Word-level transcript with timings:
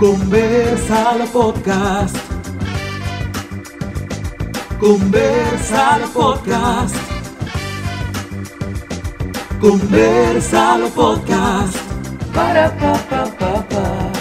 Conversalo 0.00 1.26
Podcast. 1.26 2.16
Conversalo 4.80 6.08
Podcast. 6.14 6.96
Conversalo 9.60 10.88
Podcast. 10.88 11.76
Para 12.32 12.74
pa 12.78 12.94
pa 13.10 13.26
pa 13.38 13.68
pa. 13.68 14.12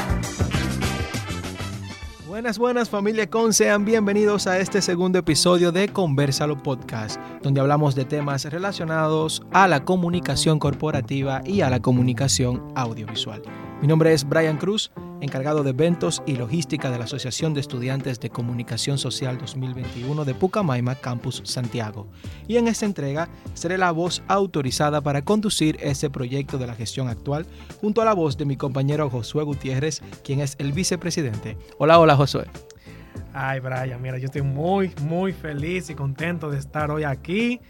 Buenas, 2.27 2.59
buenas 2.59 2.89
familia 2.89 3.30
con, 3.30 3.54
sean 3.54 3.86
bienvenidos 3.86 4.48
a 4.48 4.59
este 4.59 4.82
segundo 4.82 5.18
episodio 5.20 5.71
de 5.71 5.88
Conversalo 5.88 6.61
Podcast, 6.61 7.21
donde 7.41 7.61
hablamos 7.61 7.96
de 7.96 8.04
temas 8.04 8.43
relacionados 8.43 9.43
a 9.54 9.70
la 9.70 9.86
comunicación 9.86 10.59
corporativa 10.59 11.41
y 11.46 11.61
a 11.61 11.70
la 11.70 11.80
comunicación 11.80 12.70
audiovisual. 12.75 13.41
Mi 13.82 13.88
nombre 13.88 14.11
es 14.11 14.27
Brian 14.27 14.57
Cruz, 14.57 14.91
encargado 15.21 15.63
de 15.63 15.70
eventos 15.70 16.22
y 16.26 16.35
logística 16.35 16.91
de 16.91 16.98
la 16.98 17.05
Asociación 17.05 17.53
de 17.53 17.62
Estudiantes 17.62 18.20
de 18.20 18.30
Comunicación 18.30 18.98
Social 18.98 19.38
2021 19.38 20.26
de 20.26 20.34
Pucamaima, 20.34 20.95
Campus 20.95 21.41
Santiago. 21.45 22.05
Y 22.45 22.58
en 22.58 22.67
esta 22.67 22.86
entrega 22.86 23.30
seré 23.53 23.77
la 23.77 23.91
voz 23.91 24.22
autorizada 24.27 25.00
para 25.00 25.22
conducir 25.22 25.77
este 25.80 26.09
proyecto 26.09 26.58
de 26.58 26.67
la 26.67 26.76
gestión 26.76 27.08
actual, 27.08 27.45
junto 27.80 28.02
a 28.02 28.05
la 28.05 28.13
voz 28.13 28.38
de 28.38 28.44
mi 28.44 28.58
compañero 28.58 29.09
Josué 29.09 29.45
Gutiérrez, 29.45 30.02
quien 30.25 30.41
es 30.41 30.58
el 30.59 30.73
vicepresidente. 30.73 31.58
Hola, 31.77 32.00
hola 32.00 32.17
Josué. 32.17 32.48
Ay, 33.34 33.61
Brian, 33.61 34.02
mira, 34.02 34.17
yo 34.17 34.25
estoy 34.25 34.41
muy, 34.41 34.91
muy 35.03 35.31
feliz 35.31 35.89
y 35.89 35.95
contento 35.95 36.50
de 36.50 36.59
estar 36.59 36.91
hoy 36.91 37.05
aquí 37.05 37.61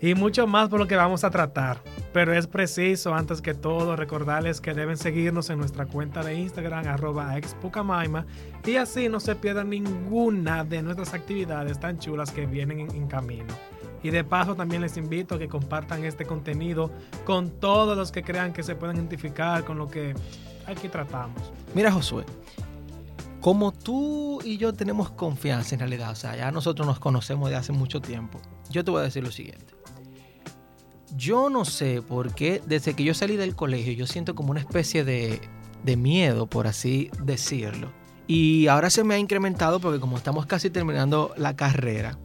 y 0.00 0.14
mucho 0.14 0.46
más 0.46 0.68
por 0.68 0.80
lo 0.80 0.86
que 0.86 0.96
vamos 0.96 1.24
a 1.24 1.30
tratar. 1.30 1.78
Pero 2.12 2.32
es 2.32 2.46
preciso, 2.46 3.14
antes 3.14 3.40
que 3.40 3.54
todo, 3.54 3.96
recordarles 3.96 4.60
que 4.60 4.74
deben 4.74 4.96
seguirnos 4.96 5.50
en 5.50 5.58
nuestra 5.58 5.86
cuenta 5.86 6.22
de 6.22 6.34
Instagram, 6.34 6.86
arroba 6.86 7.36
expucamaima, 7.36 8.26
y 8.64 8.76
así 8.76 9.08
no 9.08 9.20
se 9.20 9.34
pierdan 9.34 9.70
ninguna 9.70 10.64
de 10.64 10.82
nuestras 10.82 11.14
actividades 11.14 11.80
tan 11.80 11.98
chulas 11.98 12.30
que 12.30 12.46
vienen 12.46 12.80
en, 12.80 12.90
en 12.94 13.08
camino. 13.08 13.52
Y 14.02 14.10
de 14.10 14.22
paso 14.22 14.54
también 14.54 14.82
les 14.82 14.98
invito 14.98 15.36
a 15.36 15.38
que 15.38 15.48
compartan 15.48 16.04
este 16.04 16.26
contenido 16.26 16.90
con 17.24 17.50
todos 17.50 17.96
los 17.96 18.12
que 18.12 18.22
crean 18.22 18.52
que 18.52 18.62
se 18.62 18.74
pueden 18.74 18.96
identificar 18.96 19.64
con 19.64 19.78
lo 19.78 19.88
que 19.88 20.14
aquí 20.66 20.88
tratamos. 20.88 21.52
Mira 21.74 21.90
Josué, 21.90 22.24
como 23.40 23.72
tú 23.72 24.40
y 24.44 24.56
yo 24.56 24.72
tenemos 24.72 25.10
confianza 25.10 25.74
en 25.74 25.80
realidad, 25.80 26.10
o 26.10 26.14
sea, 26.14 26.36
ya 26.36 26.50
nosotros 26.50 26.86
nos 26.86 26.98
conocemos 26.98 27.50
de 27.50 27.56
hace 27.56 27.72
mucho 27.72 28.00
tiempo, 28.00 28.40
yo 28.70 28.84
te 28.84 28.90
voy 28.90 29.00
a 29.00 29.04
decir 29.04 29.22
lo 29.22 29.30
siguiente. 29.30 29.73
Yo 31.16 31.48
no 31.48 31.64
sé 31.64 32.02
por 32.02 32.34
qué 32.34 32.60
desde 32.66 32.94
que 32.94 33.04
yo 33.04 33.14
salí 33.14 33.36
del 33.36 33.54
colegio 33.54 33.92
yo 33.92 34.06
siento 34.06 34.34
como 34.34 34.50
una 34.50 34.60
especie 34.60 35.04
de, 35.04 35.40
miedo, 35.96 36.46
por 36.46 36.66
así 36.66 37.10
decirlo. 37.22 37.92
Y 38.26 38.66
ahora 38.68 38.90
se 38.90 39.04
me 39.04 39.14
ha 39.14 39.18
incrementado 39.18 39.80
porque 39.80 40.00
como 40.00 40.16
estamos 40.16 40.46
casi 40.46 40.70
terminando 40.70 41.32
la 41.36 41.54
carrera, 41.54 42.18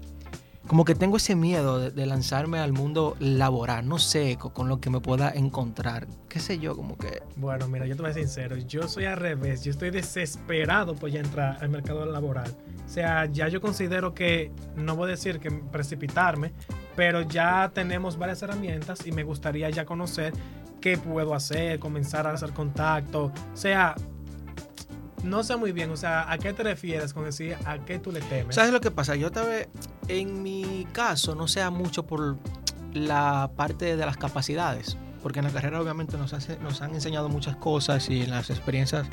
como 0.70 0.86
que 0.86 0.94
tengo 0.94 1.18
ese 1.18 1.36
miedo 1.36 1.90
de, 1.90 2.06
lanzarme 2.06 2.60
al 2.60 2.74
mundo 2.74 3.18
laboral, 3.20 3.90
no 3.90 3.98
sé, 3.98 4.38
con, 4.38 4.52
con, 4.52 4.70
lo 4.70 4.80
que 4.80 4.92
me 4.92 5.00
pueda 5.00 5.32
encontrar, 5.32 6.06
qué 6.30 6.40
sé 6.40 6.60
yo, 6.60 6.76
como 6.76 6.96
que... 6.96 7.24
Bueno, 7.38 7.68
mira, 7.68 7.88
yo 7.88 7.96
te 7.96 8.04
voy 8.04 8.12
a 8.12 8.14
ser 8.14 8.28
sincero, 8.28 8.56
yo 8.56 8.88
soy 8.88 9.06
al 9.06 9.18
revés, 9.18 9.64
yo 9.64 9.72
estoy 9.72 9.90
desesperado 9.90 10.94
por 10.94 11.10
ya 11.10 11.22
entrar 11.22 11.58
al 11.60 11.70
mercado 11.70 12.06
laboral. 12.06 12.56
O 12.86 12.88
sea, 12.88 13.26
ya 13.26 13.48
yo 13.48 13.62
considero 13.62 14.14
que, 14.14 14.52
no 14.76 14.96
voy 14.96 15.08
a 15.08 15.12
decir 15.14 15.40
que 15.40 15.50
precipitarme, 15.50 16.54
pero 16.96 17.24
ya 17.24 17.72
tenemos 17.74 18.20
varias 18.20 18.44
herramientas 18.44 19.08
y 19.08 19.12
me 19.12 19.24
gustaría 19.24 19.72
ya 19.72 19.86
conocer 19.86 20.34
qué 20.82 21.00
puedo 21.00 21.34
hacer, 21.34 21.80
comenzar 21.80 22.28
a 22.28 22.34
hacer 22.34 22.52
contacto, 22.52 23.26
o 23.26 23.58
sea, 23.58 23.96
no 25.24 25.44
sé 25.44 25.56
muy 25.56 25.72
bien, 25.72 25.90
o 25.92 25.98
sea, 25.98 26.32
¿a 26.32 26.38
qué 26.38 26.54
te 26.54 26.64
refieres 26.64 27.14
con 27.14 27.26
decir 27.26 27.58
a 27.66 27.80
qué 27.80 28.00
tú 28.00 28.12
le 28.12 28.22
temes? 28.22 28.56
¿Sabes 28.56 28.72
lo 28.72 28.82
que 28.82 28.92
pasa? 28.92 29.16
Yo 29.16 29.32
tal 29.32 29.48
vez, 29.48 29.70
en 30.08 30.42
mi 30.44 30.88
caso, 30.92 31.36
no 31.36 31.48
sea 31.48 31.70
mucho 31.70 32.06
por 32.06 32.38
la 32.94 33.52
parte 33.56 33.96
de 33.96 34.06
las 34.06 34.18
capacidades, 34.18 34.98
porque 35.22 35.40
en 35.40 35.46
la 35.46 35.52
carrera 35.52 35.82
obviamente 35.82 36.18
nos, 36.18 36.34
hace, 36.34 36.58
nos 36.60 36.82
han 36.82 36.94
enseñado 36.94 37.30
muchas 37.30 37.56
cosas 37.58 38.10
y 38.10 38.22
en 38.22 38.32
las 38.32 38.50
experiencias 38.50 39.08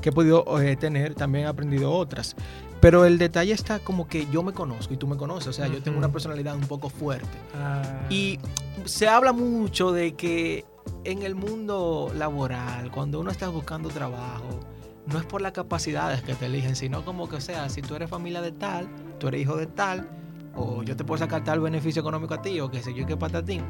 que 0.00 0.08
he 0.08 0.12
podido 0.12 0.44
eh, 0.60 0.76
tener 0.76 1.14
también 1.14 1.44
he 1.44 1.48
aprendido 1.48 1.92
otras. 1.92 2.36
Pero 2.80 3.04
el 3.04 3.16
detalle 3.16 3.52
está 3.52 3.78
como 3.78 4.08
que 4.08 4.26
yo 4.32 4.42
me 4.42 4.52
conozco 4.52 4.92
y 4.92 4.96
tú 4.96 5.06
me 5.06 5.16
conoces, 5.16 5.48
o 5.48 5.52
sea, 5.52 5.66
uh 5.66 5.68
-huh. 5.68 5.74
yo 5.74 5.82
tengo 5.82 5.98
una 5.98 6.10
personalidad 6.10 6.56
un 6.56 6.66
poco 6.66 6.88
fuerte. 6.88 7.38
Ah. 7.54 7.82
Y 8.10 8.40
se 8.84 9.06
habla 9.06 9.32
mucho 9.32 9.92
de 9.92 10.14
que 10.14 10.64
en 11.04 11.22
el 11.22 11.36
mundo 11.36 12.10
laboral, 12.16 12.90
cuando 12.90 13.20
uno 13.20 13.30
está 13.30 13.48
buscando 13.48 13.88
trabajo, 13.88 14.60
no 15.06 15.18
es 15.18 15.24
por 15.24 15.40
las 15.42 15.52
capacidades 15.52 16.22
que 16.22 16.34
te 16.34 16.46
eligen, 16.46 16.76
sino 16.76 17.04
como 17.04 17.28
que, 17.28 17.36
o 17.36 17.40
sea, 17.40 17.68
si 17.68 17.82
tú 17.82 17.94
eres 17.96 18.08
familia 18.10 18.40
de 18.40 18.52
tal, 18.52 18.88
tú 19.18 19.28
eres 19.28 19.40
hijo 19.42 19.56
de 19.56 19.66
tal, 19.66 20.08
o 20.54 20.82
yo 20.82 20.96
te 20.96 21.04
puedo 21.04 21.18
sacar 21.18 21.42
tal 21.44 21.60
beneficio 21.60 22.00
económico 22.00 22.34
a 22.34 22.42
ti, 22.42 22.60
o 22.60 22.70
qué 22.70 22.82
sé 22.82 22.94
yo, 22.94 23.06
qué 23.06 23.16
patatín. 23.16 23.62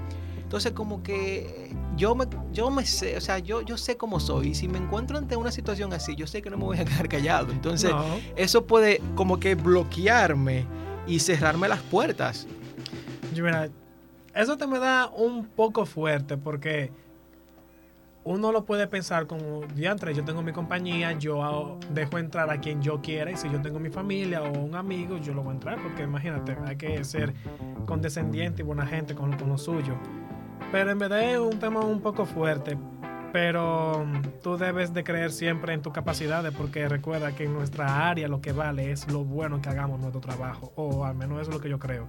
Entonces, 0.43 0.73
como 0.73 1.03
que 1.03 1.75
yo 1.97 2.15
me, 2.15 2.27
yo 2.53 2.71
me 2.71 2.85
sé, 2.85 3.17
o 3.17 3.21
sea, 3.23 3.39
yo, 3.39 3.63
yo 3.63 3.79
sé 3.79 3.97
cómo 3.97 4.21
soy. 4.21 4.49
Y 4.49 4.55
si 4.55 4.69
me 4.69 4.77
encuentro 4.77 5.17
ante 5.17 5.35
una 5.37 5.51
situación 5.51 5.95
así, 5.95 6.15
yo 6.15 6.27
sé 6.27 6.43
que 6.43 6.51
no 6.51 6.59
me 6.59 6.65
voy 6.65 6.79
a 6.79 6.85
quedar 6.85 7.09
callado. 7.09 7.51
Entonces, 7.51 7.91
No. 7.91 8.05
eso 8.37 8.67
puede 8.67 9.01
como 9.15 9.41
que 9.41 9.55
bloquearme 9.55 10.67
y 11.07 11.21
cerrarme 11.21 11.69
las 11.69 11.81
puertas. 11.81 12.47
Yo, 13.35 13.45
mira, 13.45 13.71
eso 14.35 14.59
te 14.59 14.67
me 14.67 14.79
da 14.79 15.09
un 15.09 15.47
poco 15.47 15.87
fuerte 15.87 16.37
porque 16.37 16.93
uno 18.25 18.53
lo 18.53 18.65
puede 18.65 18.87
pensar 18.87 19.27
como, 19.27 19.63
diantre, 19.75 20.15
yo 20.15 20.25
tengo 20.25 20.43
mi 20.43 20.53
compañía, 20.53 21.13
yo 21.13 21.79
dejo 21.91 22.19
entrar 22.19 22.51
a 22.51 22.61
quien 22.61 22.81
yo 22.81 23.01
quiera 23.01 23.31
y 23.31 23.37
si 23.37 23.51
yo 23.51 23.61
tengo 23.61 23.81
mi 23.81 23.91
familia 23.91 24.43
o 24.43 24.59
un 24.59 24.75
amigo, 24.75 25.19
yo 25.19 25.35
lo 25.35 25.43
voy 25.43 25.51
a 25.51 25.55
entrar 25.55 25.83
porque 25.83 26.03
imagínate, 26.03 26.57
hay 26.65 26.77
que 26.77 27.03
ser 27.05 27.35
condescendiente 27.87 28.63
y 28.63 28.65
buena 28.65 28.87
gente 28.87 29.15
con, 29.15 29.37
con 29.37 29.49
lo 29.49 29.59
suyo. 29.59 29.95
Pero 30.71 30.91
en 30.91 30.99
verdad 30.99 31.23
es 31.23 31.39
un 31.39 31.59
tema 31.59 31.81
un 31.81 32.01
poco 32.01 32.25
fuerte, 32.25 32.79
pero 33.33 34.07
tú 34.43 34.57
debes 34.57 34.95
de 34.95 35.03
creer 35.03 35.33
siempre 35.33 35.75
en 35.75 35.83
tus 35.83 35.93
capacidades 35.93 36.55
porque 36.55 36.89
recuerda 36.89 37.35
que 37.35 37.45
en 37.45 37.53
nuestra 37.55 38.09
área 38.09 38.29
lo 38.29 38.41
que 38.41 38.53
vale 38.53 38.93
es 38.93 39.11
lo 39.11 39.25
bueno 39.25 39.61
que 39.61 39.69
hagamos 39.69 39.99
nuestro 39.99 40.21
trabajo, 40.21 40.73
o 40.77 41.05
al 41.05 41.17
menos 41.17 41.41
eso 41.41 41.51
es 41.51 41.57
lo 41.57 41.61
que 41.61 41.69
yo 41.69 41.79
creo. 41.79 42.07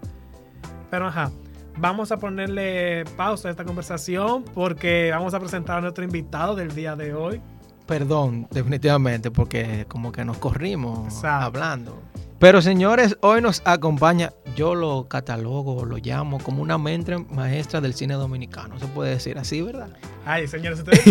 Pero 0.91 1.07
ajá, 1.07 1.31
vamos 1.77 2.11
a 2.11 2.17
ponerle 2.17 3.05
pausa 3.17 3.47
a 3.47 3.51
esta 3.51 3.65
conversación 3.65 4.43
porque 4.53 5.11
vamos 5.11 5.33
a 5.33 5.39
presentar 5.39 5.77
a 5.77 5.81
nuestro 5.81 6.03
invitado 6.03 6.55
del 6.55 6.73
día 6.73 6.95
de 6.95 7.13
hoy. 7.13 7.41
Perdón, 7.85 8.47
definitivamente, 8.51 9.29
porque 9.29 9.85
como 9.89 10.11
que 10.11 10.23
nos 10.23 10.37
corrimos 10.37 11.13
Exacto. 11.13 11.45
hablando. 11.45 12.01
Pero 12.39 12.61
señores, 12.61 13.17
hoy 13.21 13.41
nos 13.41 13.61
acompaña, 13.65 14.31
yo 14.55 14.75
lo 14.75 15.07
catalogo, 15.07 15.85
lo 15.85 15.97
llamo 15.97 16.39
como 16.39 16.61
una 16.61 16.77
mente 16.77 17.17
maestra 17.17 17.79
del 17.81 17.93
cine 17.93 18.15
dominicano. 18.15 18.79
Se 18.79 18.87
puede 18.87 19.11
decir 19.11 19.37
así, 19.37 19.61
¿verdad? 19.61 19.89
Ay, 20.25 20.47
señores, 20.47 20.79
si 20.83 20.83
ustedes, 20.83 21.03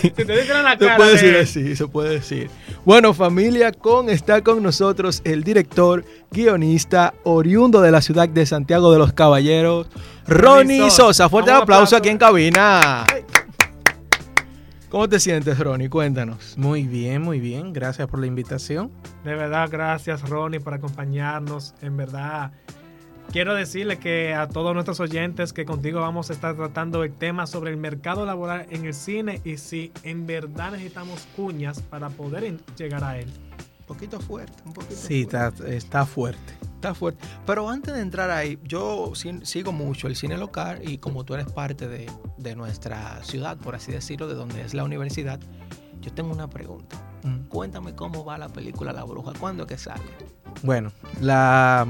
si 0.00 0.06
ustedes 0.08 0.46
tienen 0.46 0.62
la 0.64 0.72
Se 0.72 0.78
cara 0.78 0.96
puede 0.96 1.10
de- 1.10 1.16
decir 1.16 1.36
así, 1.36 1.76
se 1.76 1.86
puede 1.86 2.10
decir. 2.14 2.50
Bueno, 2.84 3.12
familia, 3.12 3.72
con 3.72 4.08
está 4.08 4.42
con 4.42 4.62
nosotros 4.62 5.20
el 5.24 5.44
director, 5.44 6.04
guionista, 6.30 7.12
oriundo 7.24 7.80
de 7.82 7.90
la 7.90 8.00
ciudad 8.00 8.28
de 8.28 8.46
Santiago 8.46 8.90
de 8.92 8.98
los 8.98 9.12
Caballeros, 9.12 9.86
Ronnie 10.26 10.78
Ronnie 10.78 10.78
Sosa. 10.90 10.96
Sosa. 10.96 11.28
Fuerte 11.28 11.50
Vamos, 11.50 11.62
aplauso 11.64 11.82
aplauso. 11.84 11.96
aquí 11.96 12.08
en 12.08 12.18
cabina. 12.18 13.04
¿Cómo 14.88 15.08
te 15.08 15.18
sientes, 15.18 15.58
Ronnie? 15.58 15.88
Cuéntanos. 15.88 16.54
Muy 16.56 16.84
bien, 16.84 17.20
muy 17.20 17.40
bien. 17.40 17.72
Gracias 17.72 18.06
por 18.06 18.20
la 18.20 18.26
invitación. 18.26 18.92
De 19.24 19.34
verdad, 19.34 19.68
gracias 19.70 20.28
Ronnie 20.28 20.60
por 20.60 20.72
acompañarnos. 20.72 21.74
En 21.82 21.96
verdad, 21.96 22.52
quiero 23.32 23.54
decirle 23.54 23.98
que 23.98 24.34
a 24.34 24.48
todos 24.48 24.74
nuestros 24.74 25.00
oyentes 25.00 25.52
que 25.52 25.64
contigo 25.64 26.00
vamos 26.00 26.30
a 26.30 26.32
estar 26.32 26.54
tratando 26.56 27.02
el 27.04 27.12
tema 27.12 27.46
sobre 27.46 27.70
el 27.70 27.76
mercado 27.76 28.24
laboral 28.24 28.66
en 28.70 28.84
el 28.84 28.94
cine 28.94 29.40
y 29.44 29.56
si 29.56 29.92
en 30.02 30.26
verdad 30.26 30.72
necesitamos 30.72 31.26
cuñas 31.36 31.80
para 31.80 32.10
poder 32.10 32.56
llegar 32.76 33.04
a 33.04 33.18
él. 33.18 33.28
Un 33.80 33.86
poquito 33.86 34.18
fuerte, 34.20 34.54
un 34.64 34.72
poquito 34.72 34.94
Sí, 34.94 35.24
fuerte. 35.24 35.52
está, 35.58 35.74
está 35.76 36.06
fuerte. 36.06 36.54
Está 36.76 36.94
fuerte. 36.94 37.26
Pero 37.46 37.68
antes 37.68 37.94
de 37.94 38.00
entrar 38.00 38.30
ahí, 38.30 38.58
yo 38.62 39.12
sigo 39.42 39.72
mucho 39.72 40.06
el 40.06 40.16
cine 40.16 40.36
local 40.38 40.80
y 40.82 40.98
como 40.98 41.24
tú 41.24 41.34
eres 41.34 41.50
parte 41.50 41.88
de, 41.88 42.10
de 42.38 42.56
nuestra 42.56 43.22
ciudad, 43.24 43.56
por 43.56 43.74
así 43.74 43.90
decirlo, 43.92 44.28
de 44.28 44.34
donde 44.34 44.60
es 44.62 44.74
la 44.74 44.84
universidad, 44.84 45.40
yo 46.00 46.12
tengo 46.12 46.32
una 46.32 46.48
pregunta. 46.48 46.96
Mm. 47.22 47.48
Cuéntame 47.48 47.94
cómo 47.94 48.24
va 48.24 48.36
la 48.38 48.48
película 48.50 48.92
La 48.92 49.04
Bruja, 49.04 49.32
¿cuándo 49.38 49.62
es 49.64 49.68
que 49.70 49.78
sale? 49.78 50.02
Bueno, 50.62 50.92
la, 51.22 51.86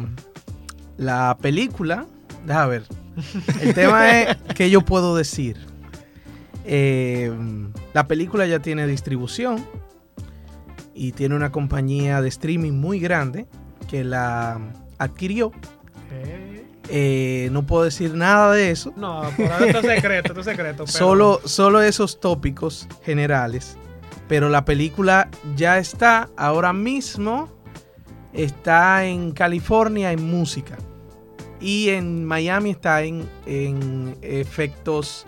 la 0.97 1.37
película, 1.41 2.07
déjame 2.47 2.71
ver. 2.71 2.83
El 3.61 3.75
tema 3.75 4.21
es 4.21 4.37
que 4.55 4.71
yo 4.71 4.81
puedo 4.83 5.17
decir. 5.17 5.57
Eh, 6.65 7.31
la 7.93 8.07
película 8.09 8.47
ya 8.47 8.59
tiene 8.61 8.87
distribución 8.87 9.65
y 10.95 11.13
tiene 11.13 11.35
una 11.35 11.53
compañía 11.53 12.21
de 12.23 12.29
streaming 12.29 12.73
muy 12.73 12.99
grande 13.01 13.47
que 13.89 14.05
la 14.05 14.59
adquirió. 14.99 15.53
Eh, 16.13 16.51
Eh, 16.91 17.49
no 17.51 17.65
puedo 17.67 17.85
decir 17.85 18.13
nada 18.15 18.53
de 18.53 18.71
eso. 18.71 18.93
No, 18.97 19.23
por 19.39 19.51
ahora 19.51 19.67
esto 19.67 19.79
es 19.79 19.87
secreto, 19.87 20.29
esto 20.29 20.41
es 20.41 20.47
secreto. 20.47 20.85
pero- 20.87 20.99
Solo, 20.99 21.41
solo 21.47 21.81
esos 21.83 22.21
tópicos 22.21 22.87
generales. 23.05 23.79
Pero 24.29 24.51
la 24.51 24.65
película 24.67 25.29
ya 25.57 25.79
está 25.79 26.29
ahora 26.37 26.73
mismo. 26.75 27.49
Está 28.35 29.05
en 29.07 29.31
California 29.33 30.13
en 30.13 30.29
música. 30.29 30.77
Y 31.61 31.89
en 31.91 32.25
Miami 32.25 32.71
está 32.71 33.03
en, 33.03 33.27
en 33.47 34.17
efectos 34.21 35.27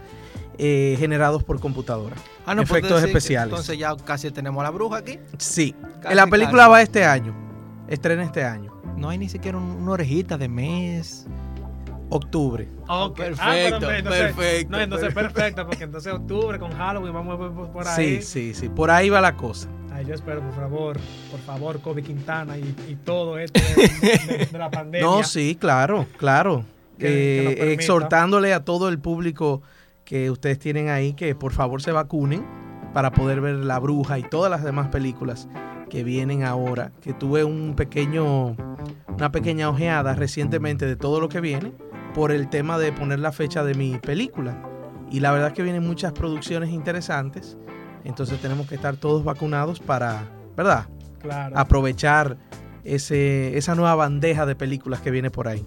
eh, 0.59 0.97
generados 0.99 1.43
por 1.45 1.61
computadora. 1.61 2.17
Ah, 2.45 2.55
no, 2.55 2.63
pues 2.63 2.71
efectos 2.73 3.01
decir 3.01 3.09
especiales. 3.09 3.53
Entonces 3.53 3.79
ya 3.79 3.97
casi 3.97 4.31
tenemos 4.31 4.61
a 4.61 4.65
la 4.65 4.71
bruja 4.71 4.99
aquí. 4.99 5.19
Sí. 5.39 5.75
Casi, 6.03 6.15
la 6.15 6.27
película 6.27 6.65
casi. 6.65 6.71
va 6.73 6.83
este 6.83 7.05
año. 7.05 7.35
Estrena 7.89 8.25
este 8.25 8.45
año. 8.45 8.73
No 8.97 9.09
hay 9.09 9.19
ni 9.19 9.29
siquiera 9.29 9.57
un- 9.57 9.65
una 9.65 9.93
orejita 9.93 10.37
de 10.37 10.49
mes. 10.49 11.27
Octubre. 12.09 12.69
Ok. 12.89 13.17
Perfecto, 13.17 13.43
Ah, 13.43 13.53
pero 13.55 13.91
entonces- 13.93 14.23
perfecto, 14.35 14.71
No, 14.71 14.81
entonces 14.81 15.13
perfecto. 15.15 15.35
perfecto, 15.35 15.67
porque 15.67 15.85
entonces 15.85 16.13
octubre 16.13 16.59
con 16.59 16.71
Halloween 16.73 17.13
vamos 17.13 17.35
a 17.39 17.43
ver 17.43 17.51
por, 17.53 17.71
por 17.71 17.89
ahí. 17.89 18.17
Sí, 18.21 18.23
sí, 18.23 18.55
sí. 18.55 18.69
Por 18.69 18.91
ahí 18.91 19.09
va 19.09 19.21
la 19.21 19.37
cosa. 19.37 19.69
Ay, 19.97 20.05
yo 20.05 20.15
espero, 20.15 20.43
por 20.43 20.55
favor, 20.55 20.99
por 21.31 21.41
favor, 21.41 21.81
Kobe 21.81 22.03
Quintana 22.03 22.59
y, 22.59 22.63
y 22.89 22.97
todo 23.03 23.39
esto 23.39 23.59
de, 23.77 24.37
de- 24.37 24.47
de 24.47 24.59
la 24.59 24.71
pandemia. 24.71 25.07
No, 25.07 25.23
sí, 25.23 25.57
claro, 25.59 26.07
claro. 26.19 26.65
Que- 26.99 27.53
Eh, 27.53 27.73
exhortándole 27.73 28.53
a 28.53 28.63
todo 28.65 28.89
el 28.91 28.99
público 28.99 29.63
que 30.05 30.31
ustedes 30.31 30.59
tienen 30.59 30.89
ahí 30.91 31.15
que 31.15 31.35
por 31.35 31.53
favor 31.53 31.81
se 31.83 31.93
vacunen 31.93 32.45
para 32.93 33.11
poder 33.13 33.41
ver 33.41 33.55
La 33.57 33.79
Bruja 33.79 34.19
y 34.19 34.23
todas 34.23 34.51
las 34.51 34.63
demás 34.65 34.89
películas 34.89 35.49
que 35.89 36.05
vienen 36.05 36.43
ahora. 36.45 36.93
Que 37.01 37.13
tuve 37.15 37.45
un 37.45 37.75
pequeño, 37.75 38.57
una 39.09 39.33
pequeña 39.33 39.69
ojeada 39.71 40.15
recientemente 40.15 40.85
de 40.87 40.97
todo 40.97 41.21
lo 41.21 41.29
que 41.31 41.41
viene 41.41 41.73
por 42.15 42.33
el 42.33 42.49
tema 42.51 42.79
de 42.79 42.93
poner 42.93 43.19
la 43.19 43.33
fecha 43.33 43.65
de 43.65 43.75
mi 43.75 43.99
película. 43.99 44.63
Y 45.11 45.21
la 45.21 45.33
verdad 45.33 45.49
es 45.49 45.55
que 45.55 45.63
vienen 45.63 45.87
muchas 45.87 46.13
producciones 46.13 46.71
interesantes. 46.71 47.57
Entonces 48.07 48.41
tenemos 48.41 48.67
que 48.69 48.75
estar 48.77 48.97
todos 48.97 49.25
vacunados 49.25 49.81
para, 49.81 50.29
¿verdad? 50.57 50.87
Claro. 51.21 51.59
Aprovechar 51.59 52.37
ese, 52.85 53.57
esa 53.59 53.75
nueva 53.75 53.95
bandeja 53.97 54.47
de 54.47 54.55
películas 54.55 55.01
que 55.01 55.11
viene 55.11 55.31
por 55.31 55.49
ahí. 55.49 55.65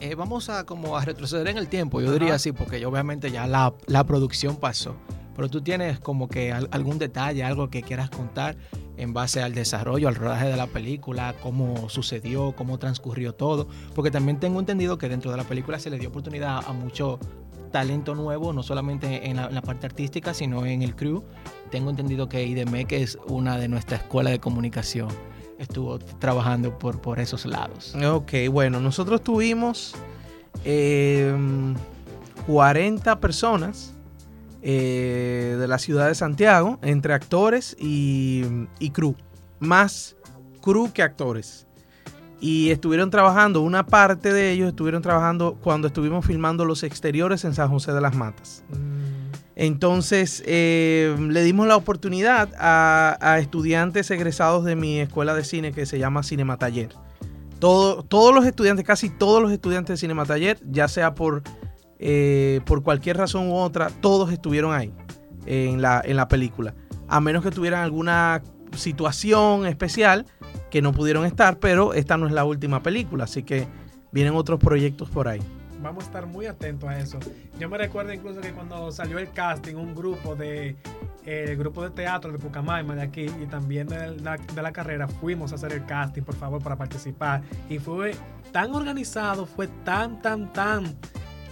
Eh, 0.00 0.16
vamos 0.16 0.48
a 0.50 0.64
como 0.66 0.96
a 0.98 1.04
retroceder 1.04 1.46
en 1.48 1.56
el 1.56 1.68
tiempo, 1.68 2.00
yo 2.00 2.08
Ajá. 2.08 2.18
diría 2.18 2.34
así, 2.34 2.50
porque 2.52 2.84
obviamente 2.84 3.30
ya 3.30 3.46
la, 3.46 3.72
la 3.86 4.04
producción 4.04 4.56
pasó. 4.56 4.96
Pero 5.36 5.48
tú 5.48 5.62
tienes 5.62 5.98
como 6.00 6.28
que 6.28 6.52
al- 6.52 6.68
algún 6.72 6.98
detalle, 6.98 7.42
algo 7.44 7.68
que 7.70 7.82
quieras 7.82 8.10
contar 8.10 8.56
en 8.96 9.12
base 9.12 9.42
al 9.42 9.52
desarrollo, 9.54 10.06
al 10.08 10.14
rodaje 10.16 10.46
de 10.46 10.56
la 10.56 10.66
película, 10.68 11.34
cómo 11.42 11.88
sucedió, 11.88 12.52
cómo 12.56 12.78
transcurrió 12.78 13.32
todo. 13.34 13.68
Porque 13.94 14.10
también 14.12 14.38
tengo 14.40 14.60
entendido 14.60 14.98
que 14.98 15.08
dentro 15.08 15.30
de 15.30 15.36
la 15.36 15.44
película 15.44 15.78
se 15.78 15.90
le 15.90 15.98
dio 15.98 16.08
oportunidad 16.10 16.58
a 16.66 16.72
mucho 16.72 17.18
talento 17.74 18.14
nuevo, 18.14 18.52
no 18.52 18.62
solamente 18.62 19.28
en 19.28 19.34
la, 19.34 19.60
parte 19.60 19.86
artística, 19.86 20.32
sino 20.32 20.64
en 20.64 20.82
el 20.82 20.94
crew. 20.94 21.24
Tengo 21.72 21.90
entendido 21.90 22.28
que 22.28 22.46
IDME, 22.46 22.84
que 22.84 23.02
es 23.02 23.18
una 23.26 23.58
de 23.58 23.66
nuestra 23.66 23.96
escuela 23.96 24.30
de 24.30 24.38
comunicación, 24.38 25.08
estuvo 25.58 25.98
trabajando 25.98 26.78
por, 26.78 27.00
por 27.00 27.18
esos 27.18 27.44
lados. 27.46 27.96
Ok, 27.96 28.32
bueno, 28.48 28.78
nosotros 28.78 29.24
tuvimos 29.24 29.96
eh, 30.64 31.36
40 32.46 33.18
personas 33.18 33.92
de 34.62 35.66
la 35.68 35.78
ciudad 35.80 36.06
de 36.06 36.14
Santiago, 36.14 36.78
entre 36.80 37.12
actores 37.12 37.76
y, 37.76 38.44
y 38.78 38.90
crew, 38.90 39.16
más 39.58 40.14
crew 40.62 40.92
que 40.92 41.02
actores. 41.02 41.66
Y 42.46 42.70
estuvieron 42.70 43.08
trabajando, 43.08 43.62
una 43.62 43.86
parte 43.86 44.30
de 44.30 44.50
ellos 44.50 44.68
estuvieron 44.68 45.00
trabajando 45.00 45.56
cuando 45.62 45.86
estuvimos 45.86 46.26
filmando 46.26 46.66
los 46.66 46.82
exteriores 46.82 47.42
en 47.46 47.54
San 47.54 47.70
José 47.70 47.94
de 47.94 48.02
las 48.02 48.14
Matas. 48.14 48.64
Mm, 48.68 49.32
Entonces 49.56 50.42
eh, 50.44 51.16
le 51.18 51.42
dimos 51.42 51.66
la 51.66 51.76
oportunidad 51.76 52.50
a, 52.58 53.16
a 53.18 53.38
estudiantes 53.38 54.10
egresados 54.10 54.66
de 54.66 54.76
mi 54.76 55.00
escuela 55.00 55.32
de 55.32 55.42
cine 55.42 55.72
que 55.72 55.86
se 55.86 55.98
llama 55.98 56.22
Cinemataller. 56.22 56.90
Todo, 57.60 58.02
todos 58.02 58.34
los 58.34 58.44
estudiantes, 58.44 58.84
casi 58.84 59.08
todos 59.08 59.40
los 59.40 59.50
estudiantes 59.50 59.94
de 59.94 60.00
Cinemataller, 60.00 60.58
ya 60.70 60.86
sea 60.86 61.14
por, 61.14 61.42
eh, 61.98 62.60
por 62.66 62.82
cualquier 62.82 63.16
razón 63.16 63.48
u 63.48 63.54
otra, 63.54 63.88
todos 64.02 64.30
estuvieron 64.30 64.74
ahí 64.74 64.92
en 65.46 65.80
la, 65.80 66.02
en 66.04 66.16
la 66.18 66.28
película. 66.28 66.74
A 67.08 67.22
menos 67.22 67.42
que 67.42 67.50
tuvieran 67.50 67.82
alguna 67.82 68.42
situación 68.76 69.64
especial 69.66 70.26
que 70.74 70.82
no 70.82 70.90
pudieron 70.92 71.24
estar, 71.24 71.60
pero 71.60 71.94
esta 71.94 72.16
no 72.16 72.26
es 72.26 72.32
la 72.32 72.44
última 72.44 72.82
película, 72.82 73.22
así 73.24 73.44
que 73.44 73.64
vienen 74.10 74.34
otros 74.34 74.58
proyectos 74.58 75.08
por 75.08 75.28
ahí. 75.28 75.40
Vamos 75.80 76.02
a 76.02 76.06
estar 76.08 76.26
muy 76.26 76.46
atentos 76.46 76.88
a 76.88 76.98
eso. 76.98 77.20
Yo 77.60 77.68
me 77.68 77.78
recuerdo 77.78 78.12
incluso 78.12 78.40
que 78.40 78.50
cuando 78.50 78.90
salió 78.90 79.20
el 79.20 79.30
casting, 79.30 79.76
un 79.76 79.94
grupo 79.94 80.34
de 80.34 80.70
eh, 81.24 81.44
el 81.50 81.56
grupo 81.56 81.84
de 81.84 81.90
teatro 81.90 82.32
de 82.32 82.38
Pucamaima 82.40 82.96
de 82.96 83.02
aquí 83.02 83.26
y 83.40 83.46
también 83.46 83.86
de 83.86 84.16
la, 84.16 84.36
de 84.36 84.62
la 84.62 84.72
carrera 84.72 85.06
fuimos 85.06 85.52
a 85.52 85.54
hacer 85.54 85.72
el 85.74 85.86
casting, 85.86 86.22
por 86.22 86.34
favor, 86.34 86.60
para 86.60 86.74
participar. 86.74 87.42
Y 87.70 87.78
fue 87.78 88.16
tan 88.50 88.74
organizado, 88.74 89.46
fue 89.46 89.68
tan, 89.84 90.20
tan, 90.20 90.52
tan 90.52 90.96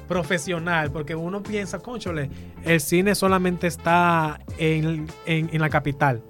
profesional, 0.08 0.90
porque 0.90 1.14
uno 1.14 1.44
piensa, 1.44 1.78
conchole, 1.78 2.28
el 2.64 2.80
cine 2.80 3.14
solamente 3.14 3.68
está 3.68 4.40
en, 4.58 5.06
en- 5.26 5.48
en 5.52 5.60
la 5.60 5.68
capital. 5.70 6.22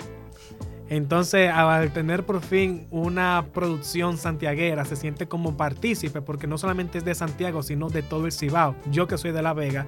Entonces, 0.93 1.51
al 1.51 1.91
tener 1.95 2.27
por 2.27 2.43
fin 2.43 2.87
una 2.91 3.47
producción 3.55 4.19
santiaguera, 4.19 4.85
se 4.85 4.95
siente 4.95 5.27
como 5.27 5.57
partícipe, 5.57 6.21
porque 6.21 6.47
no 6.47 6.59
solamente 6.59 6.99
es 6.99 7.05
de 7.07 7.15
Santiago, 7.15 7.63
sino 7.63 7.89
de 7.89 8.03
todo 8.03 8.27
el 8.27 8.33
Cibao. 8.33 8.77
Yo 8.91 9.07
que 9.07 9.17
soy 9.17 9.33
de 9.33 9.41
La 9.41 9.55
Vega, 9.55 9.87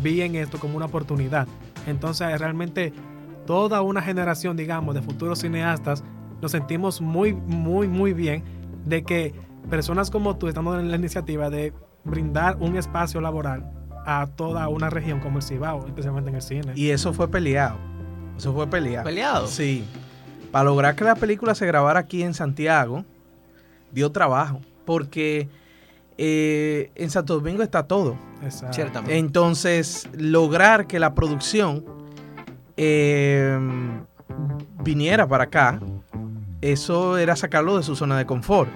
vi 0.00 0.22
en 0.22 0.34
esto 0.34 0.58
como 0.58 0.78
una 0.78 0.86
oportunidad. 0.86 1.46
Entonces, 1.86 2.40
realmente, 2.40 2.94
toda 3.44 3.82
una 3.82 4.00
generación, 4.00 4.56
digamos, 4.56 4.94
de 4.94 5.02
futuros 5.02 5.40
cineastas, 5.40 6.02
nos 6.40 6.52
sentimos 6.52 7.02
muy, 7.02 7.34
muy, 7.34 7.86
muy 7.86 8.14
bien 8.14 8.42
de 8.86 9.02
que 9.02 9.34
personas 9.68 10.10
como 10.10 10.38
tú 10.38 10.48
están 10.48 10.66
en 10.68 10.90
la 10.90 10.96
iniciativa 10.96 11.50
de 11.50 11.74
brindar 12.04 12.56
un 12.60 12.78
espacio 12.78 13.20
laboral 13.20 13.70
a 14.06 14.26
toda 14.26 14.68
una 14.68 14.88
región 14.88 15.20
como 15.20 15.36
el 15.36 15.44
Cibao, 15.44 15.86
especialmente 15.86 16.30
en 16.30 16.36
el 16.36 16.42
cine. 16.42 16.72
Y 16.76 16.88
eso 16.88 17.12
fue 17.12 17.28
peleado. 17.28 17.76
Eso 18.38 18.54
fue 18.54 18.66
peleado. 18.66 19.04
¿Peleado? 19.04 19.46
Sí. 19.48 19.84
Para 20.56 20.70
lograr 20.70 20.96
que 20.96 21.04
la 21.04 21.16
película 21.16 21.54
se 21.54 21.66
grabara 21.66 22.00
aquí 22.00 22.22
en 22.22 22.32
Santiago, 22.32 23.04
dio 23.92 24.10
trabajo. 24.10 24.62
Porque 24.86 25.50
eh, 26.16 26.90
en 26.94 27.10
Santo 27.10 27.34
Domingo 27.34 27.62
está 27.62 27.82
todo. 27.82 28.16
Exacto. 28.42 28.72
Ciertamente. 28.72 29.18
Entonces, 29.18 30.08
lograr 30.16 30.86
que 30.86 30.98
la 30.98 31.12
producción 31.12 31.84
eh, 32.78 33.58
viniera 34.82 35.28
para 35.28 35.44
acá, 35.44 35.78
eso 36.62 37.18
era 37.18 37.36
sacarlo 37.36 37.76
de 37.76 37.82
su 37.82 37.94
zona 37.94 38.16
de 38.16 38.24
confort. 38.24 38.70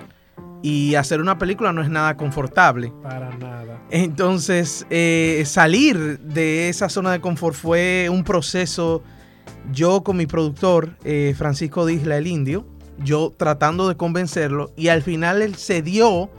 Y 0.61 0.97
hacer 0.97 1.19
una 1.19 1.39
película 1.39 1.73
no 1.73 1.81
es 1.81 1.89
nada 1.89 2.15
confortable. 2.19 2.93
Para 3.03 3.35
nada. 3.39 3.81
Entonces, 3.89 4.87
eh, 4.91 5.45
salir 5.47 6.19
de 6.19 6.69
esa 6.69 6.91
zona 6.91 7.11
de 7.11 7.23
confort 7.23 7.57
fue 7.57 8.09
un 8.11 8.23
proceso. 8.23 9.03
Yo 9.73 10.03
con 10.03 10.17
mi 10.17 10.27
productor, 10.27 10.97
eh, 11.05 11.35
Francisco 11.37 11.87
Disla, 11.87 12.17
el 12.17 12.27
indio, 12.27 12.67
yo 12.99 13.33
tratando 13.37 13.89
de 13.89 13.97
convencerlo 13.97 14.73
y 14.77 14.89
al 14.89 15.03
final 15.03 15.43
él 15.43 15.55
cedió 15.57 16.31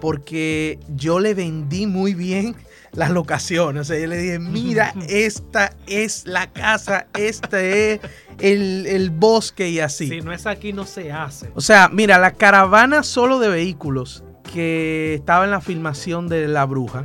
porque 0.00 0.78
yo 0.94 1.20
le 1.20 1.34
vendí 1.34 1.86
muy 1.86 2.14
bien 2.14 2.54
las 2.92 3.10
locaciones. 3.10 3.82
O 3.82 3.84
sea, 3.84 3.98
yo 3.98 4.06
le 4.06 4.18
dije, 4.18 4.38
mira, 4.38 4.94
esta 5.08 5.74
es 5.86 6.26
la 6.26 6.52
casa, 6.52 7.06
este 7.14 7.94
es 7.94 8.00
el, 8.38 8.86
el 8.86 9.10
bosque 9.10 9.68
y 9.68 9.80
así. 9.80 10.08
Si 10.08 10.20
no 10.20 10.32
es 10.32 10.46
aquí, 10.46 10.72
no 10.72 10.86
se 10.86 11.12
hace. 11.12 11.50
O 11.54 11.60
sea, 11.60 11.88
mira, 11.88 12.18
la 12.18 12.32
caravana 12.32 13.02
solo 13.02 13.38
de 13.38 13.48
vehículos 13.48 14.22
que 14.52 15.14
estaba 15.14 15.44
en 15.44 15.50
la 15.50 15.60
filmación 15.60 16.28
de 16.28 16.46
La 16.46 16.64
Bruja 16.64 17.04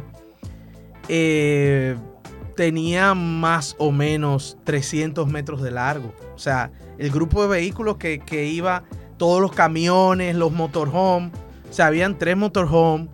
eh, 1.14 1.96
tenía 2.62 3.16
más 3.16 3.76
o 3.80 3.92
menos 3.92 4.56
300 4.66 5.28
metros 5.28 5.64
de 5.64 5.72
largo. 5.72 6.14
O 6.36 6.38
sea, 6.38 6.72
el 7.00 7.10
grupo 7.10 7.42
de 7.42 7.48
vehículos 7.48 7.98
que, 7.98 8.20
que 8.20 8.46
iba, 8.46 8.84
todos 9.18 9.42
los 9.42 9.52
camiones, 9.52 10.36
los 10.36 10.52
motorhome, 10.52 11.32
o 11.68 11.74
sea, 11.74 11.88
habían 11.88 12.20
tres 12.20 12.38
motorhome, 12.38 13.08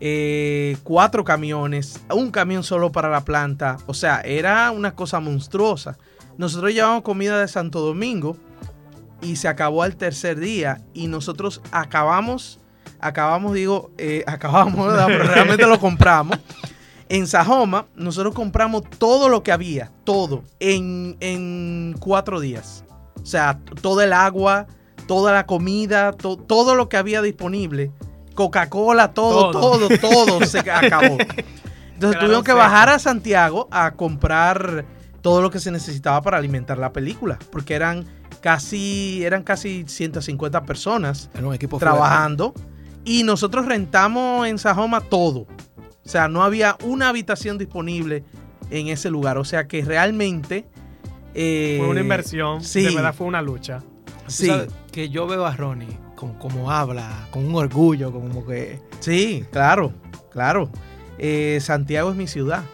eh, 0.00 0.76
cuatro 0.82 1.22
camiones, 1.22 2.00
un 2.12 2.32
camión 2.32 2.64
solo 2.64 2.90
para 2.90 3.08
la 3.08 3.20
planta. 3.20 3.76
O 3.86 3.94
sea, 3.94 4.20
era 4.22 4.72
una 4.72 4.96
cosa 4.96 5.20
monstruosa. 5.20 5.96
Nosotros 6.36 6.74
llevamos 6.74 7.02
comida 7.02 7.38
de 7.40 7.46
Santo 7.46 7.78
Domingo 7.78 8.36
y 9.22 9.36
se 9.36 9.46
acabó 9.46 9.84
al 9.84 9.94
tercer 9.94 10.40
día 10.40 10.80
y 10.92 11.06
nosotros 11.06 11.62
acabamos, 11.70 12.58
acabamos, 12.98 13.54
digo, 13.54 13.92
eh, 13.96 14.24
acabamos, 14.26 14.92
realmente 14.92 15.64
lo 15.68 15.78
compramos. 15.78 16.36
En 17.08 17.26
Sajoma, 17.26 17.86
nosotros 17.94 18.34
compramos 18.34 18.82
todo 18.98 19.28
lo 19.28 19.42
que 19.42 19.50
había, 19.52 19.90
todo, 20.04 20.42
en, 20.60 21.16
en 21.20 21.96
cuatro 21.98 22.38
días. 22.40 22.84
O 23.22 23.26
sea, 23.26 23.58
todo 23.82 24.02
el 24.02 24.12
agua, 24.12 24.66
toda 25.06 25.32
la 25.32 25.46
comida, 25.46 26.12
to- 26.12 26.36
todo 26.36 26.74
lo 26.74 26.88
que 26.88 26.96
había 26.98 27.22
disponible. 27.22 27.90
Coca-Cola, 28.34 29.14
todo, 29.14 29.50
Todo. 29.50 29.88
todo, 29.88 29.98
todo, 29.98 30.44
se 30.46 30.58
acabó. 30.60 31.16
Entonces 31.18 31.38
Quedaron 31.98 32.20
tuvimos 32.20 32.44
que 32.44 32.52
bajar 32.52 32.88
a 32.90 32.98
Santiago 32.98 33.66
a 33.72 33.92
comprar 33.94 34.84
todo 35.22 35.42
lo 35.42 35.50
que 35.50 35.58
se 35.58 35.70
necesitaba 35.72 36.22
para 36.22 36.36
alimentar 36.38 36.78
la 36.78 36.92
película, 36.92 37.38
porque 37.50 37.74
eran 37.74 38.04
casi, 38.40 39.24
eran 39.24 39.42
casi 39.42 39.84
150 39.88 40.62
personas 40.62 41.28
Era 41.34 41.46
un 41.48 41.54
equipo 41.54 41.78
trabajando 41.78 42.54
y 43.04 43.24
nosotros 43.24 43.66
rentamos 43.66 44.46
en 44.46 44.58
Sajoma 44.58 45.00
todo. 45.00 45.46
O 46.08 46.10
sea, 46.10 46.26
no 46.26 46.42
había 46.42 46.78
una 46.84 47.10
habitación 47.10 47.58
disponible 47.58 48.24
en 48.70 48.88
ese 48.88 49.10
lugar. 49.10 49.36
O 49.36 49.44
sea 49.44 49.68
que 49.68 49.84
realmente... 49.84 50.64
eh, 51.34 51.76
Fue 51.78 51.86
una 51.90 52.00
inversión. 52.00 52.64
sí. 52.64 52.82
De 52.82 52.94
verdad 52.94 53.14
fue 53.14 53.26
una 53.26 53.42
lucha. 53.42 53.82
Sí, 54.26 54.46
sabes 54.46 54.68
Que 54.90 55.10
yo 55.10 55.26
veo 55.26 55.44
a 55.44 55.54
Ronnie 55.54 55.98
como, 56.14 56.38
como 56.38 56.70
habla, 56.70 57.28
con 57.30 57.44
un 57.44 57.54
orgullo, 57.56 58.10
como 58.10 58.46
que... 58.46 58.80
sí, 59.00 59.44
claro, 59.52 59.92
claro. 60.32 60.70
Eh, 61.18 61.58
Santiago 61.60 62.10
es 62.10 62.16
mi 62.16 62.26
ciudad. 62.26 62.64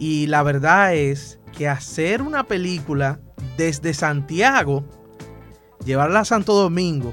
Y 0.00 0.26
la 0.26 0.42
verdad 0.42 0.92
es 0.92 1.38
que 1.56 1.68
hacer 1.68 2.20
una 2.20 2.42
película 2.48 3.20
desde 3.56 3.94
Santiago, 3.94 4.84
llevarla 5.84 6.18
a 6.20 6.24
Santo 6.24 6.52
Domingo, 6.52 7.12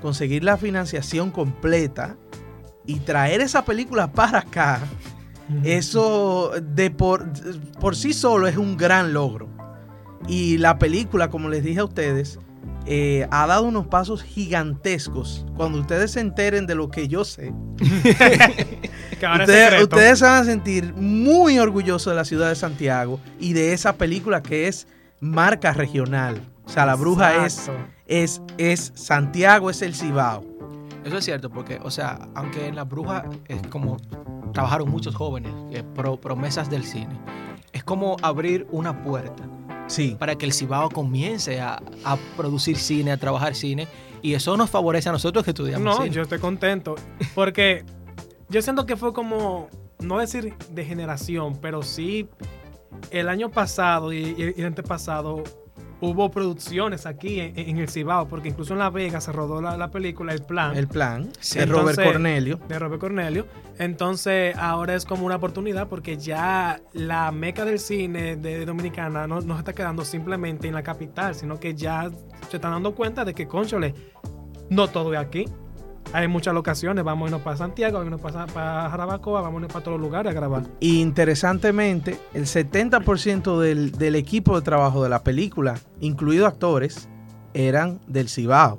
conseguir 0.00 0.44
la 0.44 0.56
financiación 0.56 1.32
completa 1.32 2.16
y 2.86 3.00
traer 3.00 3.40
esa 3.40 3.64
película 3.64 4.12
para 4.12 4.40
acá, 4.40 4.80
eso 5.62 6.52
de 6.62 6.90
por, 6.90 7.26
por 7.80 7.96
sí 7.96 8.12
solo 8.12 8.46
es 8.46 8.56
un 8.56 8.76
gran 8.76 9.12
logro. 9.12 9.48
Y 10.26 10.58
la 10.58 10.78
película, 10.78 11.28
como 11.28 11.48
les 11.48 11.62
dije 11.62 11.80
a 11.80 11.84
ustedes, 11.84 12.38
eh, 12.86 13.26
ha 13.30 13.46
dado 13.46 13.64
unos 13.64 13.86
pasos 13.86 14.22
gigantescos. 14.22 15.46
Cuando 15.56 15.80
ustedes 15.80 16.12
se 16.12 16.20
enteren 16.20 16.66
de 16.66 16.74
lo 16.74 16.90
que 16.90 17.08
yo 17.08 17.24
sé, 17.24 17.52
ustedes, 19.82 20.18
se 20.18 20.24
van 20.24 20.42
a 20.42 20.44
sentir 20.44 20.92
muy 20.94 21.58
orgullosos 21.58 22.12
de 22.12 22.16
la 22.16 22.24
ciudad 22.24 22.48
de 22.48 22.56
Santiago 22.56 23.20
y 23.40 23.54
de 23.54 23.72
esa 23.72 23.94
película 23.94 24.42
que 24.42 24.68
es 24.68 24.86
marca 25.20 25.72
regional. 25.72 26.40
O 26.66 26.68
sea, 26.68 26.86
la 26.86 26.94
bruja 26.94 27.46
es, 27.46 27.70
es, 28.06 28.42
es 28.58 28.92
Santiago, 28.94 29.70
es 29.70 29.82
el 29.82 29.94
Cibao. 29.94 30.53
Eso 31.04 31.18
es 31.18 31.24
cierto, 31.24 31.50
porque, 31.50 31.78
o 31.82 31.90
sea, 31.90 32.28
aunque 32.34 32.66
en 32.66 32.76
La 32.76 32.84
Bruja 32.84 33.24
es 33.46 33.60
como 33.68 33.96
trabajaron 34.52 34.88
muchos 34.90 35.14
jóvenes, 35.14 35.52
eh, 35.72 35.82
pro- 35.94 36.16
promesas 36.20 36.70
del 36.70 36.84
cine, 36.84 37.18
es 37.72 37.82
como 37.84 38.16
abrir 38.22 38.66
una 38.70 39.02
puerta 39.02 39.44
Sí. 39.86 40.16
para 40.18 40.36
que 40.36 40.46
el 40.46 40.52
Cibao 40.52 40.88
comience 40.90 41.60
a, 41.60 41.82
a 42.04 42.16
producir 42.36 42.76
cine, 42.78 43.12
a 43.12 43.16
trabajar 43.18 43.54
cine, 43.54 43.86
y 44.22 44.32
eso 44.34 44.56
nos 44.56 44.70
favorece 44.70 45.08
a 45.10 45.12
nosotros 45.12 45.44
que 45.44 45.50
estudiamos 45.50 45.84
No, 45.84 45.96
cine. 46.02 46.10
yo 46.14 46.22
estoy 46.22 46.38
contento. 46.38 46.94
Porque 47.34 47.84
yo 48.48 48.62
siento 48.62 48.86
que 48.86 48.96
fue 48.96 49.12
como, 49.12 49.68
no 50.00 50.18
decir 50.18 50.54
de 50.70 50.84
generación, 50.86 51.58
pero 51.60 51.82
sí 51.82 52.28
el 53.10 53.28
año 53.28 53.50
pasado 53.50 54.12
y, 54.12 54.34
y 54.38 54.60
el 54.60 54.66
antepasado 54.66 55.42
hubo 56.04 56.30
producciones 56.30 57.06
aquí 57.06 57.40
en, 57.40 57.58
en 57.58 57.78
el 57.78 57.88
Cibao, 57.88 58.28
porque 58.28 58.48
incluso 58.48 58.72
en 58.72 58.78
La 58.78 58.90
Vega 58.90 59.20
se 59.20 59.32
rodó 59.32 59.60
la, 59.60 59.76
la 59.76 59.90
película 59.90 60.32
El 60.32 60.42
Plan. 60.42 60.76
El 60.76 60.88
plan 60.88 61.28
Sí, 61.40 61.58
de 61.58 61.66
Robert 61.66 61.90
entonces- 61.90 62.12
Cornelio. 62.12 62.60
de 62.68 62.78
Robert 62.78 63.00
Cornelio. 63.00 63.46
Entonces, 63.78 64.56
ahora 64.56 64.94
es 64.94 65.04
como 65.04 65.26
una 65.26 65.36
oportunidad 65.36 65.88
porque 65.88 66.16
ya 66.16 66.80
la 66.92 67.30
meca 67.32 67.64
del 67.64 67.78
cine 67.78 68.36
de 68.36 68.64
Dominicana 68.64 69.26
no, 69.26 69.40
no 69.40 69.54
se 69.54 69.58
está 69.60 69.72
quedando 69.72 70.04
simplemente 70.04 70.68
en 70.68 70.74
la 70.74 70.82
capital, 70.82 71.34
sino 71.34 71.58
que 71.58 71.74
ya 71.74 72.10
se 72.50 72.56
están 72.56 72.72
dando 72.72 72.94
cuenta 72.94 73.24
de 73.24 73.34
que, 73.34 73.46
conchole, 73.48 73.94
no 74.70 74.88
todo 74.88 75.12
es 75.12 75.20
aquí. 75.20 75.44
Hay 76.12 76.28
muchas 76.28 76.54
locaciones. 76.54 77.04
Vamos 77.04 77.26
a 77.26 77.28
irnos 77.30 77.42
para 77.42 77.56
Santiago, 77.56 77.98
vamos 77.98 78.12
a 78.12 78.16
irnos 78.16 78.20
para, 78.20 78.46
para 78.46 78.90
Jarabacoa, 78.90 79.40
vamos 79.40 79.54
a 79.54 79.60
irnos 79.60 79.72
para 79.72 79.84
todos 79.84 79.98
los 79.98 80.06
lugares 80.06 80.30
a 80.30 80.34
grabar. 80.34 80.62
Y 80.80 81.00
interesantemente, 81.00 82.18
el 82.34 82.44
70% 82.44 83.58
del, 83.58 83.92
del 83.92 84.14
equipo 84.14 84.56
de 84.56 84.62
trabajo 84.62 85.02
de 85.02 85.08
la 85.08 85.24
película, 85.24 85.74
incluidos 86.00 86.48
actores, 86.48 87.08
eran 87.54 88.00
del 88.06 88.28
Cibao. 88.28 88.78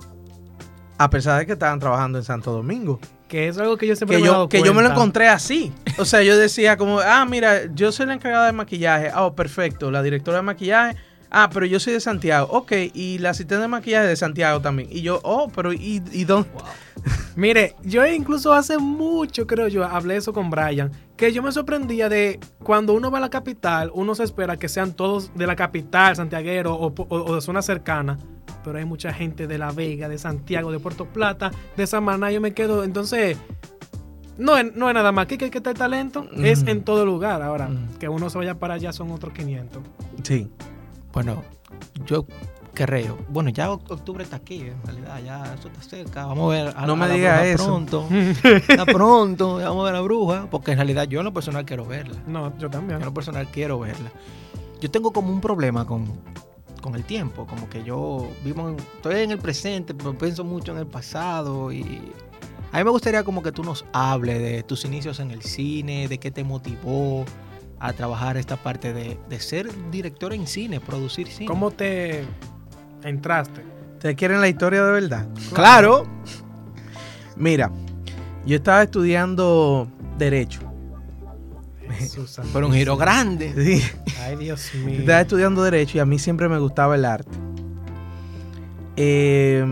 A 0.97 1.09
pesar 1.09 1.39
de 1.39 1.45
que 1.45 1.53
estaban 1.53 1.79
trabajando 1.79 2.17
en 2.17 2.23
Santo 2.23 2.53
Domingo. 2.53 2.99
Que 3.27 3.47
es 3.47 3.57
algo 3.57 3.75
que 3.75 3.87
yo 3.87 3.95
siempre 3.95 4.17
Que 4.17 4.21
me 4.21 4.27
he 4.27 4.29
yo, 4.29 4.33
dado 4.33 4.49
que 4.49 4.61
yo 4.61 4.73
me 4.73 4.81
lo 4.81 4.89
encontré 4.91 5.27
así. 5.27 5.73
O 5.97 6.05
sea, 6.05 6.21
yo 6.23 6.37
decía 6.37 6.77
como, 6.77 6.99
ah, 6.99 7.25
mira, 7.25 7.73
yo 7.73 7.91
soy 7.91 8.05
la 8.05 8.13
encargada 8.13 8.45
de 8.45 8.51
maquillaje. 8.51 9.09
Ah, 9.13 9.25
oh, 9.25 9.35
perfecto. 9.35 9.91
La 9.91 10.03
directora 10.03 10.37
de 10.37 10.43
maquillaje. 10.43 10.97
Ah, 11.37 11.49
pero 11.53 11.65
yo 11.65 11.81
soy 11.81 11.91
de 11.91 11.99
Santiago. 11.99 12.47
Ok, 12.49 12.71
y 12.93 13.17
la 13.17 13.31
asistente 13.31 13.61
de 13.61 13.67
maquillaje 13.67 14.07
de 14.07 14.15
Santiago 14.15 14.61
también. 14.61 14.87
Y 14.89 15.01
yo, 15.01 15.19
oh, 15.23 15.49
pero 15.53 15.73
¿y, 15.73 16.01
y 16.13 16.23
dónde? 16.23 16.47
Mire, 17.35 17.75
yo 17.83 18.05
incluso 18.07 18.53
hace 18.53 18.77
mucho, 18.77 19.45
creo 19.45 19.67
yo, 19.67 19.83
hablé 19.83 20.15
eso 20.15 20.31
con 20.31 20.49
Brian, 20.49 20.91
que 21.17 21.33
yo 21.33 21.43
me 21.43 21.51
sorprendía 21.51 22.07
de 22.07 22.39
cuando 22.63 22.93
uno 22.93 23.11
va 23.11 23.17
a 23.17 23.21
la 23.21 23.29
capital, 23.29 23.91
uno 23.93 24.15
se 24.15 24.23
espera 24.23 24.55
que 24.55 24.69
sean 24.69 24.93
todos 24.93 25.29
de 25.35 25.45
la 25.45 25.57
capital, 25.57 26.15
santiaguero 26.15 26.73
o, 26.73 26.87
o- 26.95 27.05
o 27.09 27.35
de 27.35 27.41
zona 27.41 27.61
cercana, 27.61 28.17
pero 28.63 28.77
hay 28.77 28.85
mucha 28.85 29.11
gente 29.11 29.45
de 29.45 29.57
La 29.57 29.71
Vega, 29.73 30.07
de 30.07 30.17
Santiago, 30.17 30.71
de 30.71 30.79
Puerto 30.79 31.05
Plata, 31.05 31.51
de 31.75 31.85
Samaná, 31.85 32.31
yo 32.31 32.39
me 32.39 32.53
quedo, 32.53 32.85
entonces, 32.85 33.37
no 34.37 34.55
es, 34.57 34.73
no 34.73 34.87
es 34.87 34.93
nada 34.95 35.11
más 35.11 35.23
aquí 35.25 35.37
que, 35.37 35.51
que 35.51 35.57
está 35.57 35.71
el 35.71 35.77
talento, 35.77 36.29
es 36.37 36.61
Ujú. 36.61 36.71
en 36.71 36.83
todo 36.83 37.05
lugar. 37.05 37.41
Ahora, 37.41 37.67
Ujú. 37.67 37.99
que 37.99 38.07
uno 38.07 38.29
se 38.29 38.37
vaya 38.37 38.55
para 38.55 38.75
allá 38.75 38.93
son 38.93 39.11
otros 39.11 39.33
500. 39.33 39.83
Sí. 40.23 40.49
Bueno, 41.15 41.41
yo 42.05 42.25
creo. 42.73 43.17
Bueno, 43.29 43.49
ya 43.49 43.71
oc- 43.71 43.89
octubre 43.89 44.23
está 44.23 44.35
aquí, 44.35 44.59
en 44.61 44.81
realidad, 44.85 45.19
ya 45.23 45.53
eso 45.57 45.69
está 45.69 45.81
cerca. 45.81 46.25
Vamos 46.27 46.53
a 46.53 46.57
ver 46.57 46.73
a, 46.77 46.85
No 46.85 46.93
a 46.93 46.95
me 46.97 47.07
la 47.07 47.13
diga 47.15 47.31
bruja 47.37 47.45
eso. 47.47 47.65
pronto. 47.65 48.07
Está 48.67 48.85
pronto, 48.85 49.55
vamos 49.55 49.81
a 49.81 49.85
ver 49.85 49.95
a 49.95 49.97
la 49.99 50.01
bruja, 50.03 50.47
porque 50.51 50.71
en 50.71 50.77
realidad 50.77 51.07
yo 51.07 51.19
en 51.19 51.25
lo 51.25 51.33
personal 51.33 51.65
quiero 51.65 51.85
verla. 51.85 52.21
No, 52.27 52.55
yo 52.59 52.69
también. 52.69 52.99
Yo 52.99 53.03
en 53.03 53.05
lo 53.05 53.13
personal 53.13 53.47
quiero 53.47 53.79
verla. 53.79 54.11
Yo 54.81 54.91
tengo 54.91 55.11
como 55.13 55.31
un 55.31 55.39
problema 55.41 55.87
con, 55.87 56.05
con 56.81 56.95
el 56.95 57.05
tiempo, 57.05 57.45
como 57.47 57.69
que 57.69 57.81
yo 57.83 58.27
vivo 58.43 58.67
en- 58.69 58.75
estoy 58.77 59.21
en 59.21 59.31
el 59.31 59.39
presente, 59.39 59.93
pero 59.95 60.15
pienso 60.17 60.43
mucho 60.43 60.73
en 60.73 60.79
el 60.79 60.87
pasado 60.87 61.71
y 61.71 61.81
a 62.73 62.77
mí 62.77 62.83
me 62.83 62.89
gustaría 62.89 63.23
como 63.23 63.41
que 63.41 63.53
tú 63.53 63.63
nos 63.63 63.85
hables 63.93 64.39
de 64.41 64.63
tus 64.63 64.83
inicios 64.83 65.21
en 65.21 65.31
el 65.31 65.43
cine, 65.43 66.09
de 66.09 66.17
qué 66.17 66.29
te 66.29 66.43
motivó 66.43 67.23
a 67.79 67.93
trabajar 67.93 68.37
esta 68.37 68.57
parte 68.57 68.93
de, 68.93 69.17
de 69.29 69.39
ser 69.39 69.69
director 69.91 70.33
en 70.33 70.47
cine, 70.47 70.79
producir 70.79 71.27
cine. 71.27 71.47
¿Cómo 71.47 71.71
te 71.71 72.23
entraste? 73.03 73.61
¿Ustedes 73.93 74.15
quieren 74.15 74.41
la 74.41 74.47
historia 74.47 74.83
de 74.83 74.91
verdad? 74.91 75.27
Claro. 75.53 76.05
Mira, 77.35 77.71
yo 78.45 78.57
estaba 78.57 78.83
estudiando 78.83 79.87
Derecho. 80.17 80.61
Jesús 81.91 82.39
Pero 82.51 82.67
un 82.67 82.73
giro 82.73 82.97
grande. 82.97 83.53
Sí. 83.55 83.81
Ay, 84.21 84.35
Dios 84.37 84.73
mío. 84.75 84.99
Estaba 84.99 85.21
estudiando 85.21 85.63
Derecho 85.63 85.97
y 85.97 85.99
a 86.01 86.05
mí 86.05 86.19
siempre 86.19 86.49
me 86.49 86.59
gustaba 86.59 86.95
el 86.95 87.05
arte. 87.05 87.31
Eh, 88.97 89.65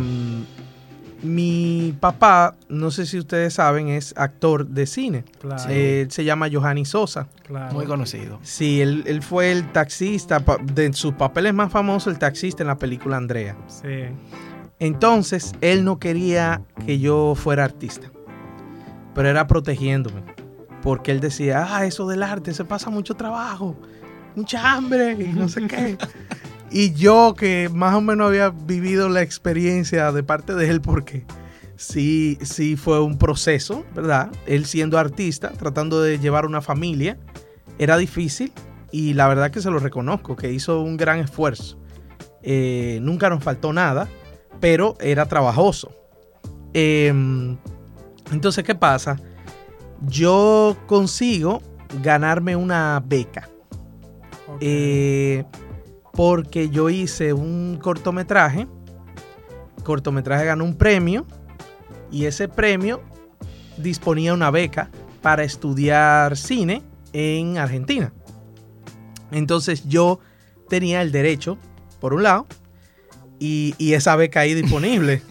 mi 1.24 1.96
papá, 2.00 2.56
no 2.70 2.92
sé 2.92 3.06
si 3.06 3.18
ustedes 3.18 3.54
saben, 3.56 3.88
es 3.90 4.14
actor 4.18 4.68
de 4.68 4.86
cine. 4.86 5.24
Claro, 5.40 5.64
Eh, 5.70 6.02
él 6.02 6.12
se 6.12 6.24
llama 6.26 6.48
Johanny 6.52 6.86
Sosa. 6.86 7.28
claro. 7.48 7.74
Muy 7.74 7.86
conocido. 7.86 8.40
Sí, 8.44 8.82
él, 8.82 9.04
él 9.08 9.22
fue 9.22 9.52
el 9.52 9.72
taxista, 9.72 10.44
de 10.64 10.92
sus 10.94 11.14
papeles 11.14 11.54
más 11.54 11.72
famosos, 11.72 12.12
el 12.14 12.20
taxista 12.20 12.64
en 12.64 12.68
la 12.68 12.78
película 12.78 13.18
Andrea. 13.18 13.56
Sí. 13.68 14.06
Entonces, 14.80 15.54
él 15.62 15.86
no 15.86 15.98
quería 16.00 16.62
que 16.86 17.00
yo 17.00 17.36
fuera 17.36 17.64
artista, 17.64 18.12
pero 19.16 19.30
era 19.30 19.48
protegiéndome, 19.48 20.24
porque 20.82 21.12
él 21.12 21.20
decía, 21.22 21.66
ah, 21.70 21.86
eso 21.86 22.08
del 22.08 22.22
arte, 22.24 22.54
se 22.54 22.66
pasa 22.66 22.90
mucho 22.90 23.14
trabajo, 23.14 23.78
mucha 24.36 24.74
hambre 24.74 25.14
y 25.20 25.28
no 25.32 25.48
sé 25.48 25.68
qué. 25.68 25.98
Y 26.76 26.94
yo 26.94 27.36
que 27.38 27.70
más 27.72 27.94
o 27.94 28.02
menos 28.02 28.30
había 28.30 28.50
vivido 28.50 29.08
la 29.08 29.22
experiencia 29.22 30.12
de 30.12 30.24
parte 30.24 30.56
de 30.56 30.72
él, 30.72 30.82
porque 30.82 31.24
sí, 31.76 32.40
sí 32.42 32.76
fue 32.76 33.00
un 33.00 33.20
proceso, 33.20 33.86
¿verdad? 33.94 34.32
Él 34.48 34.66
siendo 34.66 34.98
artista, 34.98 35.52
tratando 35.52 36.02
de 36.02 36.18
llevar 36.18 36.48
una 36.48 36.64
familia, 36.64 37.20
era 37.78 37.96
difícil 37.96 38.52
y 38.92 39.14
la 39.14 39.28
verdad 39.28 39.52
que 39.52 39.62
se 39.62 39.70
lo 39.70 39.78
reconozco, 39.78 40.36
que 40.36 40.52
hizo 40.52 40.82
un 40.82 40.98
gran 40.98 41.20
esfuerzo. 41.20 41.78
Eh, 42.42 42.98
nunca 43.04 43.30
nos 43.30 43.44
faltó 43.44 43.72
nada, 43.72 44.08
pero 44.60 44.98
era 45.00 45.28
trabajoso. 45.28 45.92
Em, 46.74 47.56
entonces, 48.32 48.64
¿qué 48.64 48.74
pasa? 48.74 49.18
Yo 50.08 50.76
consigo 50.88 51.62
ganarme 52.02 52.56
una 52.56 53.00
beca. 53.06 53.48
Eh, 54.60 55.44
porque 56.14 56.70
yo 56.70 56.90
hice 56.90 57.34
un 57.34 57.78
cortometraje. 57.82 58.68
Cortometraje 59.84 60.46
ganó 60.46 60.64
un 60.64 60.78
premio. 60.78 61.26
Y 62.12 62.26
ese 62.26 62.48
premio 62.48 63.02
disponía 63.78 64.34
una 64.34 64.52
beca 64.52 64.90
para 65.22 65.44
estudiar 65.44 66.38
cine 66.38 66.84
en 67.12 67.58
Argentina. 67.58 68.14
Entonces 69.32 69.88
yo 69.88 70.20
tenía 70.70 71.02
el 71.02 71.12
derecho, 71.12 71.58
por 72.00 72.14
un 72.14 72.22
lado, 72.24 72.46
y, 73.40 73.74
y 73.80 73.94
esa 73.94 74.16
beca 74.16 74.42
ahí 74.42 74.54
disponible. 74.54 75.24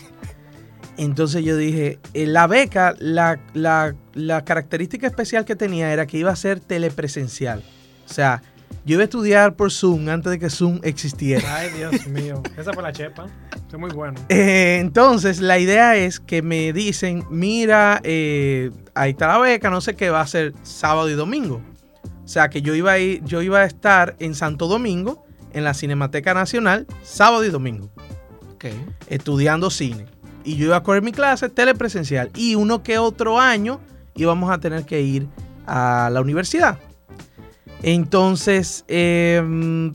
Entonces 0.97 1.45
yo 1.45 1.57
dije, 1.57 2.01
eh, 2.15 2.27
la 2.27 2.49
beca, 2.49 2.97
la, 2.99 3.39
la- 3.55 3.95
la 4.15 4.45
característica 4.45 5.07
especial 5.07 5.45
que 5.45 5.55
tenía 5.57 5.93
era 5.93 6.07
que 6.07 6.19
iba 6.19 6.33
a 6.33 6.37
ser 6.37 6.59
telepresencial. 6.61 7.63
O 8.05 8.13
sea, 8.13 8.43
Yo 8.85 8.95
iba 8.95 9.03
a 9.03 9.05
estudiar 9.05 9.55
por 9.55 9.71
Zoom 9.71 10.09
antes 10.09 10.31
de 10.33 10.39
que 10.39 10.51
Zoom 10.51 10.81
existiera. 10.83 11.43
Ay, 11.57 11.71
Dios 11.77 12.07
mío. 12.09 12.43
Esa 12.57 12.73
fue 12.73 12.83
la 12.83 12.93
chepa. 12.93 13.27
Es 13.73 13.79
muy 13.79 13.91
bueno. 13.91 14.21
Eh, 14.29 14.79
entonces, 14.81 15.41
la 15.41 15.59
idea 15.59 15.97
es 15.97 16.21
que 16.21 16.43
me 16.43 16.73
dicen, 16.73 17.25
mira, 17.31 18.01
eh, 18.05 18.71
ahí 18.95 19.13
está 19.13 19.29
la 19.29 19.39
beca, 19.39 19.71
no 19.71 19.81
sé 19.81 19.95
qué, 19.95 20.11
va 20.11 20.21
a 20.21 20.27
ser 20.27 20.53
sábado 20.63 21.09
y 21.09 21.15
domingo. 21.15 21.63
O 22.25 22.29
sea, 22.29 22.51
que 22.51 22.61
yo 22.63 22.75
iba 22.75 22.93
a, 22.93 22.99
ir, 22.99 23.23
yo 23.25 23.41
iba 23.43 23.61
a 23.61 23.65
estar 23.65 24.15
en 24.19 24.35
Santo 24.35 24.67
Domingo, 24.69 25.25
en 25.53 25.65
la 25.65 25.75
Cinemateca 25.75 26.35
Nacional, 26.35 26.87
sábado 27.03 27.45
y 27.45 27.51
domingo, 27.51 27.91
Ok. 28.55 28.67
estudiando 29.09 29.71
cine. 29.71 30.07
Y 30.45 30.57
yo 30.57 30.67
iba 30.67 30.77
a 30.77 30.83
correr 30.83 31.03
mi 31.03 31.13
clase 31.13 31.49
telepresencial. 31.49 32.31
Y 32.37 32.55
uno 32.57 32.83
que 32.83 32.99
otro 32.99 33.41
año 33.41 33.81
íbamos 34.15 34.51
a 34.51 34.59
tener 34.59 34.85
que 34.85 35.01
ir 35.01 35.29
a 35.67 36.11
la 36.13 36.21
universidad. 36.21 36.79
Entonces, 37.83 38.85
em, 38.89 39.93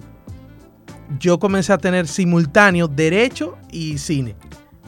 yo 1.20 1.39
comencé 1.39 1.74
a 1.74 1.77
tener 1.77 2.08
simultáneo 2.08 2.88
derecho 2.88 3.58
y 3.72 3.98
cine, 3.98 4.36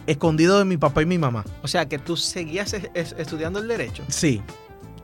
escondido 0.05 0.59
de 0.59 0.65
mi 0.65 0.77
papá 0.77 1.01
y 1.01 1.05
mi 1.05 1.17
mamá. 1.17 1.45
O 1.63 1.67
sea, 1.67 1.87
que 1.87 1.97
tú 1.99 2.17
seguías 2.17 2.73
es- 2.73 2.89
es- 2.93 3.15
estudiando 3.17 3.59
el 3.59 3.67
derecho. 3.67 4.03
Sí. 4.09 4.41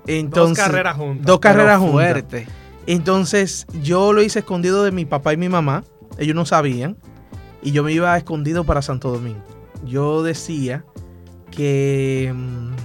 Entonces, 0.08 0.58
Dos 0.58 0.66
carreras 0.68 0.98
juntas. 0.98 1.26
Dos 1.26 1.40
carreras 1.40 1.80
juntas. 1.80 1.94
fuerte. 1.94 2.48
Entonces, 2.88 3.66
yo 3.82 4.14
lo 4.14 4.22
hice 4.22 4.40
escondido 4.40 4.84
de 4.84 4.92
mi 4.92 5.06
papá 5.06 5.34
y 5.34 5.38
mi 5.38 5.50
mamá. 5.50 5.84
Ellos 6.20 6.36
no 6.36 6.46
sabían. 6.46 6.98
Y 7.64 7.72
yo 7.72 7.84
me 7.84 7.92
iba 7.94 8.16
escondido 8.16 8.64
para 8.64 8.82
Santo 8.84 9.10
Domingo. 9.12 9.42
Yo 9.86 10.22
decía 10.22 10.86
que. 11.52 12.32
mm, 12.36 12.76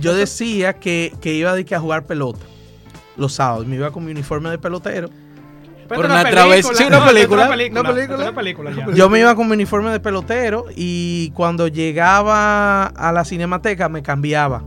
Yo 0.00 0.14
decía 0.14 0.74
que, 0.74 1.14
que 1.22 1.32
iba 1.34 1.56
que 1.64 1.74
a 1.74 1.80
jugar 1.80 2.04
pelota 2.06 2.40
los 3.18 3.34
sábados. 3.34 3.66
Me 3.66 3.76
iba 3.76 3.90
con 3.90 4.04
mi 4.04 4.12
uniforme 4.12 4.48
de 4.50 4.58
pelotero. 4.58 5.10
Pero 5.88 6.00
una 6.02 6.22
película, 6.22 6.74
sí, 6.74 6.84
una 6.84 6.98
no, 6.98 7.06
película, 7.06 7.42
Una 7.46 7.50
película. 7.50 7.80
una 7.80 7.88
película. 7.94 8.18
es 8.18 8.22
Una 8.28 8.34
película 8.34 8.70
ya. 8.72 8.86
Yo 8.94 9.08
me 9.08 9.20
iba 9.20 9.34
con 9.34 9.46
mi 9.48 9.54
uniforme 9.54 9.90
de 9.90 10.00
pelotero 10.00 10.66
y 10.76 11.30
cuando 11.30 11.66
llegaba 11.68 12.84
a 12.86 13.10
la 13.12 13.24
cinemateca 13.24 13.88
me 13.88 14.02
cambiaba. 14.02 14.62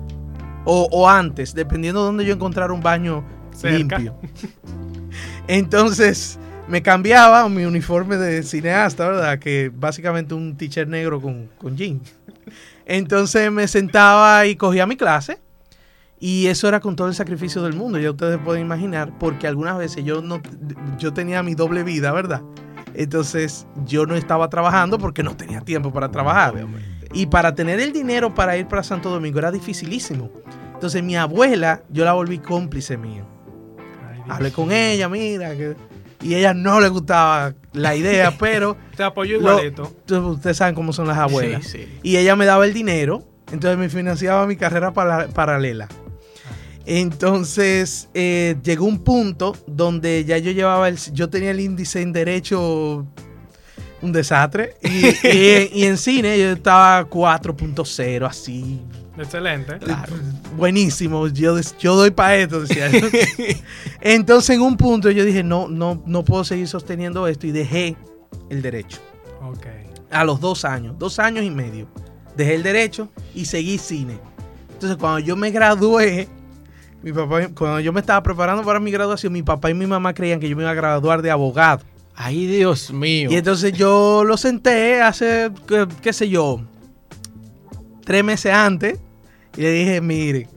O, 0.65 0.88
o 0.91 1.08
antes, 1.10 1.53
dependiendo 1.53 2.01
de 2.01 2.05
donde 2.08 2.25
yo 2.25 2.34
encontrara 2.34 2.74
un 2.74 2.81
baño 2.81 3.24
Cerca. 3.53 3.98
limpio. 4.00 4.15
Entonces 5.48 6.39
me 6.67 6.81
cambiaba 6.81 7.48
mi 7.50 7.65
uniforme 7.65 8.17
de 8.17 8.43
cineasta, 8.43 9.08
¿verdad? 9.08 9.39
Que 9.39 9.72
básicamente 9.74 10.34
un 10.34 10.55
teacher 10.55 10.88
negro 10.88 11.22
con, 11.22 11.50
con 11.58 11.75
jeans. 11.75 12.15
Entonces 12.86 13.51
me 13.51 13.67
sentaba 13.67 14.46
y 14.46 14.55
cogía 14.55 14.86
mi 14.88 14.96
clase. 14.96 15.39
Y 16.24 16.46
eso 16.48 16.68
era 16.68 16.80
con 16.80 16.96
todo 16.96 17.08
el 17.08 17.16
sacrificio 17.16 17.63
del 17.63 17.74
mundo, 17.74 17.98
ya 18.00 18.12
ustedes 18.12 18.38
pueden 18.38 18.62
imaginar, 18.63 19.12
porque 19.18 19.48
algunas 19.48 19.75
veces 19.78 20.06
yo 20.06 20.22
no 20.22 20.40
yo 21.00 21.12
tenía 21.13 21.42
mi 21.42 21.56
doble 21.56 21.82
vida, 21.84 22.12
¿verdad? 22.12 22.44
Entonces 22.94 23.66
yo 23.86 24.06
no 24.06 24.13
estaba 24.16 24.48
trabajando 24.50 25.00
porque 25.00 25.24
no 25.24 25.36
tenía 25.36 25.62
tiempo 25.62 25.92
para 25.92 26.12
trabajar. 26.12 26.54
Y 27.13 27.25
para 27.25 27.56
tener 27.56 27.80
el 27.80 27.92
dinero 27.92 28.36
para 28.36 28.56
ir 28.56 28.68
para 28.68 28.84
Santo 28.84 29.10
Domingo 29.10 29.40
era 29.40 29.51
dificilísimo. 29.51 30.30
Entonces 30.75 31.01
mi 31.04 31.16
abuela, 31.16 31.82
yo 31.90 32.06
la 32.06 32.13
volví 32.13 32.38
cómplice. 32.38 33.00
Ay, 33.01 33.10
Dios. 33.13 33.25
Hablé 34.30 34.51
con 34.51 34.72
ella, 34.72 35.10
mira, 35.10 35.56
que... 35.56 35.75
y 36.22 36.36
ella 36.36 36.54
no 36.54 36.80
le 36.80 36.90
gustaba 36.90 37.54
la 37.74 37.96
idea, 37.96 38.32
pero 38.40 38.78
Te 38.96 39.04
apoyo 39.04 39.40
Lo- 39.42 39.54
igualito. 39.54 39.92
tú- 40.06 40.20
ustedes 40.30 40.58
saben 40.58 40.75
cómo 40.75 40.94
son 40.94 41.08
las 41.08 41.18
abuelas. 41.18 41.63
Sí, 41.66 41.80
sí. 41.80 42.00
Y 42.04 42.18
ella 42.18 42.36
me 42.36 42.46
daba 42.46 42.66
el 42.66 42.74
dinero, 42.74 43.24
entonces 43.51 43.78
me 43.80 43.90
financiaba 43.90 44.46
mi 44.46 44.56
carrera 44.56 44.94
para- 44.94 45.28
paralela. 45.30 45.88
Entonces 46.85 48.09
eh, 48.13 48.55
llegó 48.63 48.85
un 48.85 49.00
punto 49.00 49.55
donde 49.67 50.25
ya 50.25 50.38
yo 50.38 50.51
llevaba 50.51 50.88
el, 50.89 50.97
yo 51.13 51.29
tenía 51.29 51.51
el 51.51 51.59
índice 51.59 52.01
en 52.01 52.11
derecho 52.11 53.05
un 54.01 54.11
desastre 54.11 54.75
y, 54.81 55.07
y- 55.27 55.69
y 55.73 55.85
en 55.85 55.97
cine 55.97 56.38
yo 56.39 56.51
estaba 56.51 57.07
4.0 57.07 58.27
así 58.27 58.81
Excelente. 59.17 59.77
Claro. 59.77 60.13
buenísimo 60.57 61.27
yo, 61.27 61.55
yo 61.79 61.96
doy 61.96 62.09
para 62.09 62.37
esto 62.37 62.61
decía 62.61 62.89
entonces 64.01 64.55
en 64.55 64.61
un 64.61 64.75
punto 64.77 65.11
yo 65.11 65.24
dije 65.24 65.44
no 65.44 65.67
no 65.67 66.01
no 66.07 66.25
puedo 66.25 66.44
seguir 66.44 66.67
sosteniendo 66.67 67.27
esto 67.27 67.46
y 67.46 67.51
dejé 67.51 67.96
el 68.50 68.61
derecho 68.63 68.98
Ok. 69.44 69.67
a 70.09 70.24
los 70.24 70.39
dos 70.39 70.65
años, 70.65 70.96
dos 71.00 71.17
años 71.20 71.44
y 71.44 71.50
medio. 71.50 71.87
Dejé 72.37 72.55
el 72.55 72.63
derecho 72.63 73.09
y 73.33 73.46
seguí 73.46 73.77
cine. 73.79 74.20
Entonces, 74.72 74.98
cuando 74.98 75.20
yo 75.20 75.35
me 75.35 75.50
gradué, 75.51 76.27
mi 77.01 77.11
papá, 77.11 77.48
cuando 77.55 77.79
yo 77.79 77.92
me 77.94 78.00
estaba 78.00 78.22
preparando 78.22 78.64
para 78.64 78.79
mi 78.79 78.92
graduación, 78.92 79.33
mi 79.33 79.44
papá 79.44 79.70
y 79.70 79.74
mi 79.74 79.87
mamá 79.87 80.14
creían 80.14 80.40
que 80.40 80.48
yo 80.48 80.55
me 80.55 80.64
iba 80.64 80.72
a 80.72 80.75
graduar 80.75 81.22
de 81.22 81.31
abogado. 81.31 81.81
Ay, 82.16 82.46
Dios 82.46 82.92
mío. 82.92 83.29
Y 83.31 83.35
entonces 83.35 83.74
yo 83.74 84.24
lo 84.24 84.37
senté 84.37 85.01
hace, 85.01 85.51
qué, 85.68 85.87
qué 86.01 86.14
sé 86.14 86.29
yo, 86.29 86.61
tres 88.03 88.24
meses 88.24 88.53
antes 88.53 89.00
y 89.57 89.61
le 89.61 89.72
dije, 89.72 90.01
mire, 90.01 90.48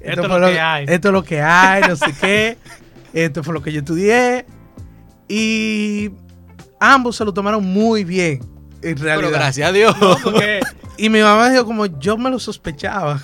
Esto 0.00 0.22
es 0.22 0.28
lo 0.28 0.46
que 0.46 0.60
hay. 0.60 0.84
Esto 0.88 1.08
es 1.08 1.12
lo 1.12 1.24
que 1.24 1.40
hay, 1.40 1.82
no 1.82 1.96
sé 1.96 2.14
qué. 2.20 2.56
Esto 3.12 3.42
fue 3.42 3.54
lo 3.54 3.62
que 3.62 3.72
yo 3.72 3.80
estudié. 3.80 4.46
Y 5.28 6.10
ambos 6.80 7.16
se 7.16 7.24
lo 7.24 7.34
tomaron 7.34 7.64
muy 7.64 8.04
bien, 8.04 8.40
en 8.82 8.96
realidad. 8.96 9.16
Pero 9.16 9.30
gracias 9.30 9.68
a 9.68 9.72
Dios. 9.72 9.96
No, 10.00 10.16
porque 10.22 10.60
Y 10.96 11.10
mi 11.10 11.20
mamá 11.20 11.50
dijo 11.50 11.64
como 11.64 11.86
yo 11.86 12.16
me 12.16 12.30
lo 12.30 12.38
sospechaba. 12.38 13.20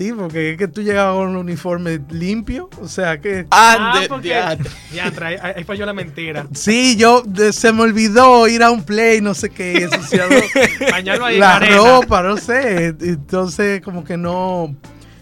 Sí, 0.00 0.12
porque 0.14 0.52
es 0.52 0.56
que 0.56 0.66
tú 0.66 0.80
llegabas 0.82 1.14
con 1.16 1.28
un 1.28 1.36
uniforme 1.36 2.00
limpio. 2.08 2.70
O 2.80 2.88
sea 2.88 3.20
que... 3.20 3.46
Ah, 3.50 3.92
Ande, 3.94 4.08
porque. 4.08 4.28
diatre. 4.28 4.70
Diantre, 4.90 5.26
ahí, 5.42 5.64
falló 5.64 5.84
la 5.84 5.92
mentira. 5.92 6.46
Sí, 6.54 6.96
yo 6.96 7.20
de- 7.26 7.52
se 7.52 7.70
me 7.72 7.82
olvidó 7.82 8.48
ir 8.48 8.62
a 8.62 8.70
un 8.70 8.82
play, 8.82 9.20
no 9.20 9.34
sé 9.34 9.50
qué, 9.50 9.74
ensuciado 9.84 10.30
ahí 10.94 11.38
la 11.38 11.56
arena. 11.56 11.76
ropa, 11.76 12.22
no 12.22 12.38
sé. 12.38 12.86
Entonces 13.00 13.82
como 13.82 14.02
que 14.02 14.16
no, 14.16 14.74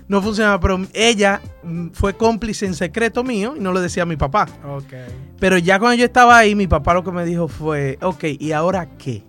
no 0.07 0.23
funcionaba. 0.23 0.61
Pero 0.61 0.81
ella 0.93 1.41
mm, 1.65 1.89
fue 1.93 2.17
cómplice 2.17 2.65
en 2.67 2.75
secreto 2.75 3.25
mío 3.25 3.55
y 3.57 3.61
no 3.61 3.73
le 3.73 3.81
decía 3.81 4.05
a 4.05 4.07
mi 4.07 4.17
papá. 4.17 4.47
Ok. 4.65 4.93
Pero 5.41 5.59
ya 5.59 5.81
cuando 5.81 5.97
yo 5.97 6.05
estaba 6.05 6.39
ahí, 6.39 6.55
mi 6.55 6.69
papá 6.69 6.95
lo 6.95 7.03
que 7.03 7.11
me 7.11 7.25
dijo 7.25 7.49
fue, 7.49 7.99
ok, 8.01 8.25
¿y 8.39 8.53
ahora 8.53 8.87
qué? 8.97 9.25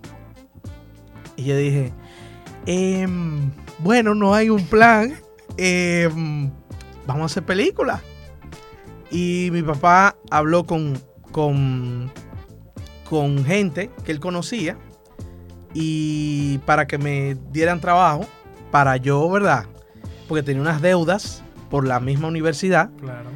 Y 1.36 1.44
yo 1.44 1.56
dije, 1.56 1.92
"Em, 2.66 3.50
bueno, 3.78 4.14
no 4.14 4.34
hay 4.34 4.50
un 4.50 4.64
plan, 4.66 5.14
em, 5.62 6.50
vamos 7.06 7.22
a 7.22 7.26
hacer 7.26 7.42
película. 7.44 8.00
Y 9.10 9.50
mi 9.52 9.62
papá 9.62 10.16
habló 10.30 10.64
con, 10.64 10.98
con, 11.32 12.10
con 13.08 13.44
gente 13.44 13.90
que 14.04 14.12
él 14.12 14.20
conocía 14.20 14.76
y 15.74 16.58
para 16.58 16.86
que 16.86 16.96
me 16.98 17.36
dieran 17.52 17.80
trabajo, 17.80 18.24
para 18.70 18.96
yo, 18.96 19.28
¿verdad? 19.30 19.66
Porque 20.28 20.42
tenía 20.42 20.62
unas 20.62 20.80
deudas 20.80 21.42
por 21.70 21.86
la 21.86 22.00
misma 22.00 22.28
universidad 22.28 22.90
Claro. 23.00 23.30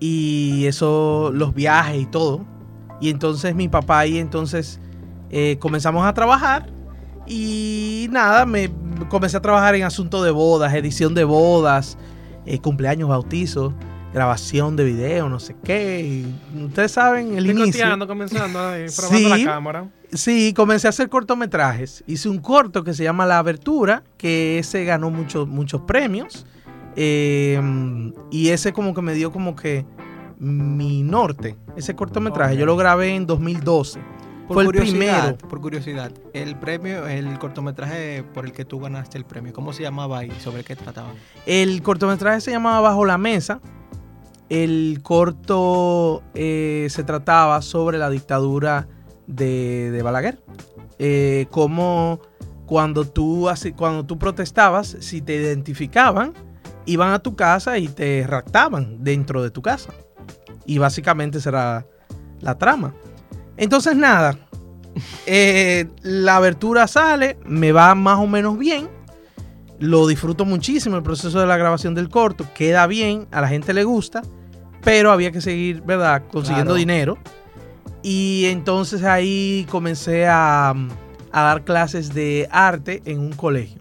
y 0.00 0.66
eso, 0.66 1.30
los 1.32 1.54
viajes 1.54 2.00
y 2.02 2.06
todo. 2.06 2.44
Y 3.00 3.10
entonces 3.10 3.54
mi 3.54 3.68
papá 3.68 4.06
y 4.06 4.18
entonces 4.18 4.78
eh, 5.30 5.56
comenzamos 5.60 6.04
a 6.04 6.12
trabajar 6.12 6.66
y 7.26 8.08
nada, 8.10 8.44
me 8.46 8.68
comencé 9.10 9.36
a 9.36 9.42
trabajar 9.42 9.74
en 9.74 9.82
asuntos 9.82 10.24
de 10.24 10.30
bodas, 10.30 10.72
edición 10.72 11.14
de 11.14 11.24
bodas, 11.24 11.98
eh, 12.46 12.58
cumpleaños, 12.60 13.08
bautizos, 13.10 13.74
grabación 14.14 14.74
de 14.76 14.84
video, 14.84 15.28
no 15.28 15.38
sé 15.38 15.54
qué. 15.62 16.00
y 16.56 16.64
ustedes 16.64 16.92
saben 16.92 17.36
el 17.36 17.44
inicio. 17.46 17.64
Picoteando, 17.72 18.06
comenzando 18.06 18.58
ahí, 18.68 18.86
probando 18.96 19.18
Sí. 19.36 19.44
la 19.44 19.44
cámara. 19.52 19.88
Sí, 20.12 20.52
comencé 20.56 20.88
a 20.88 20.90
hacer 20.90 21.08
cortometrajes. 21.08 22.02
Hice 22.06 22.28
un 22.28 22.38
corto 22.38 22.82
que 22.82 22.94
se 22.94 23.04
llama 23.04 23.26
La 23.26 23.38
Abertura, 23.38 24.02
que 24.16 24.58
ese 24.58 24.84
ganó 24.84 25.10
muchos, 25.10 25.46
muchos 25.46 25.82
premios. 25.82 26.46
Eh, 26.96 27.60
y 28.32 28.48
ese 28.48 28.72
como 28.72 28.92
que 28.94 29.02
me 29.02 29.14
dio 29.14 29.30
como 29.30 29.54
que 29.54 29.86
mi 30.40 31.02
norte, 31.04 31.56
ese 31.76 31.94
cortometraje. 31.94 32.56
Yo 32.56 32.66
lo 32.66 32.76
grabé 32.76 33.14
en 33.14 33.26
2012. 33.26 34.00
Por 34.50 34.56
Fue 34.56 34.62
el 34.64 34.66
curiosidad, 34.66 35.20
primero. 35.20 35.48
Por 35.48 35.60
curiosidad, 35.60 36.12
el 36.32 36.56
premio, 36.56 37.06
el 37.06 37.38
cortometraje 37.38 38.24
por 38.34 38.44
el 38.44 38.50
que 38.50 38.64
tú 38.64 38.80
ganaste 38.80 39.16
el 39.16 39.24
premio, 39.24 39.52
¿cómo 39.52 39.72
se 39.72 39.84
llamaba 39.84 40.24
y 40.24 40.32
sobre 40.40 40.64
qué 40.64 40.74
trataba? 40.74 41.14
El 41.46 41.80
cortometraje 41.82 42.40
se 42.40 42.50
llamaba 42.50 42.80
Bajo 42.80 43.04
la 43.04 43.16
Mesa. 43.16 43.60
El 44.48 44.98
corto 45.04 46.24
eh, 46.34 46.88
se 46.90 47.04
trataba 47.04 47.62
sobre 47.62 47.96
la 47.98 48.10
dictadura 48.10 48.88
de, 49.28 49.92
de 49.92 50.02
Balaguer. 50.02 50.42
Eh, 50.98 51.46
como 51.52 52.18
cuando 52.66 53.04
tú, 53.04 53.48
cuando 53.76 54.04
tú 54.04 54.18
protestabas, 54.18 54.96
si 54.98 55.22
te 55.22 55.36
identificaban, 55.36 56.34
iban 56.86 57.12
a 57.12 57.20
tu 57.20 57.36
casa 57.36 57.78
y 57.78 57.86
te 57.86 58.26
raptaban 58.26 59.04
dentro 59.04 59.44
de 59.44 59.52
tu 59.52 59.62
casa. 59.62 59.92
Y 60.66 60.78
básicamente 60.78 61.40
será 61.40 61.86
la 62.40 62.58
trama. 62.58 62.92
Entonces 63.60 63.94
nada, 63.94 64.36
eh, 65.26 65.86
la 66.02 66.36
abertura 66.36 66.88
sale, 66.88 67.36
me 67.44 67.72
va 67.72 67.94
más 67.94 68.18
o 68.18 68.26
menos 68.26 68.58
bien. 68.58 68.88
Lo 69.78 70.06
disfruto 70.06 70.44
muchísimo 70.44 70.96
el 70.96 71.02
proceso 71.02 71.38
de 71.40 71.46
la 71.46 71.56
grabación 71.58 71.94
del 71.94 72.08
corto, 72.08 72.46
queda 72.54 72.86
bien, 72.86 73.28
a 73.30 73.40
la 73.42 73.48
gente 73.48 73.72
le 73.74 73.84
gusta, 73.84 74.22
pero 74.82 75.12
había 75.12 75.30
que 75.30 75.40
seguir, 75.42 75.82
¿verdad? 75.82 76.22
Consiguiendo 76.32 76.72
Claro. 76.72 76.78
dinero. 76.78 77.18
Y 78.02 78.46
entonces 78.46 79.04
ahí 79.04 79.66
comencé 79.70 80.26
a, 80.26 80.70
a 80.70 81.42
dar 81.42 81.64
clases 81.64 82.14
de 82.14 82.48
arte 82.50 83.02
en 83.04 83.20
un 83.20 83.32
colegio. 83.34 83.78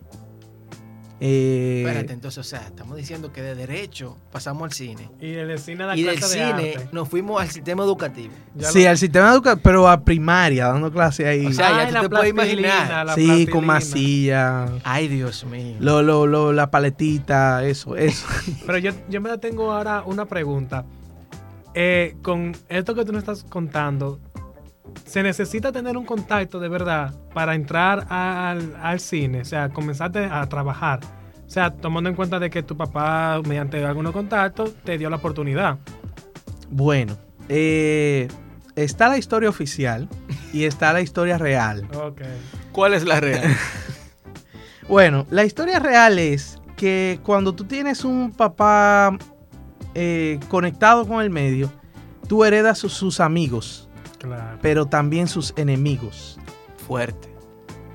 Eh, 1.22 1.84
Espérate, 1.86 2.14
entonces, 2.14 2.38
o 2.38 2.44
sea, 2.44 2.62
estamos 2.68 2.96
diciendo 2.96 3.34
que 3.34 3.42
de 3.42 3.54
derecho 3.54 4.16
pasamos 4.32 4.64
al 4.64 4.72
cine. 4.72 5.10
Y 5.20 5.32
del 5.32 5.60
cine 5.60 5.84
a 5.84 5.88
la 5.88 5.98
Y 5.98 6.04
del 6.04 6.18
clase 6.18 6.40
de 6.40 6.46
cine 6.48 6.74
arte. 6.76 6.90
nos 6.94 7.10
fuimos 7.10 7.42
al 7.42 7.50
sistema 7.50 7.84
educativo. 7.84 8.34
Ya 8.56 8.70
sí, 8.72 8.84
lo- 8.84 8.90
al 8.90 8.98
sistema 8.98 9.32
educativo, 9.34 9.62
pero 9.64 9.90
a 9.90 10.02
primaria, 10.06 10.68
dando 10.68 10.92
clases 10.92 11.26
ahí. 11.26 11.46
O 11.46 11.52
sea, 11.52 11.72
ya 11.72 11.78
Ay, 11.88 11.94
tú 11.94 12.02
te 12.04 12.10
puedes 12.10 12.30
imaginar. 12.30 13.06
la 13.06 13.16
sí, 13.16 13.48
con 13.48 13.66
masilla. 13.66 14.68
Ay, 14.86 15.10
Dios 15.10 15.44
mío. 15.46 15.76
Lo, 15.82 16.02
lo, 16.02 16.26
lo- 16.26 16.54
la 16.54 16.72
paletita, 16.72 17.66
eso, 17.66 17.98
eso. 17.98 18.26
Pero 18.66 18.78
yo, 18.78 18.92
yo 19.10 19.20
me 19.20 19.38
tengo 19.40 19.72
ahora 19.74 20.04
una 20.06 20.26
pregunta. 20.26 20.86
Eh, 21.76 22.16
con 22.22 22.56
esto 22.70 22.96
que 22.96 23.06
tú 23.06 23.12
nos 23.12 23.20
estás 23.20 23.44
contando, 23.44 24.20
¿se 25.06 25.24
necesita 25.24 25.72
tener 25.72 25.98
un 25.98 26.06
contacto 26.06 26.60
de 26.60 26.70
verdad 26.70 27.14
para 27.34 27.56
entrar 27.56 28.08
al, 28.10 28.76
al 28.82 29.00
cine? 29.00 29.42
O 29.42 29.46
sea, 29.46 29.70
comenzarte 29.70 30.26
a 30.26 30.48
trabajar. 30.48 31.00
O 31.46 31.50
sea, 31.50 31.72
tomando 31.72 32.10
en 32.10 32.16
cuenta 32.16 32.40
de 32.40 32.50
que 32.50 32.62
tu 32.62 32.78
papá, 32.78 33.42
mediante 33.46 33.84
algunos 33.84 34.14
contactos, 34.14 34.76
te 34.84 34.98
dio 34.98 35.10
la 35.10 35.16
oportunidad. 35.16 35.78
Bueno, 36.70 37.18
eh, 37.48 38.28
está 38.76 39.10
la 39.10 39.18
historia 39.18 39.50
oficial 39.50 40.08
y 40.54 40.66
está 40.66 40.94
la 40.94 41.02
historia 41.02 41.38
real. 41.40 41.88
¿Cuál 42.72 42.94
es 42.94 43.06
la 43.06 43.20
real? 43.20 43.44
Bueno, 44.88 45.28
la 45.30 45.46
historia 45.46 45.78
real 45.78 46.18
es 46.18 46.60
que 46.76 47.20
cuando 47.22 47.54
tú 47.54 47.66
tienes 47.66 48.04
un 48.04 48.32
papá 48.32 49.16
eh, 49.94 50.40
conectado 50.48 51.08
con 51.08 51.22
el 51.22 51.30
medio, 51.30 51.72
tú 52.28 52.44
heredas 52.44 52.80
sus, 52.80 52.94
sus 52.94 53.20
amigos, 53.20 53.89
Claro. 54.20 54.60
pero 54.62 54.86
también 54.86 55.28
sus 55.28 55.54
enemigos. 55.56 56.38
Fuerte. 56.88 57.34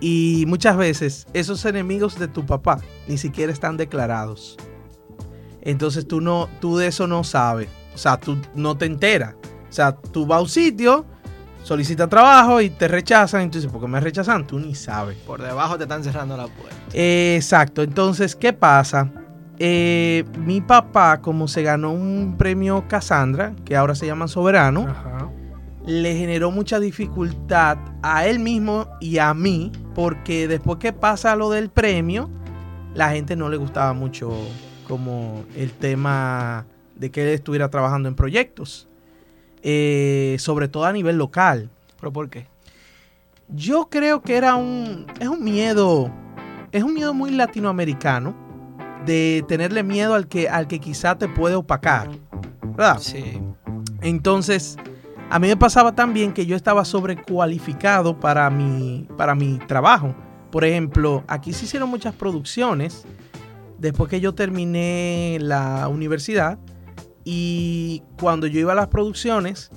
Y 0.01 0.45
muchas 0.49 0.77
veces 0.77 1.27
esos 1.33 1.65
enemigos 1.65 2.19
de 2.19 2.29
tu 2.29 2.45
papá 2.45 2.79
ni 3.09 3.17
siquiera 3.19 3.53
están 3.53 3.77
declarados. 3.77 4.57
Entonces 5.63 6.07
tú 6.07 6.21
no, 6.21 6.49
tú 6.61 6.77
de 6.77 6.89
eso 6.89 7.07
no 7.07 7.25
sabes. 7.25 7.69
O 7.95 7.99
sea, 7.99 8.19
tú 8.19 8.37
no 8.55 8.77
te 8.77 8.87
enteras. 8.87 9.35
O 9.69 9.73
sea, 9.73 9.95
tú 9.97 10.27
vas 10.27 10.39
a 10.39 10.43
un 10.43 10.49
sitio, 10.49 11.07
solicitas 11.63 12.09
trabajo 12.09 12.61
y 12.61 12.71
te 12.71 12.87
rechazan. 12.89 13.43
Entonces, 13.43 13.71
¿por 13.71 13.81
qué 13.81 13.89
me 13.89 14.01
rechazan? 14.01 14.47
Tú 14.47 14.59
ni 14.59 14.75
sabes. 14.75 15.17
Por 15.19 15.43
debajo 15.43 15.77
te 15.77 15.85
están 15.85 16.05
cerrando 16.05 16.37
la 16.37 16.47
puerta. 16.49 16.77
Eh, 16.93 17.37
exacto. 17.37 17.83
Entonces, 17.83 18.37
¿qué 18.37 18.53
pasa? 18.53 19.11
Eh, 19.59 20.25
mi 20.39 20.61
papá, 20.61 21.21
como 21.23 21.49
se 21.49 21.63
ganó 21.63 21.93
un 21.93 22.35
premio 22.37 22.85
Cassandra, 22.89 23.55
que 23.65 23.77
ahora 23.77 23.95
se 23.95 24.07
llama 24.07 24.29
Soberano, 24.29 24.87
Ajá. 24.89 25.31
Le 25.87 26.17
generó 26.17 26.51
mucha 26.51 26.81
dificultad 26.81 27.79
a 28.03 28.27
él 28.27 28.39
mismo 28.39 28.89
y 29.01 29.19
a 29.19 29.35
mí, 29.35 29.71
porque 29.95 30.49
después 30.49 30.79
que 30.79 30.93
pasa 30.93 31.37
lo 31.37 31.51
del 31.51 31.69
premio, 31.69 32.31
la 32.95 33.11
gente 33.11 33.37
no 33.37 33.49
le 33.49 33.57
gustaba 33.57 33.93
mucho 33.93 34.33
como 34.89 35.45
el 35.57 35.73
tema 35.73 36.67
de 36.97 37.11
que 37.11 37.23
él 37.23 37.29
estuviera 37.29 37.69
trabajando 37.69 38.09
en 38.09 38.15
proyectos, 38.15 38.89
Eh, 39.67 40.37
sobre 40.41 40.69
todo 40.69 40.85
a 40.85 40.93
nivel 40.93 41.17
local. 41.17 41.71
¿Pero 41.99 42.13
por 42.13 42.29
qué? 42.29 42.47
Yo 43.49 43.89
creo 43.89 44.21
que 44.21 44.37
era 44.37 44.57
un, 44.57 45.07
es 45.19 45.29
un 45.29 45.43
miedo, 45.43 46.11
es 46.71 46.83
un 46.83 46.93
miedo 46.93 47.15
muy 47.15 47.31
latinoamericano 47.31 48.35
de 49.07 49.43
tenerle 49.49 49.83
miedo 49.83 50.15
al 50.15 50.27
que, 50.27 50.51
al 50.51 50.67
que 50.67 50.81
quizá 50.81 51.17
te 51.17 51.29
puede 51.29 51.55
opacar, 51.55 52.11
¿verdad? 52.77 52.99
Sí. 53.01 53.41
Entonces, 54.03 54.77
a 55.35 55.41
mí 55.41 55.49
me 55.49 55.57
pasaba 55.57 55.97
también 55.97 56.33
que 56.33 56.47
yo 56.47 56.55
estaba 56.55 56.85
sobrecualificado 56.85 58.21
para 58.21 58.49
mi, 58.51 59.09
para 59.17 59.35
mi 59.35 59.59
trabajo. 59.67 60.15
Por 60.53 60.65
ejemplo, 60.65 61.25
aquí 61.27 61.53
se 61.53 61.65
hicieron 61.65 61.91
muchas 61.91 62.15
producciones 62.15 63.05
después 63.77 64.09
que 64.09 64.21
yo 64.21 64.37
terminé 64.37 65.39
la 65.41 65.89
universidad 65.89 66.61
y 67.25 68.05
cuando 68.21 68.47
yo 68.47 68.61
iba 68.61 68.75
a 68.75 68.77
las 68.77 68.87
producciones 68.87 69.73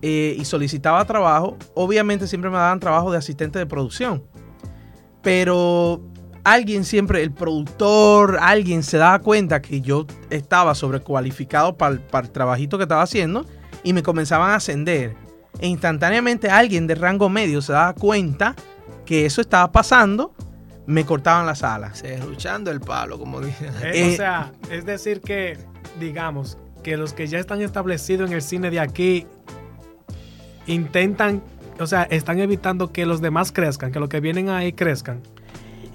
eh, 0.00 0.34
y 0.38 0.46
solicitaba 0.46 1.04
trabajo, 1.04 1.58
obviamente 1.74 2.26
siempre 2.26 2.48
me 2.48 2.56
daban 2.56 2.80
trabajo 2.80 3.12
de 3.12 3.18
asistente 3.18 3.58
de 3.58 3.66
producción. 3.66 4.24
Pero 5.20 6.00
alguien 6.42 6.84
siempre, 6.86 7.22
el 7.22 7.32
productor, 7.32 8.38
alguien 8.40 8.82
se 8.82 8.96
daba 8.96 9.18
cuenta 9.18 9.60
que 9.60 9.82
yo 9.82 10.06
estaba 10.30 10.74
sobrecualificado 10.74 11.76
para 11.76 11.96
el 11.96 12.30
trabajito 12.30 12.78
que 12.78 12.84
estaba 12.84 13.02
haciendo 13.02 13.44
y 13.82 13.92
me 13.92 14.02
comenzaban 14.02 14.50
a 14.50 14.56
ascender. 14.56 15.14
E 15.58 15.66
instantáneamente 15.66 16.50
alguien 16.50 16.86
de 16.86 16.94
rango 16.94 17.28
medio 17.28 17.60
se 17.62 17.72
daba 17.72 17.94
cuenta 17.94 18.54
que 19.04 19.26
eso 19.26 19.40
estaba 19.40 19.70
pasando, 19.70 20.34
me 20.86 21.04
cortaban 21.04 21.46
las 21.46 21.62
alas. 21.62 21.98
Serruchando 21.98 22.70
el 22.70 22.80
palo, 22.80 23.18
como 23.18 23.40
dicen. 23.40 23.72
Eh, 23.82 23.92
Eh, 23.94 24.12
o 24.12 24.16
sea, 24.16 24.52
es 24.70 24.84
decir 24.86 25.20
que, 25.20 25.58
digamos, 26.00 26.58
que 26.82 26.96
los 26.96 27.12
que 27.12 27.26
ya 27.26 27.38
están 27.38 27.60
establecidos 27.62 28.30
en 28.30 28.36
el 28.36 28.42
cine 28.42 28.70
de 28.70 28.80
aquí 28.80 29.26
intentan, 30.66 31.42
o 31.78 31.86
sea, 31.86 32.04
están 32.04 32.38
evitando 32.38 32.92
que 32.92 33.06
los 33.06 33.20
demás 33.20 33.52
crezcan, 33.52 33.92
que 33.92 34.00
los 34.00 34.08
que 34.08 34.20
vienen 34.20 34.48
ahí 34.48 34.72
crezcan. 34.72 35.20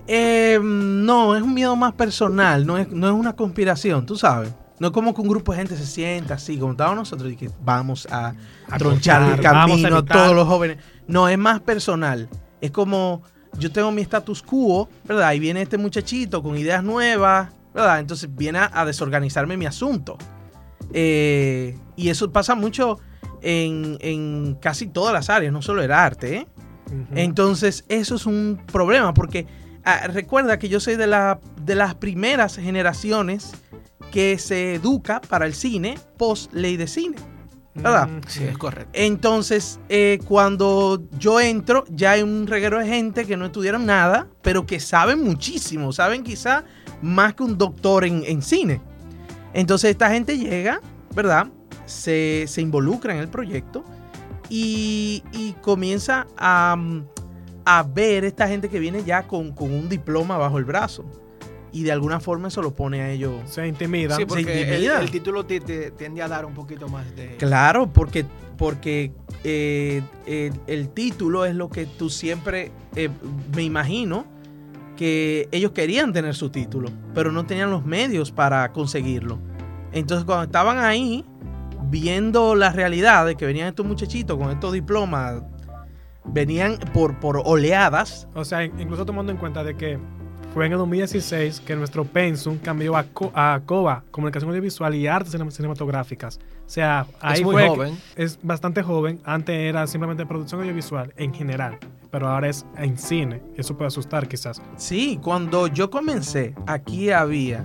Eh, 0.07 0.59
no, 0.63 1.35
es 1.35 1.41
un 1.41 1.53
miedo 1.53 1.75
más 1.75 1.93
personal, 1.93 2.65
no 2.65 2.77
es, 2.77 2.89
no 2.89 3.07
es 3.07 3.13
una 3.13 3.35
conspiración, 3.35 4.05
tú 4.05 4.15
sabes. 4.15 4.53
No 4.79 4.87
es 4.87 4.93
como 4.93 5.13
que 5.13 5.21
un 5.21 5.27
grupo 5.27 5.51
de 5.51 5.59
gente 5.59 5.75
se 5.75 5.85
sienta 5.85 6.35
así, 6.35 6.57
como 6.57 6.71
estábamos 6.71 6.99
nosotros, 6.99 7.31
y 7.31 7.35
que 7.35 7.49
vamos 7.63 8.07
a, 8.11 8.33
A 8.69 8.77
tronchar 8.77 9.23
el 9.23 9.29
cortar, 9.31 9.53
camino 9.53 9.97
a 9.97 10.05
todos 10.05 10.35
los 10.35 10.47
jóvenes. 10.47 10.77
No, 11.07 11.27
es 11.27 11.37
más 11.37 11.59
personal. 11.61 12.29
Es 12.61 12.71
como 12.71 13.23
yo 13.57 13.71
tengo 13.71 13.91
mi 13.91 14.01
status 14.01 14.43
quo, 14.43 14.87
¿verdad? 15.05 15.33
Y 15.33 15.39
viene 15.39 15.61
este 15.61 15.77
muchachito 15.77 16.43
con 16.43 16.57
ideas 16.57 16.83
nuevas, 16.83 17.49
¿verdad? 17.73 17.99
Entonces 17.99 18.29
viene 18.35 18.59
a, 18.59 18.71
a 18.73 18.85
desorganizarme 18.85 19.57
mi 19.57 19.65
asunto. 19.65 20.17
Eh, 20.93 21.77
y 21.95 22.09
eso 22.09 22.31
pasa 22.31 22.55
mucho 22.55 22.99
en, 23.41 23.97
en 24.01 24.55
casi 24.55 24.87
todas 24.87 25.13
las 25.13 25.29
áreas, 25.29 25.51
no 25.53 25.61
solo 25.61 25.81
el 25.81 25.91
arte, 25.91 26.37
¿eh? 26.37 26.47
Entonces, 27.15 27.83
eso 27.89 28.15
es 28.15 28.25
un 28.25 28.61
problema 28.65 29.13
porque 29.13 29.45
ah, 29.83 30.07
recuerda 30.07 30.57
que 30.57 30.69
yo 30.69 30.79
soy 30.79 30.95
de, 30.95 31.05
la, 31.05 31.41
de 31.61 31.75
las 31.75 31.95
primeras 31.95 32.55
generaciones 32.55 33.51
que 34.11 34.37
se 34.37 34.75
educa 34.75 35.21
para 35.21 35.45
el 35.45 35.53
cine 35.53 35.97
post 36.17 36.53
ley 36.53 36.77
de 36.77 36.87
cine. 36.87 37.15
¿verdad? 37.75 38.07
Mm, 38.07 38.21
Sí, 38.27 38.43
es 38.43 38.57
correcto. 38.57 38.89
Entonces, 38.93 39.79
eh, 39.87 40.19
cuando 40.27 41.03
yo 41.19 41.39
entro, 41.39 41.85
ya 41.89 42.11
hay 42.11 42.23
un 42.23 42.47
reguero 42.47 42.79
de 42.79 42.87
gente 42.87 43.25
que 43.25 43.37
no 43.37 43.45
estudiaron 43.45 43.85
nada, 43.85 44.27
pero 44.41 44.65
que 44.65 44.79
saben 44.79 45.23
muchísimo, 45.23 45.93
saben 45.93 46.23
quizá 46.23 46.63
más 47.03 47.35
que 47.35 47.43
un 47.43 47.55
doctor 47.57 48.03
en, 48.05 48.23
en 48.25 48.41
cine. 48.41 48.81
Entonces, 49.53 49.91
esta 49.91 50.09
gente 50.09 50.37
llega, 50.39 50.81
¿verdad? 51.15 51.47
Se, 51.85 52.45
se 52.47 52.61
involucra 52.61 53.13
en 53.13 53.19
el 53.19 53.27
proyecto 53.27 53.85
y, 54.49 55.23
y 55.31 55.53
comienza 55.61 56.25
a, 56.35 56.75
a 57.65 57.83
ver 57.83 58.25
esta 58.25 58.47
gente 58.47 58.69
que 58.69 58.79
viene 58.79 59.03
ya 59.03 59.27
con, 59.27 59.51
con 59.51 59.71
un 59.71 59.87
diploma 59.87 60.37
bajo 60.37 60.57
el 60.57 60.65
brazo. 60.65 61.05
Y 61.71 61.83
de 61.83 61.91
alguna 61.91 62.19
forma 62.19 62.47
eso 62.47 62.61
lo 62.61 62.73
pone 62.73 63.01
a 63.01 63.11
ellos 63.11 63.33
Se 63.45 63.67
intimida. 63.67 64.15
Sí, 64.15 64.25
porque 64.25 64.41
el, 64.43 64.69
intimida. 64.69 65.01
el 65.01 65.11
título 65.11 65.45
te, 65.45 65.59
te 65.59 65.91
tiende 65.91 66.21
a 66.21 66.27
dar 66.27 66.45
un 66.45 66.53
poquito 66.53 66.87
más 66.87 67.15
de... 67.15 67.35
Claro, 67.37 67.87
porque, 67.91 68.25
porque 68.57 69.11
eh, 69.43 70.01
el, 70.25 70.53
el 70.67 70.89
título 70.89 71.45
es 71.45 71.55
lo 71.55 71.69
que 71.69 71.85
tú 71.85 72.09
siempre, 72.09 72.71
eh, 72.95 73.09
me 73.55 73.63
imagino, 73.63 74.25
que 74.97 75.47
ellos 75.51 75.71
querían 75.71 76.11
tener 76.11 76.35
su 76.35 76.49
título, 76.49 76.89
pero 77.13 77.31
no 77.31 77.45
tenían 77.45 77.69
los 77.69 77.85
medios 77.85 78.31
para 78.31 78.71
conseguirlo. 78.73 79.37
Entonces 79.93 80.25
cuando 80.25 80.43
estaban 80.45 80.79
ahí, 80.79 81.23
viendo 81.89 82.55
la 82.55 82.71
realidad 82.71 83.25
de 83.25 83.35
que 83.35 83.45
venían 83.45 83.69
estos 83.69 83.85
muchachitos 83.85 84.37
con 84.37 84.51
estos 84.51 84.73
diplomas, 84.73 85.43
venían 86.25 86.77
por, 86.93 87.19
por 87.19 87.41
oleadas. 87.45 88.27
O 88.33 88.43
sea, 88.43 88.63
incluso 88.63 89.05
tomando 89.05 89.31
en 89.31 89.37
cuenta 89.37 89.63
de 89.63 89.75
que 89.77 89.99
fue 90.57 90.65
en 90.65 90.71
el 90.71 90.77
2016 90.79 91.59
que 91.61 91.75
nuestro 91.75 92.03
pensum 92.03 92.57
cambió 92.57 92.97
a, 92.97 93.03
Co- 93.03 93.31
a 93.35 93.61
COBA, 93.65 94.03
Comunicación 94.11 94.49
Audiovisual 94.49 94.95
y 94.95 95.05
Artes 95.07 95.33
Cine- 95.33 95.51
Cinematográficas. 95.51 96.39
O 96.65 96.69
sea, 96.69 97.05
ahí 97.21 97.39
es 97.39 97.43
muy 97.43 97.53
fue 97.53 97.67
joven. 97.67 97.97
es 98.15 98.39
bastante 98.41 98.81
joven. 98.83 99.21
Antes 99.23 99.55
era 99.55 99.85
simplemente 99.87 100.25
producción 100.25 100.59
audiovisual 100.61 101.13
en 101.15 101.33
general, 101.33 101.77
pero 102.11 102.27
ahora 102.27 102.49
es 102.49 102.65
en 102.75 102.97
cine. 102.97 103.41
Eso 103.55 103.77
puede 103.77 103.87
asustar 103.87 104.27
quizás. 104.27 104.61
Sí, 104.77 105.19
cuando 105.23 105.67
yo 105.67 105.89
comencé, 105.89 106.55
aquí 106.65 107.11
había 107.11 107.63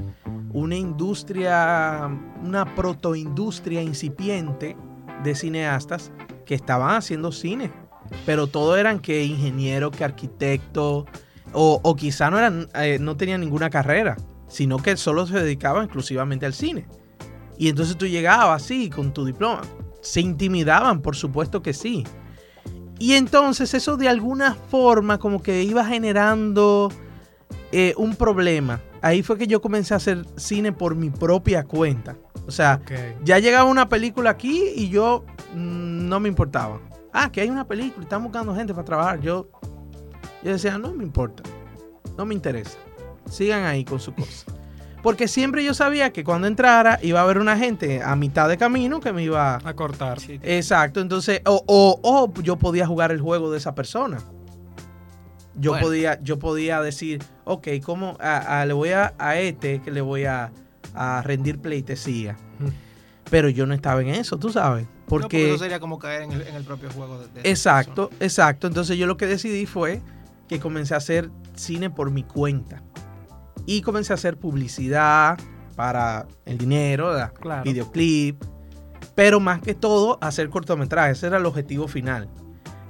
una 0.52 0.76
industria, 0.76 2.08
una 2.44 2.74
protoindustria 2.74 3.82
incipiente 3.82 4.76
de 5.24 5.34
cineastas 5.34 6.12
que 6.44 6.54
estaban 6.54 6.94
haciendo 6.96 7.32
cine. 7.32 7.70
Pero 8.26 8.46
todo 8.46 8.76
eran 8.76 8.98
que 9.00 9.24
ingeniero, 9.24 9.90
que 9.90 10.04
arquitecto, 10.04 11.06
o, 11.52 11.80
o 11.82 11.96
quizá 11.96 12.30
no, 12.30 12.38
eran, 12.38 12.68
eh, 12.74 12.98
no 13.00 13.16
tenían 13.16 13.40
ninguna 13.40 13.70
carrera, 13.70 14.16
sino 14.48 14.78
que 14.78 14.96
solo 14.96 15.26
se 15.26 15.38
dedicaban 15.40 15.84
exclusivamente 15.84 16.46
al 16.46 16.54
cine. 16.54 16.86
Y 17.58 17.68
entonces 17.68 17.96
tú 17.96 18.06
llegabas 18.06 18.62
así 18.62 18.90
con 18.90 19.12
tu 19.12 19.24
diploma. 19.24 19.62
Se 20.00 20.20
intimidaban, 20.20 21.00
por 21.00 21.16
supuesto 21.16 21.62
que 21.62 21.72
sí. 21.72 22.04
Y 22.98 23.14
entonces 23.14 23.74
eso 23.74 23.96
de 23.96 24.08
alguna 24.08 24.54
forma 24.54 25.18
como 25.18 25.42
que 25.42 25.62
iba 25.62 25.84
generando 25.84 26.90
eh, 27.72 27.94
un 27.96 28.14
problema. 28.16 28.80
Ahí 29.00 29.22
fue 29.22 29.36
que 29.38 29.46
yo 29.46 29.60
comencé 29.60 29.94
a 29.94 29.96
hacer 29.96 30.24
cine 30.36 30.72
por 30.72 30.94
mi 30.94 31.10
propia 31.10 31.64
cuenta. 31.64 32.16
O 32.46 32.50
sea, 32.50 32.80
ya 33.24 33.38
llegaba 33.38 33.64
una 33.64 33.88
película 33.88 34.30
aquí 34.30 34.72
y 34.76 34.88
yo 34.88 35.24
mm, 35.54 36.08
no 36.08 36.20
me 36.20 36.28
importaba. 36.28 36.80
Ah, 37.12 37.30
que 37.30 37.40
hay 37.40 37.50
una 37.50 37.66
película 37.66 38.00
y 38.00 38.04
están 38.04 38.22
buscando 38.22 38.54
gente 38.54 38.72
para 38.72 38.84
trabajar. 38.84 39.20
Yo, 39.20 39.48
yo 40.42 40.50
decía, 40.52 40.78
no 40.78 40.92
me 40.92 41.04
importa. 41.04 41.42
No 42.18 42.24
me 42.26 42.34
interesa. 42.34 42.76
Sigan 43.30 43.64
ahí 43.64 43.84
con 43.84 44.00
su 44.00 44.12
cosa. 44.14 44.46
Porque 45.02 45.26
siempre 45.26 45.64
yo 45.64 45.74
sabía 45.74 46.12
que 46.12 46.22
cuando 46.22 46.46
entrara 46.46 46.98
iba 47.02 47.20
a 47.20 47.24
haber 47.24 47.38
una 47.38 47.56
gente 47.56 48.02
a 48.02 48.14
mitad 48.14 48.48
de 48.48 48.56
camino 48.56 49.00
que 49.00 49.12
me 49.12 49.22
iba 49.24 49.58
A 49.64 49.74
cortar. 49.74 50.20
Sí. 50.20 50.38
Exacto, 50.42 51.00
entonces, 51.00 51.40
o, 51.44 51.62
o- 51.66 52.00
o 52.02 52.32
yo 52.42 52.56
podía 52.56 52.86
jugar 52.86 53.10
el 53.10 53.20
juego 53.20 53.50
de 53.50 53.58
esa 53.58 53.74
persona. 53.74 54.18
Yo, 55.54 55.72
Bueno. 55.72 55.86
podía, 55.86 56.20
yo 56.22 56.38
podía 56.38 56.80
decir, 56.80 57.22
ok, 57.44 57.68
¿cómo 57.84 58.16
a, 58.20 58.60
a- 58.60 58.66
le 58.66 58.72
voy 58.72 58.90
a, 58.90 59.12
a 59.18 59.38
este 59.38 59.80
que 59.82 59.90
le 59.90 60.00
voy 60.00 60.24
a, 60.24 60.50
a 60.94 61.22
rendir 61.22 61.58
pleitesía? 61.58 62.34
Mm. 62.58 62.68
Pero 63.30 63.48
yo 63.48 63.66
no 63.66 63.74
estaba 63.74 64.00
en 64.02 64.08
eso, 64.08 64.38
tú 64.38 64.50
sabes. 64.50 64.84
No, 64.84 64.90
porque 65.06 65.22
Porque, 65.24 65.48
eso 65.50 65.58
sería 65.58 65.78
como 65.80 65.98
caer 65.98 66.22
en 66.22 66.32
el, 66.32 66.42
en 66.42 66.54
el 66.54 66.64
propio 66.64 66.90
juego 66.90 67.18
de, 67.18 67.26
de 67.28 67.40
esa 67.50 67.80
exacto, 67.80 68.10
exacto. 68.20 68.66
Entonces 68.66 68.96
yo 68.96 69.06
lo 69.06 69.16
que 69.18 69.26
decidí 69.26 69.66
fue 69.66 70.00
que 70.48 70.60
comencé 70.60 70.94
a 70.94 70.98
hacer 70.98 71.30
cine 71.54 71.90
por 71.90 72.10
mi 72.10 72.22
cuenta. 72.24 72.82
Y 73.66 73.82
comencé 73.82 74.12
a 74.12 74.14
hacer 74.14 74.36
publicidad 74.38 75.38
para 75.76 76.26
el 76.44 76.58
dinero. 76.58 77.12
Claro. 77.40 77.62
videoclip, 77.64 78.42
pero 79.14 79.40
más 79.40 79.60
que 79.60 79.74
todo 79.74 80.18
hacer 80.20 80.48
cortometrajes, 80.50 81.18
ese 81.18 81.26
era 81.28 81.36
el 81.38 81.46
objetivo 81.46 81.88
final. 81.88 82.28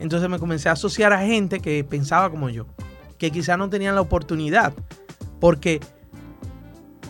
Entonces 0.00 0.28
me 0.28 0.38
comencé 0.38 0.68
a 0.68 0.72
asociar 0.72 1.12
a 1.12 1.20
gente 1.20 1.60
que 1.60 1.84
pensaba 1.84 2.30
como 2.30 2.48
yo, 2.48 2.66
que 3.18 3.30
quizás 3.30 3.56
no 3.58 3.68
tenían 3.70 3.94
la 3.94 4.00
oportunidad, 4.00 4.72
porque 5.40 5.80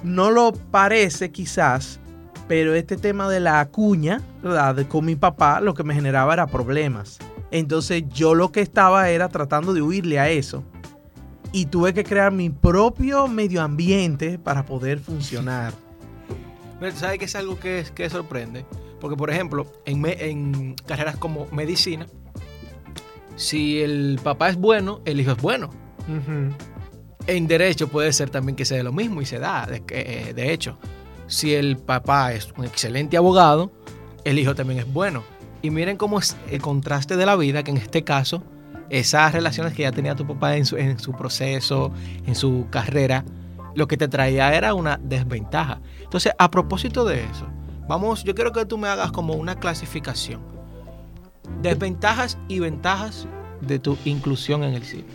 no 0.03 0.31
lo 0.31 0.53
parece 0.53 1.31
quizás, 1.31 2.01
pero 2.49 2.75
este 2.75 2.97
tema 2.97 3.29
de 3.31 3.41
la 3.41 3.65
cuña, 3.69 4.21
¿verdad? 4.43 4.75
De- 4.75 4.89
con 4.89 5.05
mi 5.05 5.15
papá, 5.17 5.61
lo 5.61 5.75
que 5.75 5.85
me 5.85 5.95
generaba 5.95 6.33
era 6.35 6.47
problemas. 6.47 7.19
Entonces 7.53 8.03
yo 8.09 8.35
lo 8.35 8.51
que 8.51 8.61
estaba 8.63 9.09
era 9.11 9.29
tratando 9.29 9.73
de 9.73 9.83
huirle 9.83 10.19
a 10.19 10.29
eso. 10.29 10.65
Y 11.53 11.67
tuve 11.67 11.93
que 11.95 12.03
crear 12.03 12.33
mi 12.33 12.49
propio 12.51 13.29
medio 13.29 13.63
ambiente 13.63 14.39
para 14.39 14.65
poder 14.67 14.99
funcionar. 14.99 15.73
Pero, 16.81 16.97
¿Sabes 16.97 17.19
que 17.21 17.27
es 17.27 17.37
algo 17.37 17.61
que, 17.61 17.85
que 17.95 18.11
sorprende? 18.11 18.65
Porque, 19.01 19.17
por 19.17 19.31
ejemplo, 19.31 19.67
en, 19.85 20.01
me- 20.01 20.17
en 20.31 20.75
carreras 20.87 21.17
como 21.17 21.47
medicina, 21.53 22.07
si 23.37 23.81
el 23.83 24.19
papá 24.23 24.49
es 24.49 24.57
bueno, 24.57 25.01
el 25.05 25.21
hijo 25.21 25.33
es 25.33 25.39
bueno. 25.43 25.71
En 27.27 27.47
derecho 27.47 27.89
puede 27.89 28.13
ser 28.13 28.31
también 28.31 28.57
que 28.57 28.65
se 28.65 28.77
dé 28.77 28.83
lo 28.83 28.93
mismo 28.93 29.21
y 29.23 29.27
se 29.27 29.39
da. 29.39 29.67
De, 29.67 29.83
eh, 29.91 30.33
de 30.35 30.53
hecho, 30.53 30.79
si 31.27 31.55
el 31.55 31.77
papá 31.77 32.33
es 32.33 32.53
un 32.57 32.65
excelente 32.65 33.17
abogado, 33.17 33.71
el 34.25 34.39
hijo 34.39 34.55
también 34.55 34.81
es 34.81 34.93
bueno. 34.93 35.23
Y 35.63 35.71
miren 35.71 35.97
cómo 35.97 36.19
es 36.19 36.37
el 36.51 36.61
contraste 36.61 37.17
de 37.17 37.25
la 37.25 37.37
vida, 37.37 37.63
que 37.63 37.71
en 37.71 37.77
este 37.77 38.03
caso, 38.03 38.43
esas 38.91 39.33
relaciones 39.33 39.75
que 39.75 39.83
ya 39.83 39.93
tenía 39.93 40.17
tu 40.17 40.27
papá 40.27 40.57
en 40.57 40.67
su, 40.67 40.77
en 40.77 40.99
su 40.99 41.13
proceso, 41.13 41.93
en 42.27 42.35
su 42.35 42.67
carrera, 42.69 43.25
lo 43.75 43.89
que 43.89 43.97
te 43.97 44.09
traía 44.09 44.55
era 44.55 44.75
una 44.75 44.99
desventaja. 45.03 45.81
Entonces, 46.03 46.33
a 46.39 46.51
propósito 46.51 47.05
de 47.05 47.25
eso, 47.25 47.47
vamos, 47.89 48.25
yo 48.25 48.35
quiero 48.35 48.53
que 48.53 48.67
tú 48.67 48.77
me 48.77 48.89
hagas 48.89 49.13
como 49.13 49.35
una 49.35 49.59
clasificación. 49.59 50.41
Desventajas 51.63 52.39
y 52.49 52.59
ventajas 52.59 53.27
de 53.61 53.79
tu 53.79 53.97
inclusión 54.05 54.65
en 54.65 54.75
el 54.75 54.83
cine. 54.83 55.07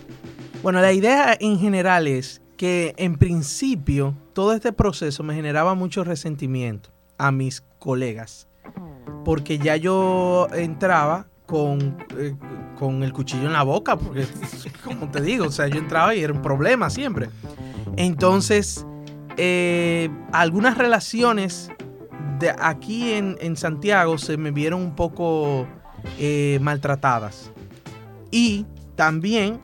Bueno, 0.63 0.81
la 0.81 0.93
idea 0.93 1.37
en 1.39 1.59
general 1.59 2.07
es 2.07 2.41
que 2.57 2.95
en 2.97 3.17
principio 3.17 4.15
todo 4.33 4.53
este 4.53 4.73
proceso 4.73 5.23
me 5.23 5.35
generaba 5.35 5.75
mucho 5.75 6.03
resentimiento 6.03 6.89
a 7.17 7.31
mis 7.31 7.61
colegas. 7.79 8.46
Porque 9.25 9.57
ya 9.57 9.75
yo 9.75 10.47
entraba 10.53 11.27
con, 11.45 11.97
eh, 12.17 12.35
con 12.77 13.03
el 13.03 13.13
cuchillo 13.13 13.47
en 13.47 13.53
la 13.53 13.63
boca, 13.63 13.97
porque 13.97 14.25
como 14.83 15.09
te 15.09 15.21
digo, 15.21 15.45
o 15.45 15.51
sea, 15.51 15.67
yo 15.67 15.79
entraba 15.79 16.15
y 16.15 16.21
era 16.21 16.33
un 16.33 16.41
problema 16.41 16.89
siempre. 16.89 17.29
Entonces, 17.95 18.85
eh, 19.37 20.09
algunas 20.31 20.77
relaciones 20.77 21.71
de 22.39 22.53
aquí 22.59 23.13
en, 23.13 23.37
en 23.41 23.55
Santiago 23.57 24.17
se 24.17 24.37
me 24.37 24.51
vieron 24.51 24.81
un 24.81 24.95
poco 24.95 25.67
eh, 26.19 26.59
maltratadas. 26.61 27.51
Y 28.31 28.65
también 28.95 29.61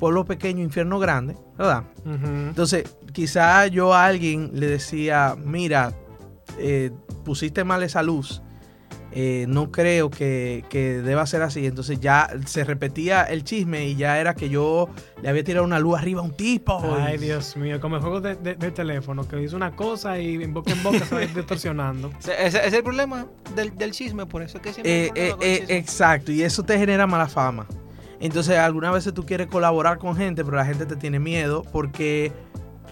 pueblo 0.00 0.24
pequeño, 0.24 0.64
infierno 0.64 0.98
grande, 0.98 1.36
¿verdad? 1.56 1.84
Entonces, 2.04 2.84
quizá 3.12 3.66
yo 3.68 3.94
a 3.94 4.06
alguien 4.06 4.50
le 4.54 4.66
decía, 4.66 5.36
mira, 5.38 5.92
eh, 6.58 6.90
pusiste 7.20 7.64
mal 7.64 7.82
esa 7.82 8.02
luz, 8.02 8.42
eh, 9.12 9.44
no 9.48 9.72
creo 9.72 10.08
que, 10.08 10.64
que 10.68 11.00
deba 11.02 11.26
ser 11.26 11.42
así. 11.42 11.66
Entonces 11.66 11.98
ya 12.00 12.30
se 12.46 12.62
repetía 12.64 13.22
el 13.24 13.42
chisme 13.44 13.86
y 13.88 13.96
ya 13.96 14.20
era 14.20 14.34
que 14.34 14.48
yo 14.48 14.88
le 15.22 15.28
había 15.28 15.42
tirado 15.42 15.64
una 15.64 15.80
luz 15.80 15.98
arriba 15.98 16.20
a 16.20 16.24
un 16.24 16.36
tipo. 16.36 16.80
Ay, 16.96 17.16
y- 17.16 17.18
Dios 17.18 17.56
mío, 17.56 17.80
como 17.80 17.96
el 17.96 18.02
juego 18.02 18.20
de, 18.20 18.36
de- 18.36 18.54
de 18.54 18.70
teléfono, 18.70 19.26
que 19.26 19.36
dice 19.36 19.56
una 19.56 19.74
cosa 19.74 20.18
y 20.20 20.40
en 20.42 20.54
boca 20.54 20.72
en 20.72 20.82
boca 20.82 21.04
se 21.04 21.14
va 21.14 21.20
distorsionando. 21.34 22.10
Ese, 22.20 22.64
es 22.66 22.72
el 22.72 22.82
problema 22.84 23.26
del, 23.56 23.76
del 23.76 23.90
chisme, 23.90 24.26
por 24.26 24.42
eso 24.42 24.58
es 24.58 24.62
que 24.62 24.72
siempre... 24.72 25.06
Eh, 25.06 25.06
eh, 25.06 25.10
problema 25.12 25.36
con 25.36 25.42
el 25.46 25.50
eh, 25.52 25.58
chisme. 25.60 25.76
exacto, 25.76 26.32
y 26.32 26.42
eso 26.42 26.62
te 26.62 26.78
genera 26.78 27.06
mala 27.08 27.26
fama. 27.26 27.66
Entonces, 28.20 28.58
algunas 28.58 28.92
veces 28.92 29.12
tú 29.14 29.24
quieres 29.26 29.46
colaborar 29.48 29.98
con 29.98 30.14
gente, 30.14 30.44
pero 30.44 30.56
la 30.58 30.66
gente 30.66 30.84
te 30.86 30.94
tiene 30.94 31.18
miedo 31.18 31.64
porque 31.72 32.30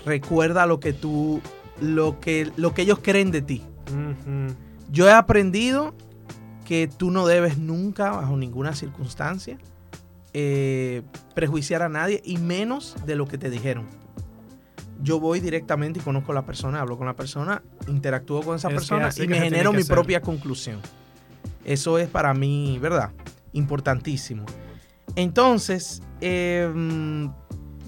recuerda 0.04 0.66
lo 0.66 0.80
que 0.80 0.92
tú, 0.92 1.40
lo 1.80 2.18
que, 2.18 2.50
lo 2.56 2.72
que 2.74 2.82
ellos 2.82 2.98
creen 3.02 3.30
de 3.30 3.42
ti. 3.42 3.62
Yo 4.90 5.08
he 5.08 5.12
aprendido 5.12 5.94
que 6.64 6.88
tú 6.88 7.10
no 7.10 7.26
debes 7.26 7.58
nunca, 7.58 8.10
bajo 8.10 8.36
ninguna 8.36 8.74
circunstancia, 8.74 9.58
eh, 10.34 11.02
prejuiciar 11.34 11.82
a 11.82 11.88
nadie 11.88 12.20
y 12.24 12.36
menos 12.36 12.94
de 13.06 13.16
lo 13.16 13.26
que 13.26 13.38
te 13.38 13.48
dijeron. 13.48 13.86
Yo 15.00 15.20
voy 15.20 15.40
directamente 15.40 16.00
y 16.00 16.02
conozco 16.02 16.32
a 16.32 16.34
la 16.34 16.44
persona, 16.44 16.80
hablo 16.80 16.98
con 16.98 17.06
la 17.06 17.14
persona, 17.14 17.62
interactúo 17.86 18.42
con 18.42 18.56
esa 18.56 18.68
Es 18.68 18.74
persona 18.74 19.10
y 19.16 19.28
me 19.28 19.38
genero 19.38 19.72
mi 19.72 19.84
propia 19.84 20.20
conclusión. 20.20 20.80
Eso 21.64 21.98
es 21.98 22.08
para 22.08 22.34
mí, 22.34 22.78
¿verdad? 22.80 23.12
Importantísimo. 23.52 24.44
Entonces, 25.16 26.02
eh, 26.20 26.70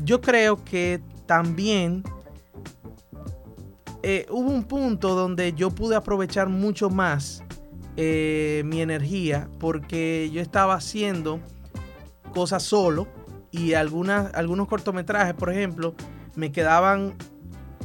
yo 0.04 0.20
creo 0.20 0.64
que 0.64 1.02
también 1.26 2.02
eh, 4.02 4.26
hubo 4.30 4.48
un 4.50 4.64
punto 4.64 5.14
donde 5.14 5.52
yo 5.52 5.70
pude 5.70 5.96
aprovechar 5.96 6.48
mucho 6.48 6.90
más 6.90 7.42
eh, 7.96 8.62
mi 8.64 8.80
energía 8.80 9.48
porque 9.58 10.30
yo 10.32 10.40
estaba 10.40 10.74
haciendo 10.74 11.40
cosas 12.34 12.62
solo 12.62 13.08
y 13.50 13.74
algunas, 13.74 14.32
algunos 14.34 14.68
cortometrajes, 14.68 15.34
por 15.34 15.50
ejemplo, 15.50 15.94
me 16.36 16.52
quedaban 16.52 17.14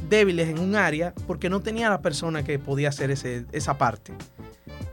débiles 0.09 0.49
en 0.49 0.59
un 0.59 0.75
área 0.75 1.13
porque 1.25 1.49
no 1.49 1.61
tenía 1.61 1.89
la 1.89 2.01
persona 2.01 2.43
que 2.43 2.59
podía 2.59 2.89
hacer 2.89 3.09
ese- 3.11 3.45
esa 3.51 3.77
parte. 3.77 4.13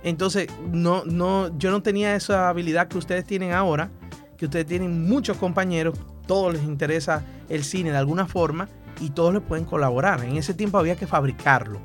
Entonces, 0.03 0.49
no, 0.73 1.05
no, 1.05 1.57
yo 1.59 1.71
no 1.71 1.83
tenía 1.83 2.17
esa 2.17 2.49
habilidad 2.49 2.89
que 2.89 2.99
ustedes 2.99 3.25
tienen 3.25 3.53
ahora, 3.53 3.91
que 4.39 4.47
ustedes 4.47 4.67
tienen 4.67 5.07
muchos 5.07 5.37
compañeros, 5.37 5.99
todos 6.27 6.55
les 6.55 6.65
interesa 6.65 7.23
el 7.49 7.63
cine 7.63 7.91
de 7.91 7.99
alguna 7.99 8.27
forma 8.27 8.69
y 9.03 9.11
todos 9.11 9.35
les 9.35 9.43
pueden 9.43 9.65
colaborar. 9.65 10.25
En 10.25 10.37
ese 10.37 10.55
tiempo 10.55 10.79
había 10.79 10.97
que 10.97 11.07
fabricarlo. 11.07 11.81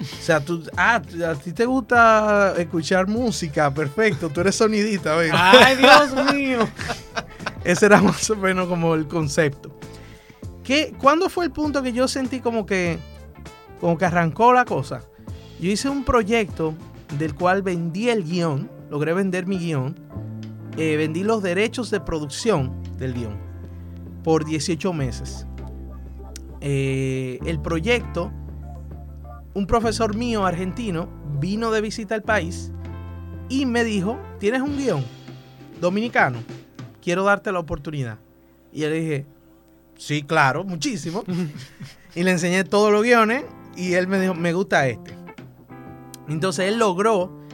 O 0.00 0.22
sea, 0.22 0.44
tú, 0.44 0.62
ah, 0.76 1.02
a 1.26 1.34
ti 1.34 1.52
te 1.52 1.64
gusta 1.66 2.54
escuchar 2.56 3.08
música, 3.08 3.72
perfecto, 3.72 4.28
tú 4.28 4.40
eres 4.40 4.54
sonidita, 4.54 5.16
ven. 5.16 5.32
Ay, 5.34 5.76
Dios 5.76 6.32
mío. 6.32 6.68
Ese 7.64 7.86
era 7.86 8.00
más 8.00 8.28
o 8.30 8.36
menos 8.36 8.68
como 8.68 8.94
el 8.94 9.06
concepto. 9.08 9.76
¿Qué, 10.62 10.94
¿Cuándo 10.98 11.28
fue 11.28 11.44
el 11.44 11.50
punto 11.50 11.82
que 11.82 11.92
yo 11.92 12.08
sentí 12.08 12.40
como 12.40 12.66
que, 12.66 12.98
como 13.80 13.98
que 13.98 14.04
arrancó 14.04 14.52
la 14.52 14.64
cosa? 14.64 15.02
Yo 15.60 15.70
hice 15.70 15.88
un 15.88 16.04
proyecto 16.04 16.74
del 17.18 17.34
cual 17.34 17.62
vendí 17.62 18.08
el 18.08 18.24
guion, 18.24 18.70
logré 18.90 19.12
vender 19.12 19.46
mi 19.46 19.58
guion, 19.58 19.94
eh, 20.76 20.96
vendí 20.96 21.22
los 21.22 21.42
derechos 21.42 21.90
de 21.90 22.00
producción 22.00 22.82
del 22.96 23.14
guion 23.14 23.38
por 24.22 24.44
18 24.44 24.92
meses. 24.92 25.46
Eh, 26.66 27.38
el 27.44 27.60
proyecto, 27.60 28.32
un 29.52 29.66
profesor 29.66 30.16
mío 30.16 30.46
argentino 30.46 31.08
vino 31.38 31.70
de 31.70 31.82
visita 31.82 32.14
al 32.14 32.22
país 32.22 32.72
y 33.48 33.66
me 33.66 33.84
dijo, 33.84 34.18
¿tienes 34.40 34.62
un 34.62 34.76
guion 34.76 35.04
dominicano? 35.80 36.38
quiero 37.04 37.22
darte 37.22 37.52
la 37.52 37.58
oportunidad. 37.58 38.18
Y 38.72 38.80
yo 38.80 38.88
le 38.88 39.00
dije, 39.00 39.26
sí, 39.96 40.22
claro, 40.22 40.64
muchísimo. 40.64 41.22
y 42.14 42.22
le 42.22 42.30
enseñé 42.30 42.64
todos 42.64 42.90
los 42.90 43.02
guiones 43.02 43.44
y 43.76 43.92
él 43.92 44.08
me 44.08 44.18
dijo, 44.18 44.34
me 44.34 44.54
gusta 44.54 44.88
este. 44.88 45.14
Entonces 46.28 46.68
él 46.68 46.78
logró 46.78 47.44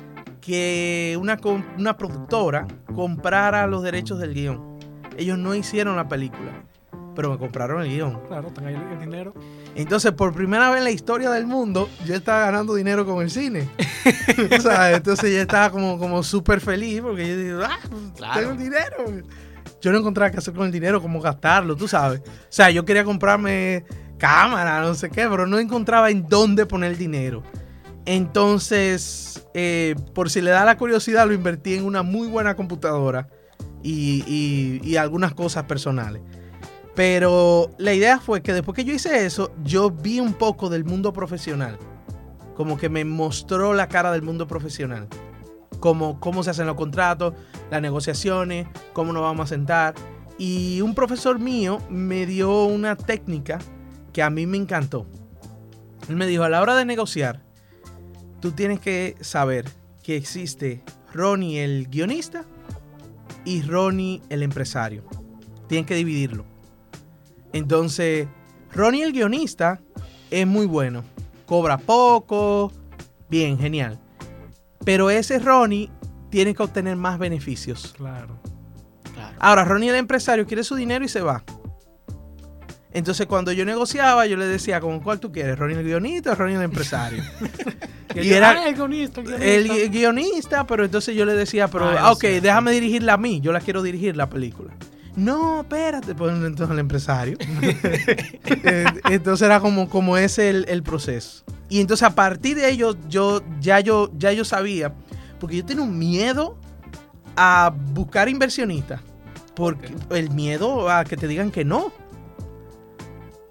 que 0.40 1.18
una, 1.20 1.38
una 1.77 1.96
productora 1.96 2.68
comprara 2.94 3.66
los 3.66 3.83
derechos 3.83 4.20
del 4.20 4.33
guion. 4.33 4.79
Ellos 5.18 5.37
no 5.37 5.55
hicieron 5.55 5.96
la 5.96 6.09
película, 6.09 6.64
pero 7.20 7.33
me 7.33 7.38
compraron 7.38 7.83
el 7.83 7.88
guion. 7.90 8.18
Claro, 8.28 8.48
están 8.48 8.66
ahí 8.66 8.74
el 8.74 8.98
dinero. 8.98 9.35
Entonces, 9.74 10.12
por 10.12 10.33
primera 10.35 10.70
vez 10.70 10.78
en 10.78 10.85
la 10.85 10.90
historia 10.90 11.30
del 11.30 11.46
mundo, 11.46 11.88
yo 12.06 12.14
estaba 12.14 12.46
ganando 12.46 12.74
dinero 12.74 13.04
con 13.04 13.22
el 13.22 13.30
cine. 13.30 13.68
O 14.59 14.61
sea, 14.61 14.92
entonces 14.96 15.30
yo 15.35 15.40
estaba 15.42 15.70
como, 15.70 15.98
como 15.98 16.22
súper 16.22 16.61
feliz 16.61 17.02
porque 17.02 17.28
yo 17.28 17.37
digo, 17.37 17.61
ah, 17.62 17.78
pues, 17.88 18.02
Claro. 18.16 18.40
tengo 18.40 18.52
el 18.52 18.59
dinero. 18.59 19.22
Yo 19.83 19.92
no 19.92 19.98
encontraba 19.98 20.30
qué 20.30 20.38
hacer 20.38 20.54
con 20.54 20.64
el 20.66 20.72
dinero, 20.72 21.00
cómo 21.02 21.20
gastarlo, 21.20 21.76
tú 21.76 21.87
sabes. 21.88 22.20
O 22.20 22.24
sea, 22.48 22.70
yo 22.70 22.85
quería 22.87 23.04
comprarme 23.04 23.85
cámara, 24.18 24.80
no 24.83 24.94
sé 24.94 25.11
qué, 25.11 25.26
pero 25.28 25.46
no 25.46 25.59
encontraba 25.59 26.11
en 26.11 26.26
dónde 26.26 26.64
poner 26.66 26.92
el 26.92 26.98
dinero. 26.98 27.42
Entonces, 28.06 29.46
eh, 29.54 29.94
por 30.14 30.30
si 30.30 30.40
le 30.40 30.50
da 30.50 30.64
la 30.64 30.76
curiosidad, 30.78 31.26
lo 31.26 31.33
invertí 31.35 31.74
en 31.74 31.85
una 31.85 32.02
muy 32.02 32.28
buena 32.28 32.54
computadora 32.56 33.28
y, 33.83 34.22
y- 34.26 34.80
y 34.88 34.96
algunas 34.96 35.33
cosas 35.35 35.64
personales. 35.64 36.22
Pero 37.01 37.71
la 37.79 37.95
idea 37.95 38.21
fue 38.21 38.43
que 38.43 38.53
después 38.53 38.77
que 38.77 38.85
yo 38.85 38.93
hice 38.93 39.25
eso, 39.25 39.55
yo 39.65 39.91
vi 39.91 40.21
un 40.21 40.35
poco 40.35 40.69
del 40.69 40.85
mundo 40.85 41.15
profesional. 41.15 41.79
Como 42.55 42.77
que 42.77 42.91
me 42.91 43.07
mostró 43.07 43.73
la 43.73 43.89
cara 43.89 44.13
del 44.13 44.21
mundo 44.21 44.47
profesional. 44.47 45.09
Como 45.79 46.21
cómo 46.21 46.43
se 46.43 46.51
hacen 46.51 46.67
los 46.67 46.77
contratos, 46.77 47.33
las 47.71 47.81
negociaciones, 47.81 48.67
cómo 48.93 49.15
nos 49.15 49.23
vamos 49.23 49.45
a 49.45 49.47
sentar. 49.47 49.95
Y 50.37 50.83
un 50.83 50.95
profesor 50.95 51.39
mío 51.39 51.79
me 51.89 52.27
dio 52.27 52.67
una 52.67 52.97
técnica 52.97 53.61
que 54.13 54.23
a 54.23 54.29
mí 54.29 54.45
me 54.45 54.59
encantó. 54.59 55.07
Él 56.07 56.17
me 56.17 56.27
dijo, 56.27 56.43
a 56.43 56.51
la 56.51 56.61
hora 56.61 56.77
de 56.77 56.85
negociar, 56.85 57.41
tú 58.41 58.53
tienes 58.53 58.79
que 58.79 59.17
saber 59.23 59.65
que 60.03 60.17
existe 60.17 60.85
Ronnie 61.15 61.65
el 61.65 61.89
guionista 61.89 62.45
y 63.47 63.63
Ronnie 63.63 64.21
el 64.29 64.43
empresario. 64.43 65.03
Tienen 65.67 65.87
que 65.87 65.95
dividirlo. 65.95 66.60
Entonces, 67.53 68.29
Ronnie 68.73 69.03
el 69.03 69.13
guionista 69.13 69.81
es 70.31 70.47
muy 70.47 70.67
bueno. 70.67 71.05
Cobra 71.47 71.79
poco. 71.79 72.73
Bien, 73.29 73.59
genial. 73.59 73.99
Pero 74.85 75.11
ese 75.11 75.39
Ronnie 75.39 75.91
tiene 76.31 76.55
que 76.55 76.63
obtener 76.63 76.97
más 76.97 77.19
beneficios. 77.19 77.93
Claro. 77.97 78.39
Claro. 79.15 79.37
Ahora, 79.41 79.65
Ronnie 79.65 79.91
el 79.91 79.97
empresario 79.97 80.47
quiere 80.47 80.63
su 80.65 80.75
dinero 80.77 81.05
y 81.05 81.09
se 81.09 81.21
va. 81.21 81.43
Entonces, 82.93 83.27
cuando 83.27 83.53
yo 83.53 83.65
negociaba, 83.65 84.27
yo 84.27 84.37
le 84.37 84.47
decía, 84.47 84.81
¿con 84.81 84.99
cuál 85.01 85.21
tú 85.21 85.31
quieres? 85.31 85.57
¿Ronnie 85.59 85.77
el 85.79 85.85
guionista 85.85 86.33
o 86.33 86.35
Ronnie 86.35 86.57
el 86.57 86.63
empresario? 86.63 87.23
Y, 88.13 88.33
era- 88.33 88.51
"Ah, 88.51 88.69
el 88.69 88.75
guionista, 88.75 89.21
el 89.21 89.27
guionista". 89.29 89.55
el 89.55 89.69
gui- 89.71 89.89
guionista, 89.93 90.67
pero 90.67 90.85
entonces 90.85 91.15
yo 91.15 91.25
le 91.25 91.35
decía, 91.35 91.69
pero, 91.69 91.85
Ah, 91.85 91.97
ah, 92.01 92.11
ok, 92.13 92.25
déjame 92.43 92.73
dirigirla 92.73 93.13
a 93.13 93.17
mí, 93.17 93.41
yo 93.41 93.53
la 93.53 93.61
quiero 93.61 93.83
dirigir 93.83 94.17
la 94.17 94.29
película. 94.29 94.73
No, 95.16 95.62
espérate, 95.62 96.14
pues 96.14 96.33
entonces 96.35 96.70
el 96.73 96.79
empresario. 96.79 97.37
Eh, 98.62 98.85
entonces 99.11 99.46
era 99.46 99.61
como, 99.61 99.88
como 99.88 100.16
ese 100.16 100.51
el, 100.51 100.64
el 100.68 100.83
proceso. 100.83 101.44
Y 101.68 101.81
entonces 101.81 102.07
a 102.07 102.14
partir 102.14 102.57
de 102.57 102.68
ello, 102.68 102.96
yo 103.09 103.42
ya 103.61 103.81
yo, 103.81 104.11
ya 104.18 104.33
yo 104.33 104.44
sabía, 104.44 104.92
porque 105.38 105.57
yo 105.59 105.64
tenía 105.64 105.83
un 105.85 105.99
miedo 105.99 106.57
a 107.37 107.73
buscar 107.92 108.29
inversionistas. 108.29 109.01
Porque 109.55 109.92
el 110.11 110.31
miedo 110.31 110.90
a 110.90 111.05
que 111.05 111.16
te 111.16 111.29
digan 111.29 111.51
que 111.51 111.64
no. 111.64 111.92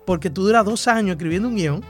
Porque 0.06 0.30
tú 0.30 0.44
duras 0.44 0.66
dos 0.66 0.88
años 0.88 1.12
escribiendo 1.12 1.48
un 1.50 1.56
guion 1.56 1.84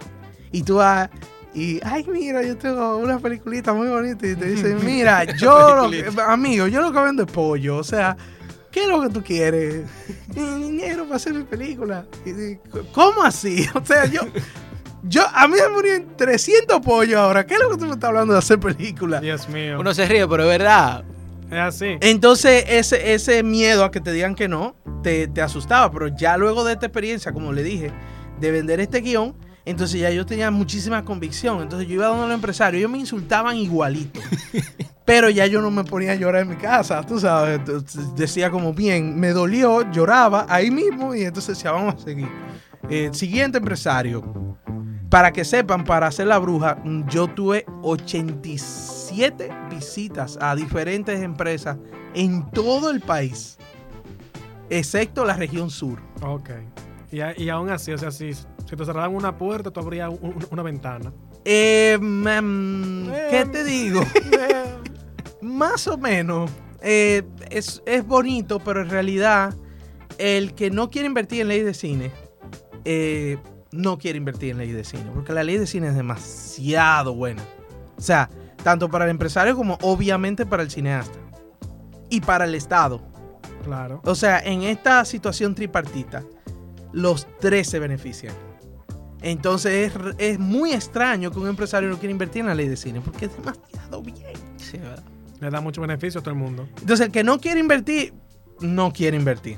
y 0.51 0.63
tú 0.63 0.75
vas 0.75 1.09
y, 1.53 1.79
ay, 1.83 2.05
mira, 2.11 2.43
yo 2.43 2.55
tengo 2.57 2.97
una 2.97 3.17
peliculita 3.17 3.73
muy 3.73 3.87
bonita 3.87 4.27
y 4.27 4.35
te 4.35 4.45
dicen, 4.45 4.77
mira, 4.85 5.23
yo, 5.35 5.75
lo 5.75 5.89
que- 5.89 6.05
amigo, 6.27 6.67
yo 6.67 6.81
lo 6.81 6.91
que 6.91 6.99
vendo 6.99 7.23
es 7.23 7.31
pollo, 7.31 7.77
o 7.77 7.83
sea, 7.83 8.15
¿qué 8.71 8.83
es 8.83 8.87
lo 8.89 9.01
que 9.01 9.09
tú 9.09 9.23
quieres? 9.23 9.85
"Eh, 10.35 10.55
Dinero 10.59 11.03
para 11.03 11.15
hacer 11.17 11.33
mi 11.33 11.43
película. 11.43 12.05
Y, 12.25 12.29
y, 12.29 12.59
¿Cómo 12.93 13.23
así? 13.23 13.65
O 13.75 13.85
sea, 13.85 14.05
yo, 14.05 14.21
yo, 15.03 15.23
a 15.33 15.47
mí 15.47 15.55
me 15.55 15.69
murieron 15.75 16.15
300 16.17 16.79
pollos 16.81 17.17
ahora, 17.19 17.45
¿qué 17.45 17.55
es 17.55 17.59
lo 17.59 17.69
que 17.69 17.77
tú 17.77 17.85
me 17.85 17.91
estás 17.93 18.09
hablando 18.09 18.33
de 18.33 18.39
hacer 18.39 18.59
película? 18.59 19.19
Dios 19.19 19.47
mío. 19.49 19.79
Uno 19.79 19.93
se 19.93 20.05
ríe, 20.07 20.27
pero 20.27 20.43
es 20.43 20.49
verdad. 20.49 21.03
es 21.49 21.57
así. 21.57 21.97
Entonces, 22.01 22.65
ese, 22.67 23.13
ese 23.13 23.43
miedo 23.43 23.83
a 23.83 23.91
que 23.91 24.01
te 24.01 24.11
digan 24.11 24.35
que 24.35 24.47
no, 24.47 24.75
te, 25.03 25.27
te 25.27 25.41
asustaba. 25.41 25.91
Pero 25.91 26.07
ya 26.09 26.37
luego 26.37 26.63
de 26.63 26.73
esta 26.73 26.85
experiencia, 26.87 27.31
como 27.31 27.53
le 27.53 27.63
dije, 27.63 27.91
de 28.39 28.51
vender 28.51 28.79
este 28.79 29.01
guion, 29.01 29.35
entonces 29.65 29.99
ya 30.01 30.09
yo 30.09 30.25
tenía 30.25 30.51
muchísima 30.51 31.03
convicción. 31.05 31.61
Entonces 31.61 31.87
yo 31.87 31.95
iba 31.95 32.07
donde 32.07 32.27
los 32.27 32.35
empresarios, 32.35 32.79
ellos 32.79 32.91
me 32.91 32.97
insultaban 32.99 33.55
igualito. 33.57 34.19
Pero 35.09 35.31
ya 35.31 35.47
yo 35.47 35.59
no 35.59 35.71
me 35.71 35.83
ponía 35.83 36.11
a 36.11 36.15
llorar 36.15 36.43
en 36.43 36.49
mi 36.49 36.55
casa, 36.55 37.01
tú 37.03 37.19
sabes. 37.19 37.59
Decía 38.15 38.51
como, 38.51 38.73
bien, 38.75 39.19
me 39.19 39.29
dolió, 39.29 39.89
lloraba 39.91 40.45
ahí 40.47 40.69
mismo 40.69 41.15
y 41.15 41.23
entonces 41.23 41.57
decía, 41.57 41.71
vamos 41.71 41.95
a 41.95 41.97
seguir. 41.97 42.27
Eh, 42.91 43.09
siguiente 43.13 43.57
empresario. 43.57 44.21
Para 45.09 45.31
que 45.31 45.43
sepan, 45.43 45.83
para 45.83 46.05
hacer 46.05 46.27
la 46.27 46.37
bruja, 46.37 46.77
yo 47.07 47.27
tuve 47.27 47.65
87 47.81 49.49
visitas 49.71 50.37
a 50.39 50.55
diferentes 50.55 51.19
empresas 51.23 51.77
en 52.13 52.47
todo 52.51 52.91
el 52.91 53.01
país, 53.01 53.57
excepto 54.69 55.25
la 55.25 55.33
región 55.33 55.71
sur. 55.71 55.97
Ok. 56.21 56.51
Y, 57.11 57.49
aún 57.49 57.71
así, 57.71 57.91
o 57.91 57.97
sea, 57.97 58.11
si, 58.11 58.31
si 58.35 58.45
te 58.77 58.85
cerraban 58.85 59.15
una 59.15 59.35
puerta, 59.35 59.71
tú 59.71 59.79
abrías 59.79 60.09
un- 60.11 60.19
un- 60.35 60.47
una 60.51 60.61
ventana. 60.61 61.11
Eh, 61.43 61.97
mm, 61.99 63.07
¿Qué 63.31 63.45
te 63.51 63.63
digo? 63.63 64.01
Más 65.41 65.87
o 65.87 65.97
menos. 65.97 66.49
Eh, 66.81 67.23
es, 67.49 67.81
es 67.85 68.05
bonito, 68.05 68.59
pero 68.59 68.81
en 68.81 68.89
realidad 68.89 69.53
el 70.17 70.53
que 70.53 70.69
no 70.69 70.89
quiere 70.89 71.07
invertir 71.07 71.41
en 71.41 71.47
ley 71.47 71.61
de 71.61 71.73
cine, 71.73 72.11
eh, 72.85 73.37
no 73.71 73.97
quiere 73.97 74.17
invertir 74.17 74.51
en 74.51 74.57
ley 74.57 74.71
de 74.71 74.83
cine, 74.83 75.09
porque 75.13 75.33
la 75.33 75.43
ley 75.43 75.57
de 75.57 75.67
cine 75.67 75.89
es 75.89 75.95
demasiado 75.95 77.15
buena. 77.15 77.41
O 77.97 78.01
sea, 78.01 78.29
tanto 78.63 78.89
para 78.89 79.05
el 79.05 79.11
empresario 79.11 79.55
como 79.55 79.77
obviamente 79.81 80.45
para 80.45 80.63
el 80.63 80.69
cineasta. 80.71 81.17
Y 82.09 82.21
para 82.21 82.45
el 82.45 82.55
Estado. 82.55 83.01
Claro. 83.63 84.01
O 84.03 84.15
sea, 84.15 84.39
en 84.39 84.63
esta 84.63 85.05
situación 85.05 85.53
tripartita, 85.53 86.23
los 86.91 87.27
tres 87.39 87.69
se 87.69 87.79
benefician. 87.79 88.33
Entonces 89.21 89.93
es, 89.93 90.15
es 90.17 90.39
muy 90.39 90.73
extraño 90.73 91.29
que 91.29 91.39
un 91.39 91.47
empresario 91.47 91.89
no 91.89 91.99
quiera 91.99 92.11
invertir 92.11 92.41
en 92.41 92.47
la 92.47 92.55
ley 92.55 92.67
de 92.67 92.77
cine, 92.77 93.01
porque 93.01 93.25
es 93.25 93.35
demasiado 93.35 94.01
bien. 94.01 94.33
Sí, 94.57 94.77
¿verdad? 94.77 95.03
Le 95.39 95.49
da 95.49 95.61
mucho 95.61 95.81
beneficio 95.81 96.19
a 96.19 96.23
todo 96.23 96.33
el 96.33 96.39
mundo. 96.39 96.67
Entonces 96.81 97.05
el 97.07 97.11
que 97.11 97.23
no 97.23 97.39
quiere 97.39 97.59
invertir, 97.59 98.13
no 98.59 98.91
quiere 98.91 99.15
invertir. 99.17 99.57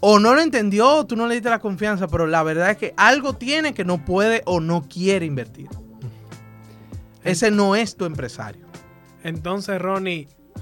O 0.00 0.18
no 0.18 0.34
lo 0.34 0.42
entendió, 0.42 0.96
o 0.96 1.06
tú 1.06 1.16
no 1.16 1.26
le 1.26 1.34
diste 1.34 1.48
la 1.48 1.60
confianza, 1.60 2.08
pero 2.08 2.26
la 2.26 2.42
verdad 2.42 2.70
es 2.70 2.76
que 2.76 2.92
algo 2.96 3.34
tiene 3.34 3.72
que 3.72 3.84
no 3.86 4.04
puede 4.04 4.42
o 4.44 4.60
no 4.60 4.86
quiere 4.86 5.24
invertir. 5.24 5.68
Ese 7.22 7.50
no 7.50 7.74
es 7.74 7.96
tu 7.96 8.04
empresario. 8.04 8.66
Entonces, 9.22 9.80
Ronnie, 9.80 10.28
o 10.56 10.60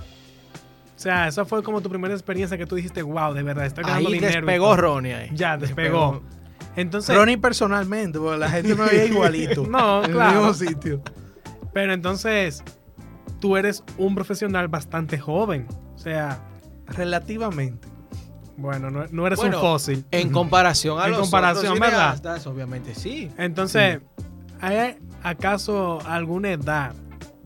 sea, 1.03 1.27
esa 1.27 1.44
fue 1.44 1.64
como 1.64 1.81
tu 1.81 1.88
primera 1.90 2.14
experiencia 2.14 2.57
que 2.57 2.66
tú 2.66 2.77
dijiste, 2.77 3.03
wow, 3.03 3.35
de 3.35 3.42
verdad, 3.42 3.66
estoy 3.66 3.83
ganando 3.83 4.09
Ahí 4.09 4.14
dinero. 4.14 4.35
despegó 4.37 4.66
todo". 4.66 4.77
Ronnie 4.77 5.14
ahí. 5.14 5.31
Ya, 5.35 5.57
despegó. 5.57 6.22
Entonces, 6.77 7.16
Ronnie 7.16 7.37
personalmente, 7.38 8.20
porque 8.20 8.38
la 8.38 8.48
gente 8.48 8.77
me 8.77 8.85
veía 8.87 9.07
igualito. 9.07 9.64
No, 9.68 10.05
en 10.05 10.12
claro. 10.12 10.31
el 10.31 10.37
mismo 10.37 10.55
sitio. 10.55 11.03
pero 11.72 11.92
entonces, 11.92 12.62
tú 13.42 13.57
eres 13.57 13.83
un 13.98 14.14
profesional 14.14 14.68
bastante 14.68 15.18
joven. 15.18 15.66
O 15.96 15.98
sea, 15.98 16.38
Relativamente. 16.87 17.88
bueno, 18.57 18.88
no, 18.90 19.07
no 19.11 19.26
eres 19.26 19.38
Bueno, 19.40 19.57
un 19.57 19.62
fósil. 19.62 20.05
En 20.12 20.31
comparación 20.31 21.00
a 21.00 21.07
En 21.07 21.11
los 21.12 21.20
comparación, 21.22 21.72
otros 21.72 21.81
¿verdad? 21.81 22.46
obviamente 22.46 22.94
sí. 22.94 23.31
Entonces, 23.37 24.00
¿hay 24.61 24.96
acaso 25.24 25.98
alguna 26.07 26.51
edad 26.53 26.95